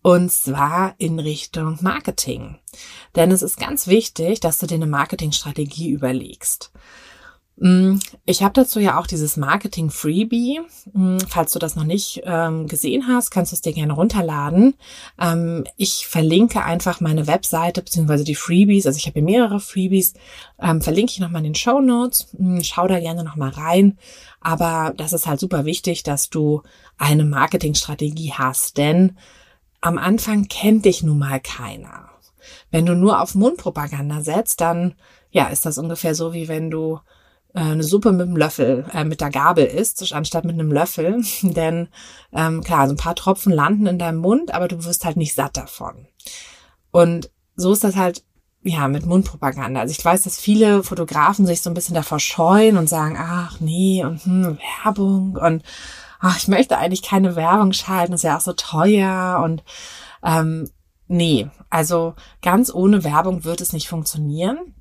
Und 0.03 0.33
zwar 0.33 0.95
in 0.99 1.19
Richtung 1.19 1.79
Marketing. 1.83 2.59
Denn 3.17 3.31
es 3.31 3.43
ist 3.43 3.59
ganz 3.59 3.87
wichtig, 3.87 4.41
dass 4.41 4.59
du 4.59 4.67
dir 4.67 4.77
eine 4.77 4.87
Marketingstrategie 4.87 5.91
überlegst. 5.91 6.73
Mm, 7.61 7.99
ich 8.25 8.43
habe 8.43 8.55
dazu 8.55 8.81
ja 8.81 8.99
auch 8.99 9.07
dieses 9.07 9.37
Marketing 9.37 9.91
Freebie. 9.91 10.61
Mm, 10.95 11.19
falls 11.29 11.53
du 11.53 11.59
das 11.59 11.77
noch 11.77 11.85
nicht 11.85 12.23
ähm, 12.25 12.67
gesehen 12.67 13.07
hast, 13.07 13.31
kannst 13.31 13.53
du 13.53 13.55
es 13.55 13.61
dir 13.61 13.75
gerne 13.75 13.93
runterladen. 13.93 14.75
Ähm, 15.21 15.65
ich 15.77 16.07
verlinke 16.07 16.65
einfach 16.65 17.01
meine 17.01 17.27
Webseite 17.27 17.83
beziehungsweise 17.83 18.25
die 18.25 18.35
Freebies. 18.35 18.87
Also 18.87 18.97
ich 18.97 19.07
habe 19.07 19.21
hier 19.21 19.25
mehrere 19.25 19.61
Freebies. 19.61 20.15
Ähm, 20.59 20.81
verlinke 20.81 21.13
ich 21.13 21.21
nochmal 21.21 21.41
in 21.41 21.53
den 21.53 21.55
Show 21.55 21.81
Notes. 21.81 22.29
Mm, 22.39 22.61
schau 22.63 22.89
da 22.89 22.99
gerne 22.99 23.25
nochmal 23.25 23.51
rein. 23.51 23.99
Aber 24.41 24.95
das 24.97 25.13
ist 25.13 25.27
halt 25.27 25.39
super 25.39 25.67
wichtig, 25.67 26.03
dass 26.03 26.31
du 26.31 26.63
eine 26.97 27.27
Marketingstrategie 27.27 28.33
hast, 28.33 28.79
denn 28.79 29.19
am 29.81 29.99
Anfang 29.99 30.49
kennt 30.49 30.85
dich 30.85 31.03
nun 31.03 31.19
mal 31.19 31.41
keiner. 31.41 32.11
Wenn 32.71 32.87
du 32.87 32.95
nur 32.95 33.21
auf 33.21 33.35
Mundpropaganda 33.35 34.23
setzt, 34.23 34.61
dann 34.61 34.95
ja, 35.31 35.47
ist 35.47 35.67
das 35.67 35.79
ungefähr 35.79 36.15
so, 36.15 36.33
wie 36.33 36.49
wenn 36.49 36.71
du 36.71 36.99
äh, 37.55 37.61
eine 37.61 37.83
Suppe 37.83 38.13
mit 38.13 38.27
einem 38.27 38.37
Löffel, 38.37 38.85
äh, 38.93 39.05
mit 39.05 39.21
der 39.21 39.31
Gabel 39.31 39.65
isst, 39.65 40.13
anstatt 40.13 40.45
mit 40.45 40.55
einem 40.55 40.73
Löffel. 40.73 41.23
Denn 41.43 41.89
ähm, 42.33 42.63
klar, 42.63 42.87
so 42.87 42.95
ein 42.95 42.99
paar 42.99 43.15
Tropfen 43.15 43.53
landen 43.53 43.87
in 43.87 43.99
deinem 43.99 44.19
Mund, 44.19 44.53
aber 44.53 44.69
du 44.69 44.85
wirst 44.85 45.05
halt 45.05 45.17
nicht 45.17 45.35
satt 45.35 45.57
davon. 45.57 46.07
Und 46.91 47.31
so 47.57 47.73
ist 47.73 47.85
das 47.85 47.97
halt 47.97 48.25
ja, 48.63 48.89
mit 48.89 49.07
Mundpropaganda. 49.07 49.81
Also 49.81 49.93
ich 49.93 50.05
weiß, 50.05 50.23
dass 50.23 50.39
viele 50.39 50.83
Fotografen 50.83 51.47
sich 51.47 51.63
so 51.63 51.71
ein 51.71 51.75
bisschen 51.75 51.95
davor 51.95 52.21
scheuen 52.21 52.77
und 52.77 52.89
sagen, 52.89 53.17
ach 53.19 53.59
nee, 53.61 54.05
und 54.05 54.23
hm, 54.25 54.59
Werbung 54.85 55.37
und 55.37 55.63
ach, 56.21 56.37
ich 56.39 56.49
möchte 56.49 56.79
eigentlich 56.79 57.03
keine 57.03 57.37
Werbung 57.37 57.73
schalten, 57.73 58.13
ist 58.13 58.25
ja 58.25 58.37
auch 58.37 58.43
so 58.43 58.53
teuer 58.53 59.41
und 59.45 59.65
ähm, 60.23 60.71
nee, 61.09 61.49
also 61.71 62.15
ganz 62.43 62.73
ohne 62.73 63.05
Werbung 63.05 63.45
wird 63.45 63.61
es 63.61 63.73
nicht 63.73 63.89
funktionieren. 63.89 64.75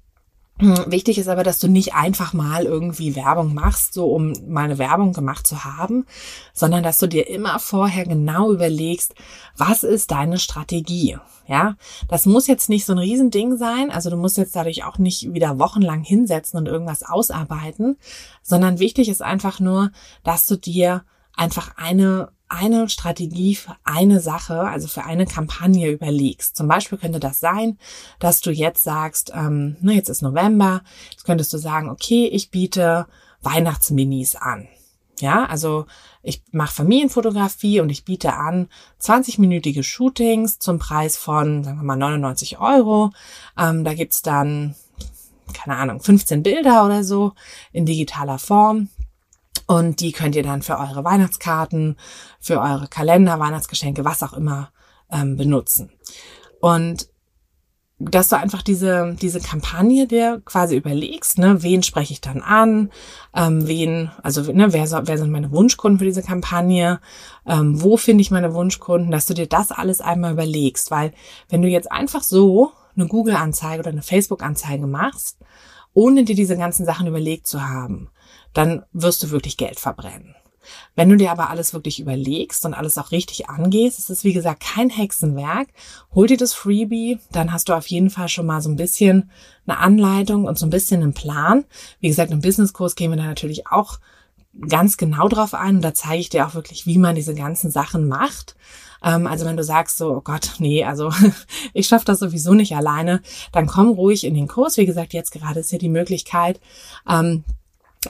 Hm, 0.60 0.92
wichtig 0.92 1.18
ist 1.18 1.30
aber, 1.30 1.44
dass 1.44 1.60
du 1.60 1.70
nicht 1.70 1.94
einfach 1.94 2.34
mal 2.34 2.66
irgendwie 2.66 3.16
Werbung 3.16 3.54
machst, 3.54 3.94
so 3.94 4.12
um 4.12 4.34
mal 4.46 4.66
eine 4.66 4.78
Werbung 4.78 5.14
gemacht 5.14 5.48
zu 5.48 5.64
haben, 5.64 6.06
sondern 6.54 6.84
dass 6.84 6.98
du 6.98 7.08
dir 7.08 7.30
immer 7.30 7.60
vorher 7.60 8.06
genau 8.06 8.52
überlegst, 8.52 9.16
was 9.56 9.84
ist 9.84 10.12
deine 10.12 10.38
Strategie? 10.38 11.18
Ja, 11.48 11.76
das 12.10 12.26
muss 12.26 12.46
jetzt 12.46 12.68
nicht 12.68 12.86
so 12.86 12.92
ein 12.92 13.00
Riesending 13.00 13.58
sein. 13.58 13.90
Also 13.90 14.10
du 14.10 14.18
musst 14.18 14.38
jetzt 14.38 14.56
dadurch 14.56 14.84
auch 14.84 14.98
nicht 14.98 15.34
wieder 15.34 15.58
wochenlang 15.60 16.04
hinsetzen 16.04 16.60
und 16.60 16.68
irgendwas 16.68 17.04
ausarbeiten, 17.04 17.98
sondern 18.44 18.80
wichtig 18.80 19.08
ist 19.08 19.22
einfach 19.22 19.62
nur, 19.62 19.92
dass 20.24 20.46
du 20.46 20.58
dir 20.58 21.06
einfach 21.40 21.78
eine 21.78 22.32
eine 22.52 22.90
Strategie 22.90 23.54
für 23.54 23.76
eine 23.84 24.20
Sache, 24.20 24.62
also 24.62 24.88
für 24.88 25.06
eine 25.06 25.28
Kampagne 25.28 25.92
überlegst. 25.92 26.56
Zum 26.56 26.68
Beispiel 26.68 26.98
könnte 26.98 27.20
das 27.20 27.40
sein, 27.40 27.78
dass 28.18 28.42
du 28.42 28.50
jetzt 28.50 28.84
sagst, 28.84 29.32
ähm, 29.36 29.78
ne, 29.82 29.94
jetzt 29.94 30.10
ist 30.10 30.24
November, 30.24 30.82
jetzt 31.12 31.26
könntest 31.26 31.54
du 31.54 31.60
sagen, 31.60 31.90
okay, 31.92 32.26
ich 32.26 32.50
biete 32.50 33.06
Weihnachtsminis 33.44 34.36
an. 34.36 34.68
Ja, 35.20 35.46
also 35.46 35.86
ich 36.24 36.42
mache 36.52 36.74
Familienfotografie 36.74 37.82
und 37.82 37.90
ich 37.90 38.04
biete 38.04 38.34
an 38.34 38.68
20-minütige 39.00 39.84
Shootings 39.84 40.58
zum 40.58 40.80
Preis 40.80 41.18
von, 41.18 41.64
sagen 41.64 41.78
wir 41.78 41.84
mal, 41.84 41.98
99 41.98 42.60
Euro. 42.60 43.12
Ähm, 43.58 43.84
da 43.84 43.94
gibt's 43.94 44.24
dann, 44.24 44.76
keine 45.54 45.76
Ahnung, 45.76 46.00
15 46.00 46.42
Bilder 46.42 46.84
oder 46.86 47.04
so 47.04 47.34
in 47.74 47.86
digitaler 47.86 48.40
Form. 48.40 48.90
Und 49.70 50.00
die 50.00 50.14
könnt 50.14 50.36
ihr 50.36 50.42
dann 50.42 50.64
für 50.64 50.80
eure 50.80 51.04
Weihnachtskarten, 51.04 51.96
für 52.40 52.60
eure 52.60 52.88
Kalender, 52.88 53.40
Weihnachtsgeschenke, 53.40 54.04
was 54.04 54.24
auch 54.24 54.34
immer 54.34 54.72
ähm, 55.12 55.38
benutzen. 55.38 55.92
Und 56.60 57.08
dass 58.00 58.30
du 58.30 58.38
einfach 58.38 58.64
diese, 58.64 59.16
diese 59.22 59.40
Kampagne 59.40 60.08
dir 60.08 60.42
quasi 60.44 60.76
überlegst, 60.76 61.38
ne, 61.38 61.62
wen 61.62 61.84
spreche 61.84 62.14
ich 62.14 62.20
dann 62.20 62.42
an, 62.42 62.90
ähm, 63.36 63.68
wen, 63.68 64.10
also 64.24 64.42
ne, 64.52 64.74
wer, 64.74 64.90
wer 64.90 65.18
sind 65.20 65.30
meine 65.30 65.52
Wunschkunden 65.52 66.00
für 66.00 66.06
diese 66.06 66.24
Kampagne, 66.24 67.00
ähm, 67.46 67.80
wo 67.80 67.96
finde 67.96 68.24
ich 68.24 68.32
meine 68.32 68.56
Wunschkunden, 68.56 69.12
dass 69.12 69.28
du 69.28 69.36
dir 69.36 69.46
das 69.46 69.72
alles 69.72 70.02
einmal 70.02 70.34
überlegst, 70.34 70.90
weil 70.90 71.14
wenn 71.48 71.62
du 71.62 71.68
jetzt 71.68 71.92
einfach 71.92 72.24
so 72.24 72.72
eine 72.96 73.06
Google-Anzeige 73.06 73.82
oder 73.82 73.92
eine 73.92 74.02
Facebook-Anzeige 74.02 74.88
machst, 74.88 75.38
ohne 75.94 76.24
dir 76.24 76.36
diese 76.36 76.58
ganzen 76.58 76.88
Sachen 76.88 77.06
überlegt 77.06 77.46
zu 77.46 77.70
haben, 77.70 78.10
dann 78.54 78.84
wirst 78.94 79.24
du 79.24 79.32
wirklich 79.32 79.58
Geld 79.58 79.80
verbrennen. 79.80 80.36
Wenn 80.96 81.10
du 81.10 81.16
dir 81.16 81.32
aber 81.32 81.50
alles 81.50 81.74
wirklich 81.74 82.00
überlegst 82.00 82.66
und 82.66 82.74
alles 82.74 82.98
auch 82.98 83.12
richtig 83.12 83.50
angehst, 83.50 84.00
es 84.00 84.10
ist 84.10 84.24
wie 84.24 84.34
gesagt 84.34 84.62
kein 84.62 84.90
Hexenwerk, 84.90 85.70
hol 86.14 86.28
dir 86.28 86.38
das 86.38 86.54
Freebie, 86.54 87.20
dann 87.32 87.52
hast 87.52 87.70
du 87.70 87.74
auf 87.74 87.88
jeden 87.88 88.10
Fall 88.10 88.30
schon 88.30 88.46
mal 88.46 88.62
so 88.62 88.70
ein 88.70 88.76
bisschen 88.76 89.32
eine 89.66 89.78
Anleitung 89.78 90.46
und 90.46 90.58
so 90.58 90.66
ein 90.66 90.72
bisschen 90.72 91.02
einen 91.02 91.14
Plan. 91.14 91.66
Wie 92.00 92.10
gesagt, 92.10 92.32
im 92.32 92.42
Businesskurs 92.42 92.96
gehen 92.96 93.12
wir 93.12 93.18
da 93.18 93.26
natürlich 93.26 93.68
auch 93.68 94.00
ganz 94.68 94.98
genau 94.98 95.28
drauf 95.28 95.54
ein 95.54 95.78
und 95.78 95.82
da 95.82 95.94
zeige 95.94 96.20
ich 96.20 96.30
dir 96.30 96.46
auch 96.46 96.56
wirklich, 96.56 96.86
wie 96.86 96.98
man 96.98 97.16
diese 97.16 97.36
ganzen 97.36 97.72
Sachen 97.72 98.08
macht. 98.08 98.56
Ähm, 99.04 99.28
also 99.28 99.46
wenn 99.46 99.58
du 99.58 99.64
sagst 99.64 99.98
so, 99.98 100.16
oh 100.16 100.22
Gott, 100.22 100.56
nee, 100.60 100.84
also 100.84 101.12
ich 101.74 101.88
schaffe 101.88 102.06
das 102.06 102.20
sowieso 102.20 102.54
nicht 102.54 102.76
alleine, 102.76 103.22
dann 103.52 103.68
komm 103.68 103.90
ruhig 103.90 104.24
in 104.26 104.34
den 104.34 104.48
Kurs. 104.48 104.78
Wie 104.78 104.86
gesagt, 104.86 105.14
jetzt 105.14 105.32
gerade 105.32 105.60
ist 105.60 105.72
ja 105.72 105.78
die 105.78 105.90
Möglichkeit, 105.90 106.60
ähm, 107.08 107.44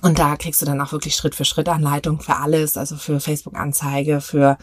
und 0.03 0.19
da 0.19 0.35
kriegst 0.35 0.61
du 0.61 0.67
dann 0.67 0.79
auch 0.81 0.91
wirklich 0.91 1.15
Schritt 1.15 1.33
für 1.33 1.45
Schritt 1.45 1.67
Anleitung 1.67 2.21
für 2.21 2.35
alles, 2.35 2.77
also 2.77 2.95
für 2.95 3.19
Facebook-Anzeige, 3.19 4.21
für, 4.21 4.59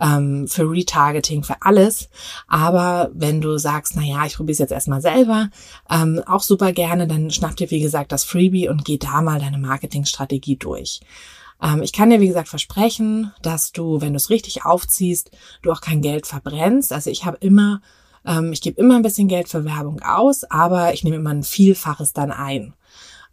ähm, 0.00 0.46
für 0.46 0.70
Retargeting, 0.70 1.42
für 1.42 1.56
alles. 1.62 2.08
Aber 2.46 3.10
wenn 3.12 3.40
du 3.40 3.58
sagst, 3.58 3.94
na 3.96 4.02
ja, 4.02 4.24
ich 4.24 4.36
probiere 4.36 4.52
es 4.52 4.58
jetzt 4.58 4.70
erstmal 4.70 5.00
selber, 5.00 5.50
ähm, 5.90 6.22
auch 6.26 6.42
super 6.42 6.72
gerne, 6.72 7.08
dann 7.08 7.32
schnapp 7.32 7.56
dir, 7.56 7.72
wie 7.72 7.80
gesagt, 7.80 8.12
das 8.12 8.22
Freebie 8.22 8.68
und 8.68 8.84
geh 8.84 8.98
da 8.98 9.20
mal 9.20 9.40
deine 9.40 9.58
Marketingstrategie 9.58 10.56
durch. 10.56 11.00
Ähm, 11.60 11.82
ich 11.82 11.92
kann 11.92 12.10
dir, 12.10 12.20
wie 12.20 12.28
gesagt, 12.28 12.48
versprechen, 12.48 13.32
dass 13.42 13.72
du, 13.72 14.00
wenn 14.00 14.12
du 14.12 14.16
es 14.18 14.30
richtig 14.30 14.64
aufziehst, 14.64 15.32
du 15.62 15.72
auch 15.72 15.80
kein 15.80 16.02
Geld 16.02 16.28
verbrennst. 16.28 16.92
Also 16.92 17.10
ich 17.10 17.24
habe 17.24 17.38
immer, 17.40 17.80
ähm, 18.24 18.52
ich 18.52 18.60
gebe 18.60 18.80
immer 18.80 18.94
ein 18.94 19.02
bisschen 19.02 19.26
Geld 19.26 19.48
für 19.48 19.64
Werbung 19.64 20.02
aus, 20.02 20.44
aber 20.44 20.94
ich 20.94 21.02
nehme 21.02 21.16
immer 21.16 21.30
ein 21.30 21.42
Vielfaches 21.42 22.12
dann 22.12 22.30
ein. 22.30 22.74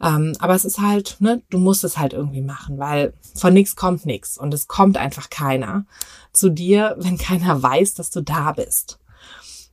Ähm, 0.01 0.33
aber 0.39 0.55
es 0.55 0.65
ist 0.65 0.79
halt, 0.79 1.17
ne, 1.19 1.41
du 1.49 1.57
musst 1.57 1.83
es 1.83 1.97
halt 1.97 2.13
irgendwie 2.13 2.41
machen, 2.41 2.77
weil 2.77 3.13
von 3.35 3.53
nichts 3.53 3.75
kommt 3.75 4.05
nichts 4.05 4.37
und 4.37 4.53
es 4.53 4.67
kommt 4.67 4.97
einfach 4.97 5.29
keiner 5.29 5.85
zu 6.33 6.49
dir, 6.49 6.95
wenn 6.99 7.17
keiner 7.17 7.61
weiß, 7.61 7.93
dass 7.95 8.11
du 8.11 8.21
da 8.21 8.51
bist. 8.51 8.99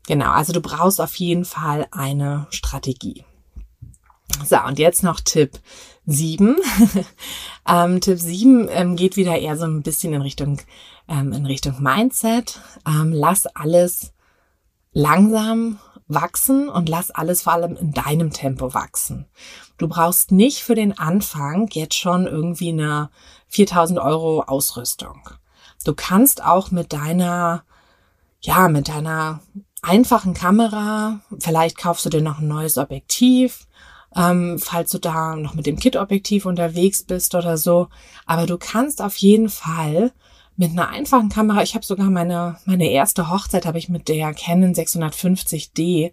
Genau, 0.07 0.31
also 0.31 0.53
du 0.53 0.61
brauchst 0.61 1.01
auf 1.01 1.15
jeden 1.17 1.45
Fall 1.45 1.87
eine 1.91 2.47
Strategie. 2.51 3.25
So, 4.45 4.57
und 4.67 4.79
jetzt 4.79 5.03
noch 5.03 5.21
Tipp 5.21 5.61
7. 6.07 6.57
ähm, 7.69 8.01
Tipp 8.01 8.19
7 8.19 8.69
ähm, 8.71 8.97
geht 8.97 9.17
wieder 9.17 9.39
eher 9.39 9.57
so 9.57 9.65
ein 9.65 9.83
bisschen 9.83 10.13
in 10.13 10.23
Richtung, 10.23 10.61
ähm, 11.09 11.33
in 11.33 11.47
Richtung 11.47 11.81
Mindset. 11.81 12.61
Ähm, 12.87 13.13
lass 13.13 13.47
alles 13.47 14.13
langsam 14.93 15.79
wachsen 16.09 16.69
und 16.69 16.89
lass 16.89 17.11
alles 17.11 17.43
vor 17.43 17.53
allem 17.53 17.77
in 17.77 17.93
deinem 17.93 18.33
Tempo 18.33 18.75
wachsen. 18.75 19.27
Du 19.83 19.89
brauchst 19.89 20.31
nicht 20.31 20.61
für 20.61 20.77
den 20.77 20.97
Anfang 20.97 21.69
jetzt 21.73 21.97
schon 21.97 22.29
irgendwie 22.29 22.69
eine 22.69 23.11
4000 23.49 23.99
Euro 23.99 24.43
Ausrüstung. 24.43 25.29
Du 25.85 25.93
kannst 25.93 26.41
auch 26.45 26.71
mit 26.71 26.93
deiner, 26.93 27.65
ja, 28.43 28.69
mit 28.69 28.87
deiner 28.87 29.41
einfachen 29.83 30.35
Kamera, 30.35 31.19
vielleicht 31.37 31.77
kaufst 31.77 32.07
du 32.07 32.11
dir 32.11 32.23
noch 32.23 32.39
ein 32.39 32.47
neues 32.47 32.79
Objektiv, 32.79 33.67
ähm, 34.15 34.61
falls 34.61 34.93
du 34.93 34.99
da 34.99 35.35
noch 35.35 35.55
mit 35.55 35.67
dem 35.67 35.81
Kit-Objektiv 35.81 36.47
unterwegs 36.47 37.03
bist 37.03 37.35
oder 37.35 37.59
so. 37.59 37.89
Aber 38.25 38.47
du 38.47 38.59
kannst 38.59 39.03
auf 39.03 39.17
jeden 39.17 39.49
Fall 39.49 40.13
mit 40.57 40.71
einer 40.71 40.91
einfachen 40.91 41.29
Kamera, 41.29 41.65
ich 41.65 41.75
habe 41.75 41.85
sogar 41.85 42.09
meine, 42.09 42.61
meine 42.67 42.89
erste 42.89 43.31
Hochzeit 43.31 43.67
habe 43.67 43.79
ich 43.79 43.89
mit 43.89 44.07
der 44.07 44.33
Canon 44.33 44.75
650D 44.75 46.13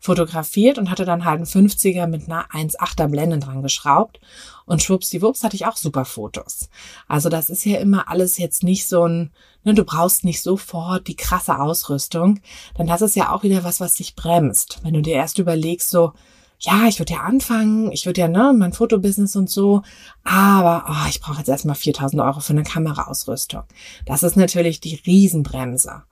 fotografiert 0.00 0.78
und 0.78 0.90
hatte 0.90 1.04
dann 1.04 1.24
halt 1.24 1.36
einen 1.36 1.68
50er 1.68 2.06
mit 2.06 2.24
einer 2.24 2.46
1,8er 2.50 3.08
Blende 3.08 3.38
dran 3.38 3.62
geschraubt. 3.62 4.18
Und 4.64 4.82
schwuppsdiwupps 4.82 5.44
hatte 5.44 5.56
ich 5.56 5.66
auch 5.66 5.76
super 5.76 6.04
Fotos. 6.04 6.70
Also 7.06 7.28
das 7.28 7.50
ist 7.50 7.64
ja 7.64 7.78
immer 7.78 8.08
alles 8.08 8.38
jetzt 8.38 8.62
nicht 8.62 8.88
so 8.88 9.06
ein, 9.06 9.30
ne, 9.62 9.74
du 9.74 9.84
brauchst 9.84 10.24
nicht 10.24 10.42
sofort 10.42 11.06
die 11.06 11.16
krasse 11.16 11.58
Ausrüstung, 11.58 12.40
denn 12.78 12.86
das 12.86 13.02
ist 13.02 13.14
ja 13.14 13.30
auch 13.30 13.42
wieder 13.42 13.62
was, 13.62 13.80
was 13.80 13.94
dich 13.94 14.16
bremst. 14.16 14.80
Wenn 14.82 14.94
du 14.94 15.02
dir 15.02 15.14
erst 15.14 15.38
überlegst, 15.38 15.90
so, 15.90 16.12
ja, 16.60 16.86
ich 16.86 16.98
würde 16.98 17.14
ja 17.14 17.20
anfangen, 17.20 17.90
ich 17.90 18.04
würde 18.04 18.20
ja, 18.20 18.28
ne, 18.28 18.54
mein 18.56 18.74
Fotobusiness 18.74 19.34
und 19.34 19.48
so, 19.48 19.82
aber 20.24 20.84
oh, 20.88 21.08
ich 21.08 21.20
brauche 21.20 21.38
jetzt 21.38 21.48
erstmal 21.48 21.74
4000 21.74 22.20
Euro 22.20 22.40
für 22.40 22.52
eine 22.52 22.64
Kameraausrüstung. 22.64 23.62
Das 24.04 24.22
ist 24.22 24.36
natürlich 24.36 24.80
die 24.80 25.00
Riesenbremse. 25.06 26.02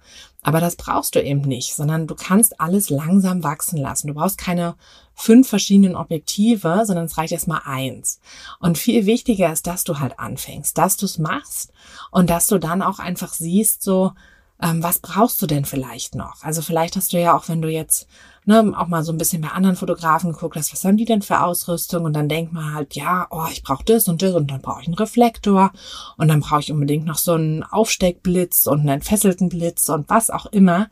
Aber 0.42 0.60
das 0.60 0.76
brauchst 0.76 1.14
du 1.14 1.22
eben 1.22 1.42
nicht, 1.42 1.74
sondern 1.74 2.06
du 2.06 2.14
kannst 2.14 2.60
alles 2.60 2.88
langsam 2.88 3.42
wachsen 3.42 3.76
lassen. 3.76 4.06
Du 4.06 4.14
brauchst 4.14 4.38
keine 4.38 4.76
fünf 5.14 5.48
verschiedenen 5.48 5.96
Objektive, 5.96 6.84
sondern 6.84 7.06
es 7.06 7.18
reicht 7.18 7.32
erstmal 7.32 7.62
eins. 7.64 8.20
Und 8.58 8.78
viel 8.78 9.04
wichtiger 9.04 9.52
ist, 9.52 9.66
dass 9.66 9.84
du 9.84 9.98
halt 9.98 10.18
anfängst, 10.18 10.78
dass 10.78 10.96
du 10.96 11.04
es 11.04 11.18
machst 11.18 11.72
und 12.10 12.30
dass 12.30 12.46
du 12.46 12.58
dann 12.58 12.80
auch 12.80 13.00
einfach 13.00 13.34
siehst, 13.34 13.82
so, 13.82 14.12
ähm, 14.60 14.82
was 14.82 14.98
brauchst 14.98 15.40
du 15.40 15.46
denn 15.46 15.64
vielleicht 15.64 16.14
noch? 16.14 16.42
Also 16.42 16.62
vielleicht 16.62 16.96
hast 16.96 17.12
du 17.12 17.20
ja 17.20 17.36
auch, 17.36 17.48
wenn 17.48 17.62
du 17.62 17.68
jetzt 17.68 18.08
ne, 18.44 18.72
auch 18.76 18.88
mal 18.88 19.04
so 19.04 19.12
ein 19.12 19.18
bisschen 19.18 19.42
bei 19.42 19.48
anderen 19.48 19.76
Fotografen 19.76 20.32
geguckt 20.32 20.56
hast, 20.56 20.72
was 20.72 20.84
haben 20.84 20.96
die 20.96 21.04
denn 21.04 21.22
für 21.22 21.42
Ausrüstung? 21.42 22.04
Und 22.04 22.14
dann 22.14 22.28
denkt 22.28 22.52
man 22.52 22.74
halt, 22.74 22.96
ja, 22.96 23.26
oh, 23.30 23.46
ich 23.52 23.62
brauche 23.62 23.84
das 23.84 24.08
und 24.08 24.22
das 24.22 24.34
und 24.34 24.50
dann 24.50 24.62
brauche 24.62 24.80
ich 24.80 24.88
einen 24.88 24.94
Reflektor 24.94 25.72
und 26.16 26.28
dann 26.28 26.40
brauche 26.40 26.60
ich 26.60 26.72
unbedingt 26.72 27.04
noch 27.04 27.18
so 27.18 27.34
einen 27.34 27.62
Aufsteckblitz 27.62 28.66
und 28.66 28.80
einen 28.80 28.88
entfesselten 28.88 29.48
Blitz 29.48 29.88
und 29.90 30.08
was 30.08 30.30
auch 30.30 30.46
immer. 30.46 30.88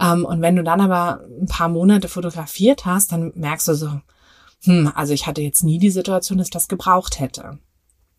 Ähm, 0.00 0.24
und 0.24 0.40
wenn 0.40 0.56
du 0.56 0.64
dann 0.64 0.80
aber 0.80 1.20
ein 1.40 1.46
paar 1.46 1.68
Monate 1.68 2.08
fotografiert 2.08 2.86
hast, 2.86 3.12
dann 3.12 3.32
merkst 3.36 3.68
du 3.68 3.74
so, 3.74 4.00
hm, 4.64 4.90
also 4.94 5.12
ich 5.12 5.26
hatte 5.26 5.42
jetzt 5.42 5.62
nie 5.62 5.78
die 5.78 5.90
Situation, 5.90 6.38
dass 6.38 6.48
ich 6.48 6.52
das 6.52 6.68
gebraucht 6.68 7.20
hätte. 7.20 7.58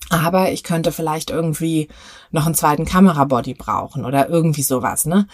Aber 0.10 0.52
ich 0.52 0.64
könnte 0.64 0.92
vielleicht 0.92 1.32
irgendwie 1.32 1.88
noch 2.30 2.46
einen 2.46 2.54
zweiten 2.54 2.86
Kamerabody 2.86 3.56
brauchen 3.56 4.06
oder 4.06 4.30
irgendwie 4.30 4.62
sowas. 4.62 5.06
Ne? 5.06 5.28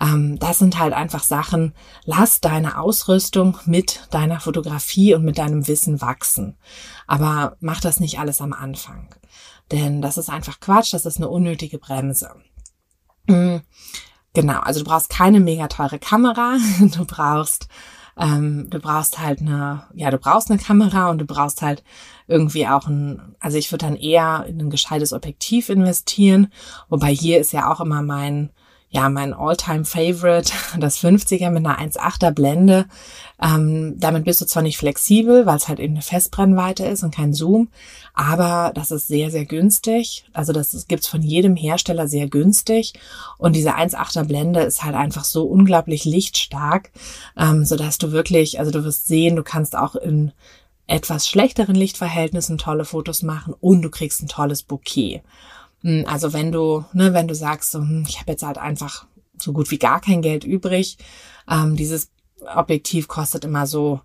Ähm, 0.00 0.38
das 0.38 0.58
sind 0.58 0.78
halt 0.78 0.92
einfach 0.92 1.22
Sachen. 1.22 1.74
Lass 2.04 2.40
deine 2.40 2.78
Ausrüstung 2.78 3.56
mit 3.64 4.06
deiner 4.10 4.40
Fotografie 4.40 5.14
und 5.14 5.24
mit 5.24 5.38
deinem 5.38 5.66
Wissen 5.66 6.02
wachsen. 6.02 6.58
Aber 7.06 7.56
mach 7.60 7.80
das 7.80 8.00
nicht 8.00 8.18
alles 8.18 8.42
am 8.42 8.52
Anfang. 8.52 9.14
Denn 9.72 10.02
das 10.02 10.18
ist 10.18 10.28
einfach 10.28 10.60
Quatsch, 10.60 10.92
das 10.92 11.06
ist 11.06 11.16
eine 11.16 11.28
unnötige 11.28 11.78
Bremse. 11.78 12.34
Mhm. 13.26 13.62
Genau, 14.34 14.60
also 14.60 14.80
du 14.80 14.86
brauchst 14.86 15.10
keine 15.10 15.40
mega 15.40 15.68
teure 15.68 15.98
Kamera. 15.98 16.58
Du 16.80 17.04
brauchst 17.06 17.68
ähm, 18.18 18.68
du 18.68 18.80
brauchst 18.80 19.18
halt 19.18 19.40
eine, 19.40 19.84
ja, 19.94 20.10
du 20.10 20.18
brauchst 20.18 20.50
eine 20.50 20.60
Kamera 20.60 21.10
und 21.10 21.18
du 21.18 21.24
brauchst 21.24 21.62
halt 21.62 21.84
irgendwie 22.26 22.66
auch 22.66 22.86
ein, 22.86 23.36
also 23.40 23.56
ich 23.56 23.70
würde 23.70 23.86
dann 23.86 23.96
eher 23.96 24.44
in 24.48 24.60
ein 24.60 24.70
gescheites 24.70 25.12
Objektiv 25.12 25.68
investieren, 25.68 26.52
wobei 26.88 27.14
hier 27.14 27.38
ist 27.38 27.52
ja 27.52 27.70
auch 27.70 27.80
immer 27.80 28.02
mein, 28.02 28.50
ja, 28.90 29.08
mein 29.10 29.34
Alltime 29.34 29.84
favorite 29.84 30.52
das 30.78 30.98
50er 30.98 31.50
mit 31.50 31.66
einer 31.66 31.78
1,8er 31.78 32.30
Blende. 32.30 32.86
Ähm, 33.40 33.94
damit 33.98 34.24
bist 34.24 34.40
du 34.40 34.46
zwar 34.46 34.62
nicht 34.62 34.78
flexibel, 34.78 35.46
weil 35.46 35.56
es 35.56 35.68
halt 35.68 35.78
eben 35.78 35.94
eine 35.94 36.02
Festbrennweite 36.02 36.84
ist 36.84 37.02
und 37.02 37.14
kein 37.14 37.32
Zoom, 37.32 37.68
aber 38.14 38.72
das 38.74 38.90
ist 38.90 39.06
sehr, 39.06 39.30
sehr 39.30 39.44
günstig. 39.44 40.24
Also 40.32 40.52
das 40.52 40.86
gibt's 40.88 41.06
von 41.06 41.22
jedem 41.22 41.54
Hersteller 41.54 42.08
sehr 42.08 42.28
günstig. 42.28 42.94
Und 43.36 43.54
diese 43.54 43.76
1,8er 43.76 44.24
Blende 44.24 44.60
ist 44.60 44.82
halt 44.82 44.96
einfach 44.96 45.24
so 45.24 45.44
unglaublich 45.44 46.04
lichtstark, 46.04 46.90
ähm, 47.36 47.64
so 47.64 47.76
dass 47.76 47.98
du 47.98 48.10
wirklich, 48.10 48.58
also 48.58 48.72
du 48.72 48.84
wirst 48.84 49.06
sehen, 49.06 49.36
du 49.36 49.44
kannst 49.44 49.76
auch 49.76 49.94
in 49.94 50.32
etwas 50.88 51.28
schlechteren 51.28 51.76
Lichtverhältnissen 51.76 52.58
tolle 52.58 52.86
Fotos 52.86 53.22
machen 53.22 53.54
und 53.60 53.82
du 53.82 53.90
kriegst 53.90 54.22
ein 54.22 54.28
tolles 54.28 54.62
Bouquet. 54.62 55.22
Hm, 55.82 56.04
also 56.06 56.32
wenn 56.32 56.52
du, 56.52 56.84
ne, 56.92 57.14
wenn 57.14 57.28
du 57.28 57.34
sagst, 57.34 57.70
so, 57.72 57.80
hm, 57.80 58.04
ich 58.08 58.20
habe 58.20 58.32
jetzt 58.32 58.42
halt 58.42 58.58
einfach 58.58 59.06
so 59.38 59.52
gut 59.52 59.70
wie 59.70 59.78
gar 59.78 60.00
kein 60.00 60.22
Geld 60.22 60.44
übrig, 60.44 60.98
ähm, 61.48 61.76
dieses 61.76 62.10
Objektiv 62.54 63.08
kostet 63.08 63.44
immer 63.44 63.66
so, 63.66 64.00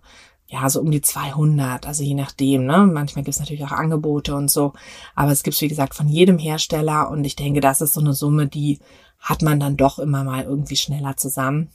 ja, 0.46 0.68
so 0.68 0.80
um 0.80 0.90
die 0.90 1.00
200, 1.00 1.86
also 1.86 2.02
je 2.02 2.14
nachdem, 2.14 2.66
ne? 2.66 2.86
Manchmal 2.86 3.24
gibt 3.24 3.34
es 3.34 3.40
natürlich 3.40 3.64
auch 3.64 3.72
Angebote 3.72 4.34
und 4.34 4.50
so, 4.50 4.72
aber 5.14 5.32
es 5.32 5.42
gibt 5.42 5.60
wie 5.60 5.68
gesagt 5.68 5.94
von 5.94 6.08
jedem 6.08 6.38
Hersteller 6.38 7.10
und 7.10 7.24
ich 7.24 7.36
denke, 7.36 7.60
das 7.60 7.80
ist 7.80 7.94
so 7.94 8.00
eine 8.00 8.12
Summe, 8.12 8.46
die 8.46 8.78
hat 9.18 9.42
man 9.42 9.58
dann 9.58 9.76
doch 9.76 9.98
immer 9.98 10.22
mal 10.22 10.44
irgendwie 10.44 10.76
schneller 10.76 11.16
zusammen. 11.16 11.70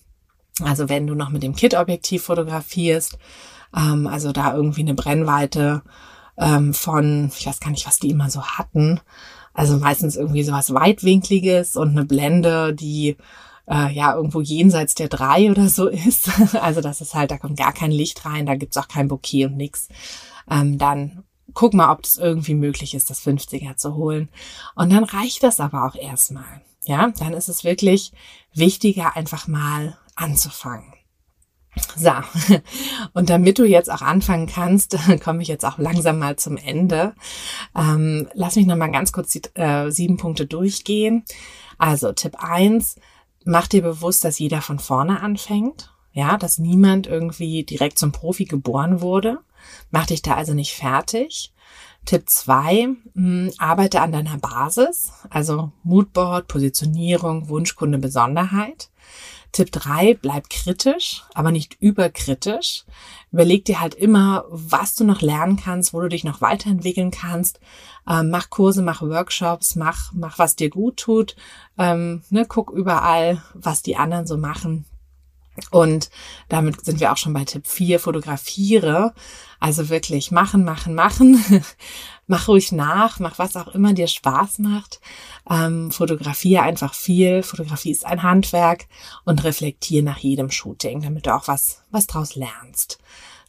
Also 0.64 0.88
wenn 0.88 1.08
du 1.08 1.16
noch 1.16 1.30
mit 1.30 1.44
dem 1.44 1.56
Kit-Objektiv 1.56 2.24
fotografierst, 2.24 3.18
ähm, 3.76 4.08
also 4.08 4.32
da 4.32 4.54
irgendwie 4.54 4.82
eine 4.82 4.94
Brennweite 4.94 5.82
ähm, 6.38 6.74
von, 6.74 7.32
ich 7.38 7.48
weiß 7.48 7.60
gar 7.60 7.72
nicht, 7.72 7.88
was 7.88 8.00
die 8.00 8.10
immer 8.10 8.30
so 8.30 8.44
hatten, 8.44 9.00
also 9.54 9.78
meistens 9.78 10.16
irgendwie 10.16 10.44
sowas 10.44 10.74
weitwinkliges 10.74 11.76
und 11.76 11.90
eine 11.90 12.06
Blende, 12.06 12.74
die 12.74 13.18
äh, 13.68 13.92
ja 13.94 14.16
irgendwo 14.16 14.42
jenseits 14.42 14.96
der 14.96 15.08
drei 15.08 15.50
oder 15.52 15.70
so 15.70 15.88
ist, 15.90 16.30
also 16.56 16.82
das 16.82 17.02
ist 17.02 17.14
halt, 17.14 17.32
da 17.32 17.38
kommt 17.38 17.58
gar 17.58 17.74
kein 17.74 17.92
Licht 17.92 18.26
rein, 18.26 18.46
da 18.46 18.56
gibt's 18.56 18.78
auch 18.78 18.88
kein 18.88 19.08
Bouquet 19.08 19.46
und 19.46 19.58
nix, 19.58 19.90
ähm, 20.50 20.78
dann 20.78 21.24
guck 21.54 21.74
mal, 21.74 21.92
ob 21.92 22.04
es 22.04 22.18
irgendwie 22.18 22.56
möglich 22.56 22.94
ist, 22.94 23.10
das 23.10 23.22
50er 23.26 23.76
zu 23.76 23.96
holen. 23.96 24.30
Und 24.76 24.92
dann 24.92 25.04
reicht 25.04 25.44
das 25.44 25.60
aber 25.60 25.86
auch 25.86 25.96
erstmal. 25.96 26.62
Ja, 26.86 27.12
dann 27.18 27.34
ist 27.34 27.50
es 27.50 27.64
wirklich 27.64 28.14
wichtiger, 28.54 29.16
einfach 29.16 29.48
mal 29.48 29.98
anzufangen. 30.16 30.94
So, 31.96 32.12
und 33.14 33.30
damit 33.30 33.58
du 33.58 33.66
jetzt 33.66 33.92
auch 33.92 34.02
anfangen 34.02 34.48
kannst, 34.48 34.98
komme 35.24 35.42
ich 35.42 35.48
jetzt 35.48 35.66
auch 35.66 35.78
langsam 35.78 36.20
mal 36.20 36.36
zum 36.38 36.58
Ende. 36.58 37.14
Ähm, 37.76 38.28
lass 38.34 38.56
mich 38.56 38.66
nochmal 38.66 38.92
ganz 38.92 39.12
kurz 39.12 39.32
die 39.32 39.42
äh, 39.56 39.90
sieben 39.90 40.18
Punkte 40.18 40.46
durchgehen. 40.46 41.24
Also 41.78 42.12
Tipp 42.12 42.36
eins: 42.40 42.96
mach 43.44 43.68
dir 43.68 43.82
bewusst, 43.82 44.24
dass 44.24 44.40
jeder 44.40 44.62
von 44.62 44.80
vorne 44.80 45.22
anfängt. 45.22 45.94
Ja, 46.12 46.38
dass 46.38 46.58
niemand 46.58 47.08
irgendwie 47.08 47.64
direkt 47.64 48.00
zum 48.00 48.12
Profi 48.12 48.46
geboren 48.46 49.02
wurde. 49.02 49.40
Mach 49.92 50.08
dich 50.08 50.22
da 50.22 50.36
also 50.36 50.54
nicht 50.54 50.74
fertig. 50.74 51.54
Tipp 52.06 52.30
zwei: 52.30 52.90
hm, 53.14 53.52
arbeite 53.58 54.02
an 54.02 54.12
deiner 54.12 54.38
Basis, 54.38 55.12
also 55.30 55.72
Moodboard, 55.84 56.48
Positionierung, 56.48 57.50
Wunschkunde, 57.50 57.98
Besonderheit. 57.98 58.90
Tipp 59.52 59.72
drei: 59.72 60.18
bleib 60.22 60.50
kritisch, 60.50 61.24
aber 61.34 61.52
nicht 61.52 61.78
überkritisch. 61.80 62.86
Überleg 63.32 63.66
dir 63.66 63.80
halt 63.80 63.96
immer, 63.96 64.46
was 64.50 64.96
du 64.96 65.04
noch 65.04 65.22
lernen 65.22 65.58
kannst, 65.58 65.94
wo 65.94 66.02
du 66.02 66.10
dich 66.10 66.24
noch 66.24 66.42
weiterentwickeln 66.42 67.12
kannst. 67.12 67.60
Ähm, 68.08 68.30
mach 68.30 68.50
Kurse, 68.50 68.82
mach 68.82 69.02
Workshops, 69.02 69.76
mach, 69.76 70.12
mach, 70.14 70.40
was 70.40 70.56
dir 70.56 70.70
gut 70.70 70.98
tut. 70.98 71.36
Ähm, 71.78 72.24
ne, 72.30 72.46
guck 72.46 72.72
überall, 72.72 73.44
was 73.54 73.82
die 73.82 73.98
anderen 73.98 74.28
so 74.28 74.38
machen. 74.38 74.86
Und 75.72 76.10
damit 76.48 76.84
sind 76.86 77.00
wir 77.00 77.12
auch 77.12 77.18
schon 77.18 77.34
bei 77.34 77.44
Tipp 77.46 77.68
4, 77.68 78.00
fotografiere. 78.00 79.14
Also 79.60 79.90
wirklich 79.90 80.32
machen, 80.32 80.64
machen, 80.64 80.96
machen. 80.96 81.44
mach 82.30 82.48
ruhig 82.48 82.72
nach, 82.72 83.20
mach 83.20 83.40
was 83.40 83.56
auch 83.56 83.70
immer 83.70 83.94
dir 83.94 84.08
Spaß 84.08 84.60
macht. 84.60 85.02
Ähm, 85.50 85.92
fotografiere 85.92 86.62
einfach 86.62 86.94
viel. 86.94 87.42
Fotografie 87.42 87.92
ist 87.92 88.06
ein 88.06 88.24
Handwerk 88.24 88.86
und 89.26 89.44
reflektiere 89.44 90.04
nach 90.04 90.20
jedem 90.20 90.52
Shooting, 90.52 91.02
damit 91.02 91.26
du 91.26 91.36
auch 91.36 91.48
was, 91.48 91.82
was 91.90 92.08
draus 92.08 92.36
lernst. 92.36 93.00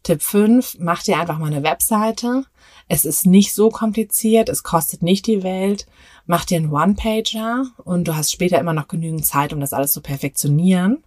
Tipp 0.03 0.23
5, 0.23 0.79
mach 0.81 1.03
dir 1.03 1.19
einfach 1.19 1.39
mal 1.39 1.53
eine 1.53 1.63
Webseite. 1.63 2.45
Es 2.89 3.05
ist 3.05 3.27
nicht 3.27 3.55
so 3.55 3.69
kompliziert, 3.69 4.49
es 4.49 4.63
kostet 4.63 5.03
nicht 5.03 5.27
die 5.27 5.43
Welt. 5.43 5.87
Mach 6.27 6.47
dir 6.47 6.57
einen 6.57 6.73
One-Pager 6.73 7.67
und 7.85 8.09
du 8.09 8.17
hast 8.17 8.33
später 8.33 8.59
immer 8.59 8.73
noch 8.73 8.89
genügend 8.89 9.27
Zeit, 9.27 9.53
um 9.53 9.61
das 9.61 9.75
alles 9.75 9.93
zu 9.93 10.01
perfektionieren. 10.01 11.05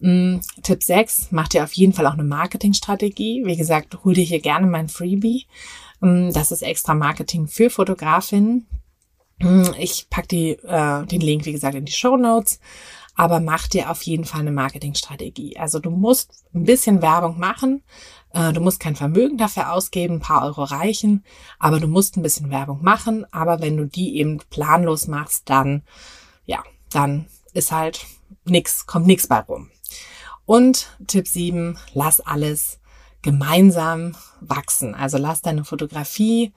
Mm, 0.00 0.38
Tipp 0.62 0.82
6, 0.82 1.28
mach 1.30 1.48
dir 1.48 1.62
auf 1.62 1.72
jeden 1.74 1.92
Fall 1.92 2.06
auch 2.06 2.12
eine 2.14 2.24
Marketingstrategie. 2.24 3.44
Wie 3.44 3.56
gesagt, 3.56 3.98
hol 4.04 4.14
dir 4.14 4.24
hier 4.24 4.40
gerne 4.40 4.66
mein 4.66 4.88
Freebie. 4.88 5.46
Mm, 6.00 6.30
das 6.30 6.52
ist 6.52 6.62
extra 6.62 6.94
Marketing 6.94 7.46
für 7.46 7.70
Fotografinnen. 7.70 8.66
Mm, 9.38 9.70
ich 9.78 10.08
pack 10.10 10.28
die, 10.28 10.50
äh, 10.50 11.06
den 11.06 11.20
Link, 11.20 11.44
wie 11.44 11.52
gesagt, 11.52 11.74
in 11.74 11.84
die 11.84 11.92
Show 11.92 12.16
Notes. 12.16 12.60
Aber 13.14 13.40
mach 13.40 13.66
dir 13.66 13.90
auf 13.90 14.02
jeden 14.02 14.24
Fall 14.24 14.42
eine 14.42 14.52
Marketingstrategie. 14.52 15.58
Also 15.58 15.80
du 15.80 15.90
musst 15.90 16.44
ein 16.54 16.64
bisschen 16.64 17.02
Werbung 17.02 17.38
machen. 17.38 17.82
Äh, 18.32 18.52
du 18.52 18.60
musst 18.60 18.78
kein 18.78 18.94
Vermögen 18.94 19.38
dafür 19.38 19.72
ausgeben, 19.72 20.14
ein 20.14 20.20
paar 20.20 20.44
Euro 20.44 20.62
reichen, 20.64 21.24
aber 21.58 21.80
du 21.80 21.88
musst 21.88 22.16
ein 22.16 22.22
bisschen 22.22 22.50
Werbung 22.50 22.82
machen. 22.82 23.26
Aber 23.32 23.60
wenn 23.60 23.76
du 23.76 23.86
die 23.86 24.18
eben 24.18 24.38
planlos 24.50 25.08
machst, 25.08 25.50
dann, 25.50 25.82
ja, 26.46 26.62
dann 26.90 27.26
ist 27.54 27.72
halt 27.72 28.06
nix, 28.44 28.86
kommt 28.86 29.06
nix 29.06 29.26
bei 29.26 29.40
rum. 29.40 29.70
Und 30.44 30.96
Tipp 31.06 31.26
7, 31.26 31.78
lass 31.94 32.20
alles 32.20 32.78
gemeinsam 33.22 34.14
wachsen. 34.40 34.94
Also 34.94 35.18
lass 35.18 35.42
deine 35.42 35.64
Fotografie, 35.64 36.52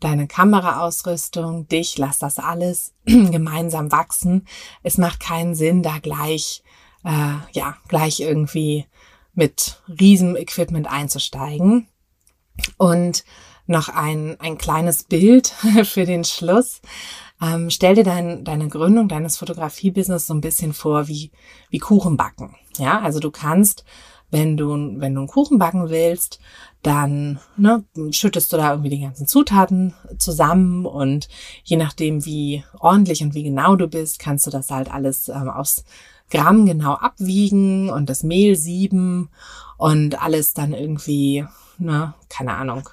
deine 0.00 0.26
Kameraausrüstung, 0.26 1.68
dich, 1.68 1.98
lass 1.98 2.18
das 2.18 2.38
alles 2.38 2.92
gemeinsam 3.04 3.90
wachsen. 3.92 4.46
Es 4.82 4.98
macht 4.98 5.20
keinen 5.20 5.54
Sinn, 5.54 5.82
da 5.82 5.98
gleich, 5.98 6.62
äh, 7.04 7.34
ja, 7.52 7.76
gleich 7.88 8.20
irgendwie 8.20 8.86
mit 9.34 9.82
Riesenequipment 9.88 10.86
einzusteigen. 10.86 11.88
Und 12.76 13.24
noch 13.66 13.88
ein, 13.88 14.38
ein 14.40 14.58
kleines 14.58 15.04
Bild 15.04 15.48
für 15.84 16.04
den 16.04 16.24
Schluss. 16.24 16.80
Ähm, 17.44 17.68
stell 17.68 17.94
dir 17.94 18.04
dein, 18.04 18.44
deine 18.44 18.68
Gründung 18.68 19.08
deines 19.08 19.36
Fotografiebusiness 19.36 20.26
so 20.26 20.34
ein 20.34 20.40
bisschen 20.40 20.72
vor 20.72 21.08
wie, 21.08 21.30
wie 21.68 21.78
Kuchen 21.78 22.16
backen. 22.16 22.56
Ja, 22.78 23.00
also 23.00 23.20
du 23.20 23.30
kannst, 23.30 23.84
wenn 24.30 24.56
du, 24.56 24.70
wenn 24.70 25.14
du 25.14 25.20
einen 25.20 25.28
Kuchen 25.28 25.58
backen 25.58 25.90
willst, 25.90 26.40
dann 26.82 27.38
ne, 27.56 27.84
schüttest 28.10 28.52
du 28.52 28.56
da 28.56 28.70
irgendwie 28.70 28.90
die 28.90 29.00
ganzen 29.00 29.26
Zutaten 29.26 29.94
zusammen 30.18 30.86
und 30.86 31.28
je 31.64 31.76
nachdem, 31.76 32.24
wie 32.24 32.64
ordentlich 32.78 33.22
und 33.22 33.34
wie 33.34 33.42
genau 33.42 33.76
du 33.76 33.88
bist, 33.88 34.18
kannst 34.18 34.46
du 34.46 34.50
das 34.50 34.70
halt 34.70 34.92
alles 34.92 35.28
ähm, 35.28 35.48
aus 35.50 35.84
Gramm 36.30 36.64
genau 36.64 36.94
abwiegen 36.94 37.90
und 37.90 38.08
das 38.08 38.22
Mehl 38.22 38.56
sieben 38.56 39.28
und 39.76 40.22
alles 40.22 40.54
dann 40.54 40.72
irgendwie, 40.72 41.44
ne, 41.78 42.14
keine 42.28 42.54
Ahnung, 42.54 42.88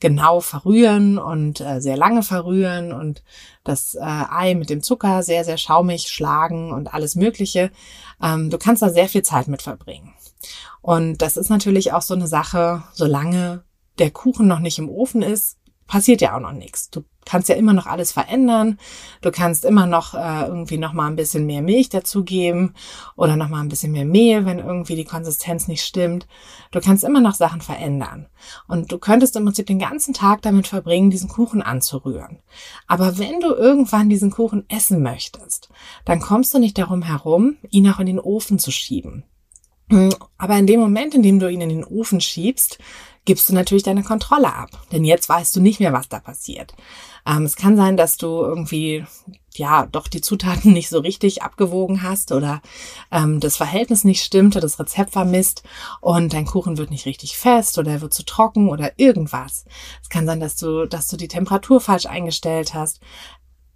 genau 0.00 0.40
verrühren 0.40 1.18
und 1.18 1.60
äh, 1.60 1.80
sehr 1.80 1.96
lange 1.96 2.22
verrühren 2.22 2.92
und 2.92 3.22
das 3.64 3.94
äh, 3.94 4.00
Ei 4.00 4.54
mit 4.54 4.68
dem 4.68 4.82
Zucker 4.82 5.22
sehr, 5.22 5.44
sehr 5.44 5.56
schaumig 5.56 6.08
schlagen 6.08 6.72
und 6.72 6.92
alles 6.92 7.14
Mögliche. 7.14 7.70
Ähm, 8.22 8.50
du 8.50 8.58
kannst 8.58 8.82
da 8.82 8.90
sehr 8.90 9.08
viel 9.08 9.22
Zeit 9.22 9.48
mit 9.48 9.62
verbringen. 9.62 10.12
Und 10.82 11.22
das 11.22 11.36
ist 11.36 11.48
natürlich 11.48 11.92
auch 11.92 12.02
so 12.02 12.14
eine 12.14 12.26
Sache, 12.26 12.82
solange 12.92 13.64
der 13.98 14.10
Kuchen 14.10 14.46
noch 14.46 14.60
nicht 14.60 14.78
im 14.78 14.90
Ofen 14.90 15.22
ist, 15.22 15.58
passiert 15.86 16.20
ja 16.20 16.36
auch 16.36 16.40
noch 16.40 16.52
nichts. 16.52 16.90
Du 16.90 17.04
kannst 17.26 17.50
ja 17.50 17.56
immer 17.56 17.74
noch 17.74 17.86
alles 17.86 18.12
verändern. 18.12 18.78
Du 19.20 19.30
kannst 19.30 19.66
immer 19.66 19.86
noch 19.86 20.14
äh, 20.14 20.46
irgendwie 20.46 20.78
noch 20.78 20.94
mal 20.94 21.08
ein 21.08 21.16
bisschen 21.16 21.44
mehr 21.44 21.60
Milch 21.60 21.90
dazugeben 21.90 22.74
oder 23.16 23.36
noch 23.36 23.50
mal 23.50 23.60
ein 23.60 23.68
bisschen 23.68 23.92
mehr 23.92 24.06
Mehl, 24.06 24.46
wenn 24.46 24.58
irgendwie 24.58 24.96
die 24.96 25.04
Konsistenz 25.04 25.68
nicht 25.68 25.84
stimmt. 25.84 26.26
Du 26.70 26.80
kannst 26.80 27.04
immer 27.04 27.20
noch 27.20 27.34
Sachen 27.34 27.60
verändern. 27.60 28.28
Und 28.68 28.90
du 28.90 28.98
könntest 28.98 29.36
im 29.36 29.44
Prinzip 29.44 29.66
den 29.66 29.78
ganzen 29.78 30.14
Tag 30.14 30.40
damit 30.42 30.68
verbringen, 30.68 31.10
diesen 31.10 31.28
Kuchen 31.28 31.60
anzurühren. 31.60 32.38
Aber 32.86 33.18
wenn 33.18 33.40
du 33.40 33.48
irgendwann 33.48 34.08
diesen 34.08 34.30
Kuchen 34.30 34.64
essen 34.68 35.02
möchtest, 35.02 35.68
dann 36.04 36.20
kommst 36.20 36.54
du 36.54 36.58
nicht 36.58 36.78
darum 36.78 37.02
herum, 37.02 37.56
ihn 37.68 37.90
auch 37.90 37.98
in 37.98 38.06
den 38.06 38.20
Ofen 38.20 38.58
zu 38.58 38.70
schieben. 38.70 39.24
Aber 40.38 40.56
in 40.56 40.66
dem 40.66 40.80
Moment, 40.80 41.14
in 41.14 41.22
dem 41.22 41.38
du 41.38 41.48
ihn 41.48 41.60
in 41.60 41.68
den 41.68 41.84
Ofen 41.84 42.20
schiebst, 42.20 42.78
gibst 43.26 43.50
du 43.50 43.54
natürlich 43.54 43.82
deine 43.82 44.02
Kontrolle 44.02 44.54
ab. 44.54 44.70
Denn 44.90 45.04
jetzt 45.04 45.28
weißt 45.28 45.54
du 45.54 45.60
nicht 45.60 45.80
mehr, 45.80 45.92
was 45.92 46.08
da 46.08 46.20
passiert. 46.20 46.72
Ähm, 47.26 47.42
es 47.42 47.56
kann 47.56 47.76
sein, 47.76 47.96
dass 47.96 48.16
du 48.16 48.28
irgendwie, 48.42 49.04
ja, 49.54 49.86
doch 49.86 50.08
die 50.08 50.20
Zutaten 50.20 50.72
nicht 50.72 50.88
so 50.88 51.00
richtig 51.00 51.42
abgewogen 51.42 52.02
hast 52.02 52.32
oder 52.32 52.62
ähm, 53.10 53.40
das 53.40 53.56
Verhältnis 53.56 54.04
nicht 54.04 54.22
stimmte, 54.24 54.60
das 54.60 54.78
Rezept 54.78 55.10
vermisst 55.10 55.64
und 56.00 56.32
dein 56.32 56.46
Kuchen 56.46 56.78
wird 56.78 56.90
nicht 56.90 57.06
richtig 57.06 57.36
fest 57.36 57.76
oder 57.78 57.92
er 57.92 58.00
wird 58.00 58.14
zu 58.14 58.24
trocken 58.24 58.68
oder 58.68 58.98
irgendwas. 58.98 59.64
Es 60.00 60.08
kann 60.08 60.24
sein, 60.24 60.40
dass 60.40 60.56
du, 60.56 60.86
dass 60.86 61.08
du 61.08 61.16
die 61.16 61.28
Temperatur 61.28 61.80
falsch 61.80 62.06
eingestellt 62.06 62.72
hast. 62.74 63.00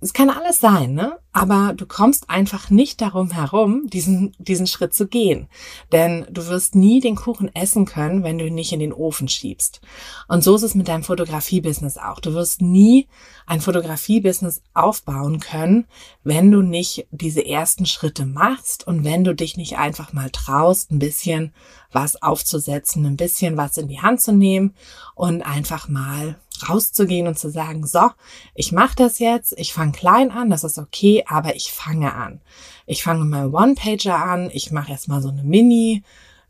Es 0.03 0.14
kann 0.14 0.30
alles 0.30 0.61
sein, 0.61 0.94
ne? 0.94 1.18
Aber 1.32 1.74
du 1.76 1.84
kommst 1.84 2.30
einfach 2.30 2.70
nicht 2.70 3.03
darum 3.03 3.30
herum, 3.30 3.86
diesen, 3.86 4.34
diesen 4.38 4.66
Schritt 4.66 4.94
zu 4.94 5.07
gehen. 5.07 5.46
Denn 5.92 6.26
du 6.30 6.46
wirst 6.46 6.74
nie 6.74 7.01
den 7.01 7.16
Kuchen 7.16 7.55
essen 7.55 7.84
können, 7.84 8.24
wenn 8.24 8.38
du 8.38 8.46
ihn 8.46 8.55
nicht 8.55 8.72
in 8.72 8.80
den 8.80 8.94
Ofen 8.94 9.28
schiebst. 9.28 9.82
Und 10.26 10.42
so 10.42 10.57
ist 10.57 10.62
es 10.62 10.74
mit 10.74 10.88
deinem 10.88 11.03
Fotografiebusiness 11.03 11.98
auch. 11.98 12.18
Du 12.20 12.32
wirst 12.32 12.62
nie 12.62 13.09
ein 13.46 13.61
Fotografiebusiness 13.61 14.62
aufbauen 14.72 15.38
können, 15.38 15.86
wenn 16.24 16.51
du 16.51 16.62
nicht 16.62 17.07
diese 17.11 17.44
ersten 17.44 17.84
Schritte 17.84 18.24
machst 18.24 18.86
und 18.86 19.05
wenn 19.05 19.22
du 19.22 19.34
dich 19.34 19.59
nicht 19.59 19.76
einfach 19.76 20.14
mal 20.14 20.30
traust, 20.30 20.90
ein 20.90 20.98
bisschen 20.98 21.53
was 21.92 22.22
aufzusetzen, 22.22 23.05
ein 23.05 23.16
bisschen 23.16 23.57
was 23.57 23.76
in 23.76 23.88
die 23.88 24.01
Hand 24.01 24.22
zu 24.22 24.32
nehmen 24.32 24.74
und 25.14 25.42
einfach 25.42 25.88
mal 25.88 26.38
rauszugehen 26.68 27.26
und 27.26 27.38
zu 27.38 27.50
sagen, 27.50 27.86
so, 27.86 28.11
ich 28.54 28.72
mache 28.72 28.96
das 28.96 29.18
jetzt, 29.18 29.58
ich 29.58 29.72
fange 29.72 29.92
klein 29.92 30.30
an, 30.30 30.50
das 30.50 30.64
ist 30.64 30.78
okay, 30.78 31.24
aber 31.26 31.56
ich 31.56 31.72
fange 31.72 32.14
an. 32.14 32.40
Ich 32.86 33.02
fange 33.02 33.24
mal 33.24 33.54
One-Pager 33.54 34.16
an, 34.16 34.50
ich 34.52 34.70
mache 34.70 34.92
erstmal 34.92 35.22
so 35.22 35.28
eine 35.28 35.44
Mini- 35.44 36.02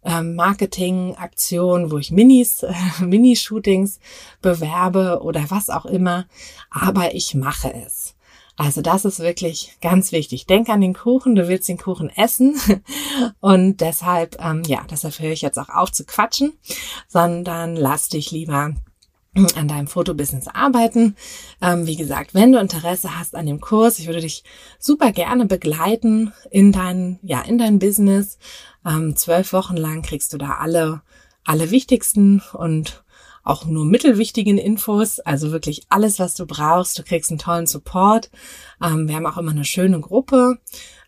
ähm, 0.03 0.35
Marketing-Aktion, 0.35 1.91
wo 1.91 1.99
ich 1.99 2.11
Minis, 2.11 2.63
äh, 2.63 2.73
Mini-Shootings 3.01 4.01
bewerbe 4.41 5.21
oder 5.23 5.51
was 5.51 5.71
auch 5.71 5.87
immer, 5.87 6.27
aber 6.71 7.15
ich 7.15 7.35
mache 7.35 7.73
es. 7.75 8.15
Also 8.57 8.83
das 8.83 9.07
ist 9.07 9.21
wirklich 9.21 9.79
ganz 9.81 10.13
wichtig. 10.13 10.47
Denk 10.47 10.69
an 10.69 10.83
den 10.83 10.93
Kuchen, 10.93 11.35
du 11.35 11.49
willst 11.49 11.69
den 11.69 11.79
Kuchen 11.79 12.11
essen 12.11 12.61
und 13.41 13.81
deshalb, 13.81 14.37
ähm, 14.45 14.63
ja, 14.67 14.85
deshalb 14.91 15.19
höre 15.19 15.31
ich 15.31 15.41
jetzt 15.41 15.59
auch 15.59 15.71
auf 15.71 15.93
zu 15.93 16.05
quatschen, 16.05 16.53
sondern 17.09 17.75
lass 17.75 18.09
dich 18.09 18.31
lieber 18.31 18.75
an 19.35 19.69
deinem 19.69 19.87
Fotobusiness 19.87 20.49
arbeiten. 20.49 21.17
Ähm, 21.63 21.87
wie 21.87 21.97
gesagt, 21.97 22.35
wenn 22.35 22.53
du 22.53 22.59
Interesse 22.59 23.19
hast 23.19 23.37
an 23.37 23.47
dem 23.47 23.61
Kurs, 23.61 23.99
ich 23.99 24.07
würde 24.07 24.21
dich 24.21 24.43
super 24.79 25.13
gerne 25.13 25.47
begleiten 25.47 26.33
in 26.51 26.73
dein, 26.73 27.21
ja, 27.23 27.41
in 27.43 27.59
dein 27.59 27.79
Business. 27.79 28.39
Ähm, 28.85 29.15
zwölf 29.17 29.53
Wochen 29.53 29.77
lang 29.77 30.03
kriegst 30.03 30.33
du 30.33 30.39
da 30.39 30.57
alle, 30.57 31.03
alle 31.45 31.71
wichtigsten 31.71 32.43
und 32.55 33.05
auch 33.43 33.65
nur 33.65 33.85
mittelwichtigen 33.85 34.59
Infos, 34.59 35.19
also 35.21 35.51
wirklich 35.51 35.87
alles, 35.89 36.19
was 36.19 36.35
du 36.35 36.47
brauchst. 36.47 36.99
Du 36.99 37.03
kriegst 37.03 37.31
einen 37.31 37.39
tollen 37.39 37.67
Support. 37.67 38.31
Ähm, 38.83 39.09
wir 39.09 39.17
haben 39.17 39.27
auch 39.27 39.39
immer 39.39 39.53
eine 39.53 39.65
schöne 39.65 40.01
Gruppe 40.01 40.59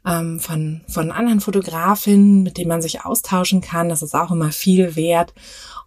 ähm, 0.07 0.41
von, 0.41 0.83
von 0.89 1.11
anderen 1.11 1.41
Fotografinnen, 1.41 2.43
mit 2.43 2.57
denen 2.57 2.69
man 2.69 2.83
sich 2.83 3.05
austauschen 3.05 3.61
kann. 3.61 3.89
Das 3.89 4.03
ist 4.03 4.15
auch 4.15 4.31
immer 4.31 4.53
viel 4.53 4.97
wert. 4.97 5.35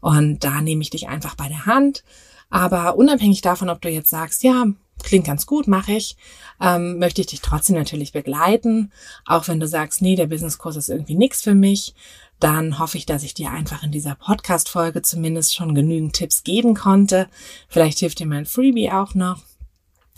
Und 0.02 0.44
da 0.44 0.62
nehme 0.62 0.82
ich 0.82 0.90
dich 0.90 1.08
einfach 1.08 1.36
bei 1.36 1.48
der 1.48 1.66
Hand. 1.66 2.04
Aber 2.50 2.96
unabhängig 2.98 3.42
davon, 3.42 3.70
ob 3.70 3.82
du 3.82 3.90
jetzt 3.90 4.10
sagst, 4.10 4.44
ja, 4.44 4.66
klingt 5.04 5.26
ganz 5.26 5.46
gut, 5.46 5.68
mache 5.68 5.94
ich, 5.94 6.16
ähm, 6.62 7.00
möchte 7.00 7.22
ich 7.22 7.28
dich 7.28 7.42
trotzdem 7.42 7.76
natürlich 7.76 8.12
begleiten. 8.12 8.92
Auch 9.26 9.48
wenn 9.48 9.60
du 9.60 9.68
sagst, 9.68 10.02
nee, 10.02 10.16
der 10.16 10.28
Businesskurs 10.28 10.76
ist 10.76 10.90
irgendwie 10.90 11.16
nichts 11.16 11.42
für 11.42 11.56
mich, 11.56 11.94
dann 12.40 12.80
hoffe 12.80 12.98
ich, 12.98 13.06
dass 13.06 13.24
ich 13.24 13.34
dir 13.34 13.52
einfach 13.52 13.84
in 13.84 13.92
dieser 13.92 14.16
Podcast-Folge 14.16 15.02
zumindest 15.02 15.56
schon 15.56 15.76
genügend 15.76 16.14
Tipps 16.14 16.44
geben 16.44 16.76
konnte. 16.76 17.28
Vielleicht 17.70 18.00
hilft 18.00 18.20
dir 18.20 18.28
mein 18.28 18.46
Freebie 18.46 18.92
auch 18.92 19.14
noch. 19.16 19.42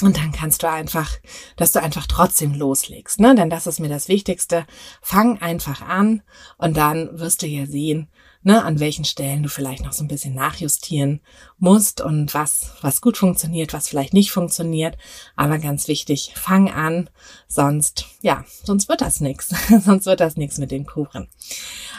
Und 0.04 0.18
dann 0.18 0.32
kannst 0.32 0.62
du 0.62 0.70
einfach, 0.70 1.12
dass 1.56 1.72
du 1.72 1.82
einfach 1.82 2.06
trotzdem 2.06 2.54
loslegst, 2.54 3.20
ne? 3.20 3.34
Denn 3.34 3.50
das 3.50 3.66
ist 3.66 3.80
mir 3.80 3.90
das 3.90 4.08
Wichtigste. 4.08 4.68
Fang 5.02 5.42
einfach 5.42 5.82
an 5.82 6.22
und 6.58 6.78
dann 6.78 7.20
wirst 7.20 7.42
du 7.42 7.48
ja 7.48 7.66
sehen, 7.66 8.08
ne, 8.44 8.64
an 8.64 8.80
welchen 8.80 9.06
Stellen 9.06 9.44
du 9.44 9.50
vielleicht 9.50 9.84
noch 9.84 9.94
so 9.94 10.04
ein 10.04 10.08
bisschen 10.08 10.36
nachjustieren 10.36 11.22
musst 11.58 12.02
und 12.02 12.34
was, 12.34 12.72
was 12.82 13.02
gut 13.02 13.18
funktioniert, 13.18 13.74
was 13.74 13.88
vielleicht 13.88 14.14
nicht 14.14 14.32
funktioniert. 14.32 14.98
Aber 15.36 15.60
ganz 15.60 15.88
wichtig, 15.88 16.34
fang 16.36 16.72
an, 16.72 17.10
sonst, 17.48 18.06
ja, 18.22 18.46
sonst 18.64 18.90
wird 18.90 19.02
das 19.02 19.20
nix. 19.20 19.50
sonst 19.84 20.06
wird 20.06 20.20
das 20.20 20.38
nix 20.38 20.58
mit 20.58 20.72
dem 20.72 20.86
Kuchen. 20.86 21.28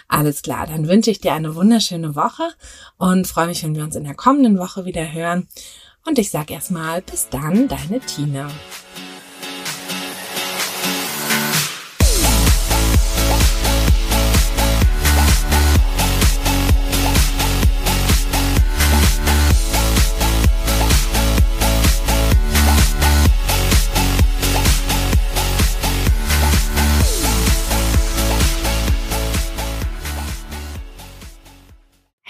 Alles 0.09 0.43
klar, 0.43 0.66
dann 0.66 0.89
wünsche 0.89 1.11
ich 1.11 1.20
dir 1.20 1.34
eine 1.34 1.55
wunderschöne 1.55 2.16
Woche 2.16 2.49
und 2.97 3.26
freue 3.26 3.49
mich, 3.49 3.62
wenn 3.62 3.76
wir 3.76 3.84
uns 3.84 3.97
in 3.97 4.05
der 4.05 4.14
kommenden 4.14 4.59
Woche 4.59 4.84
wieder 4.84 5.12
hören. 5.12 5.49
Und 6.07 6.18
ich 6.18 6.30
sage 6.30 6.55
erstmal 6.55 7.03
bis 7.03 7.28
dann, 7.28 7.68
deine 7.68 8.01
Tina. 8.01 8.49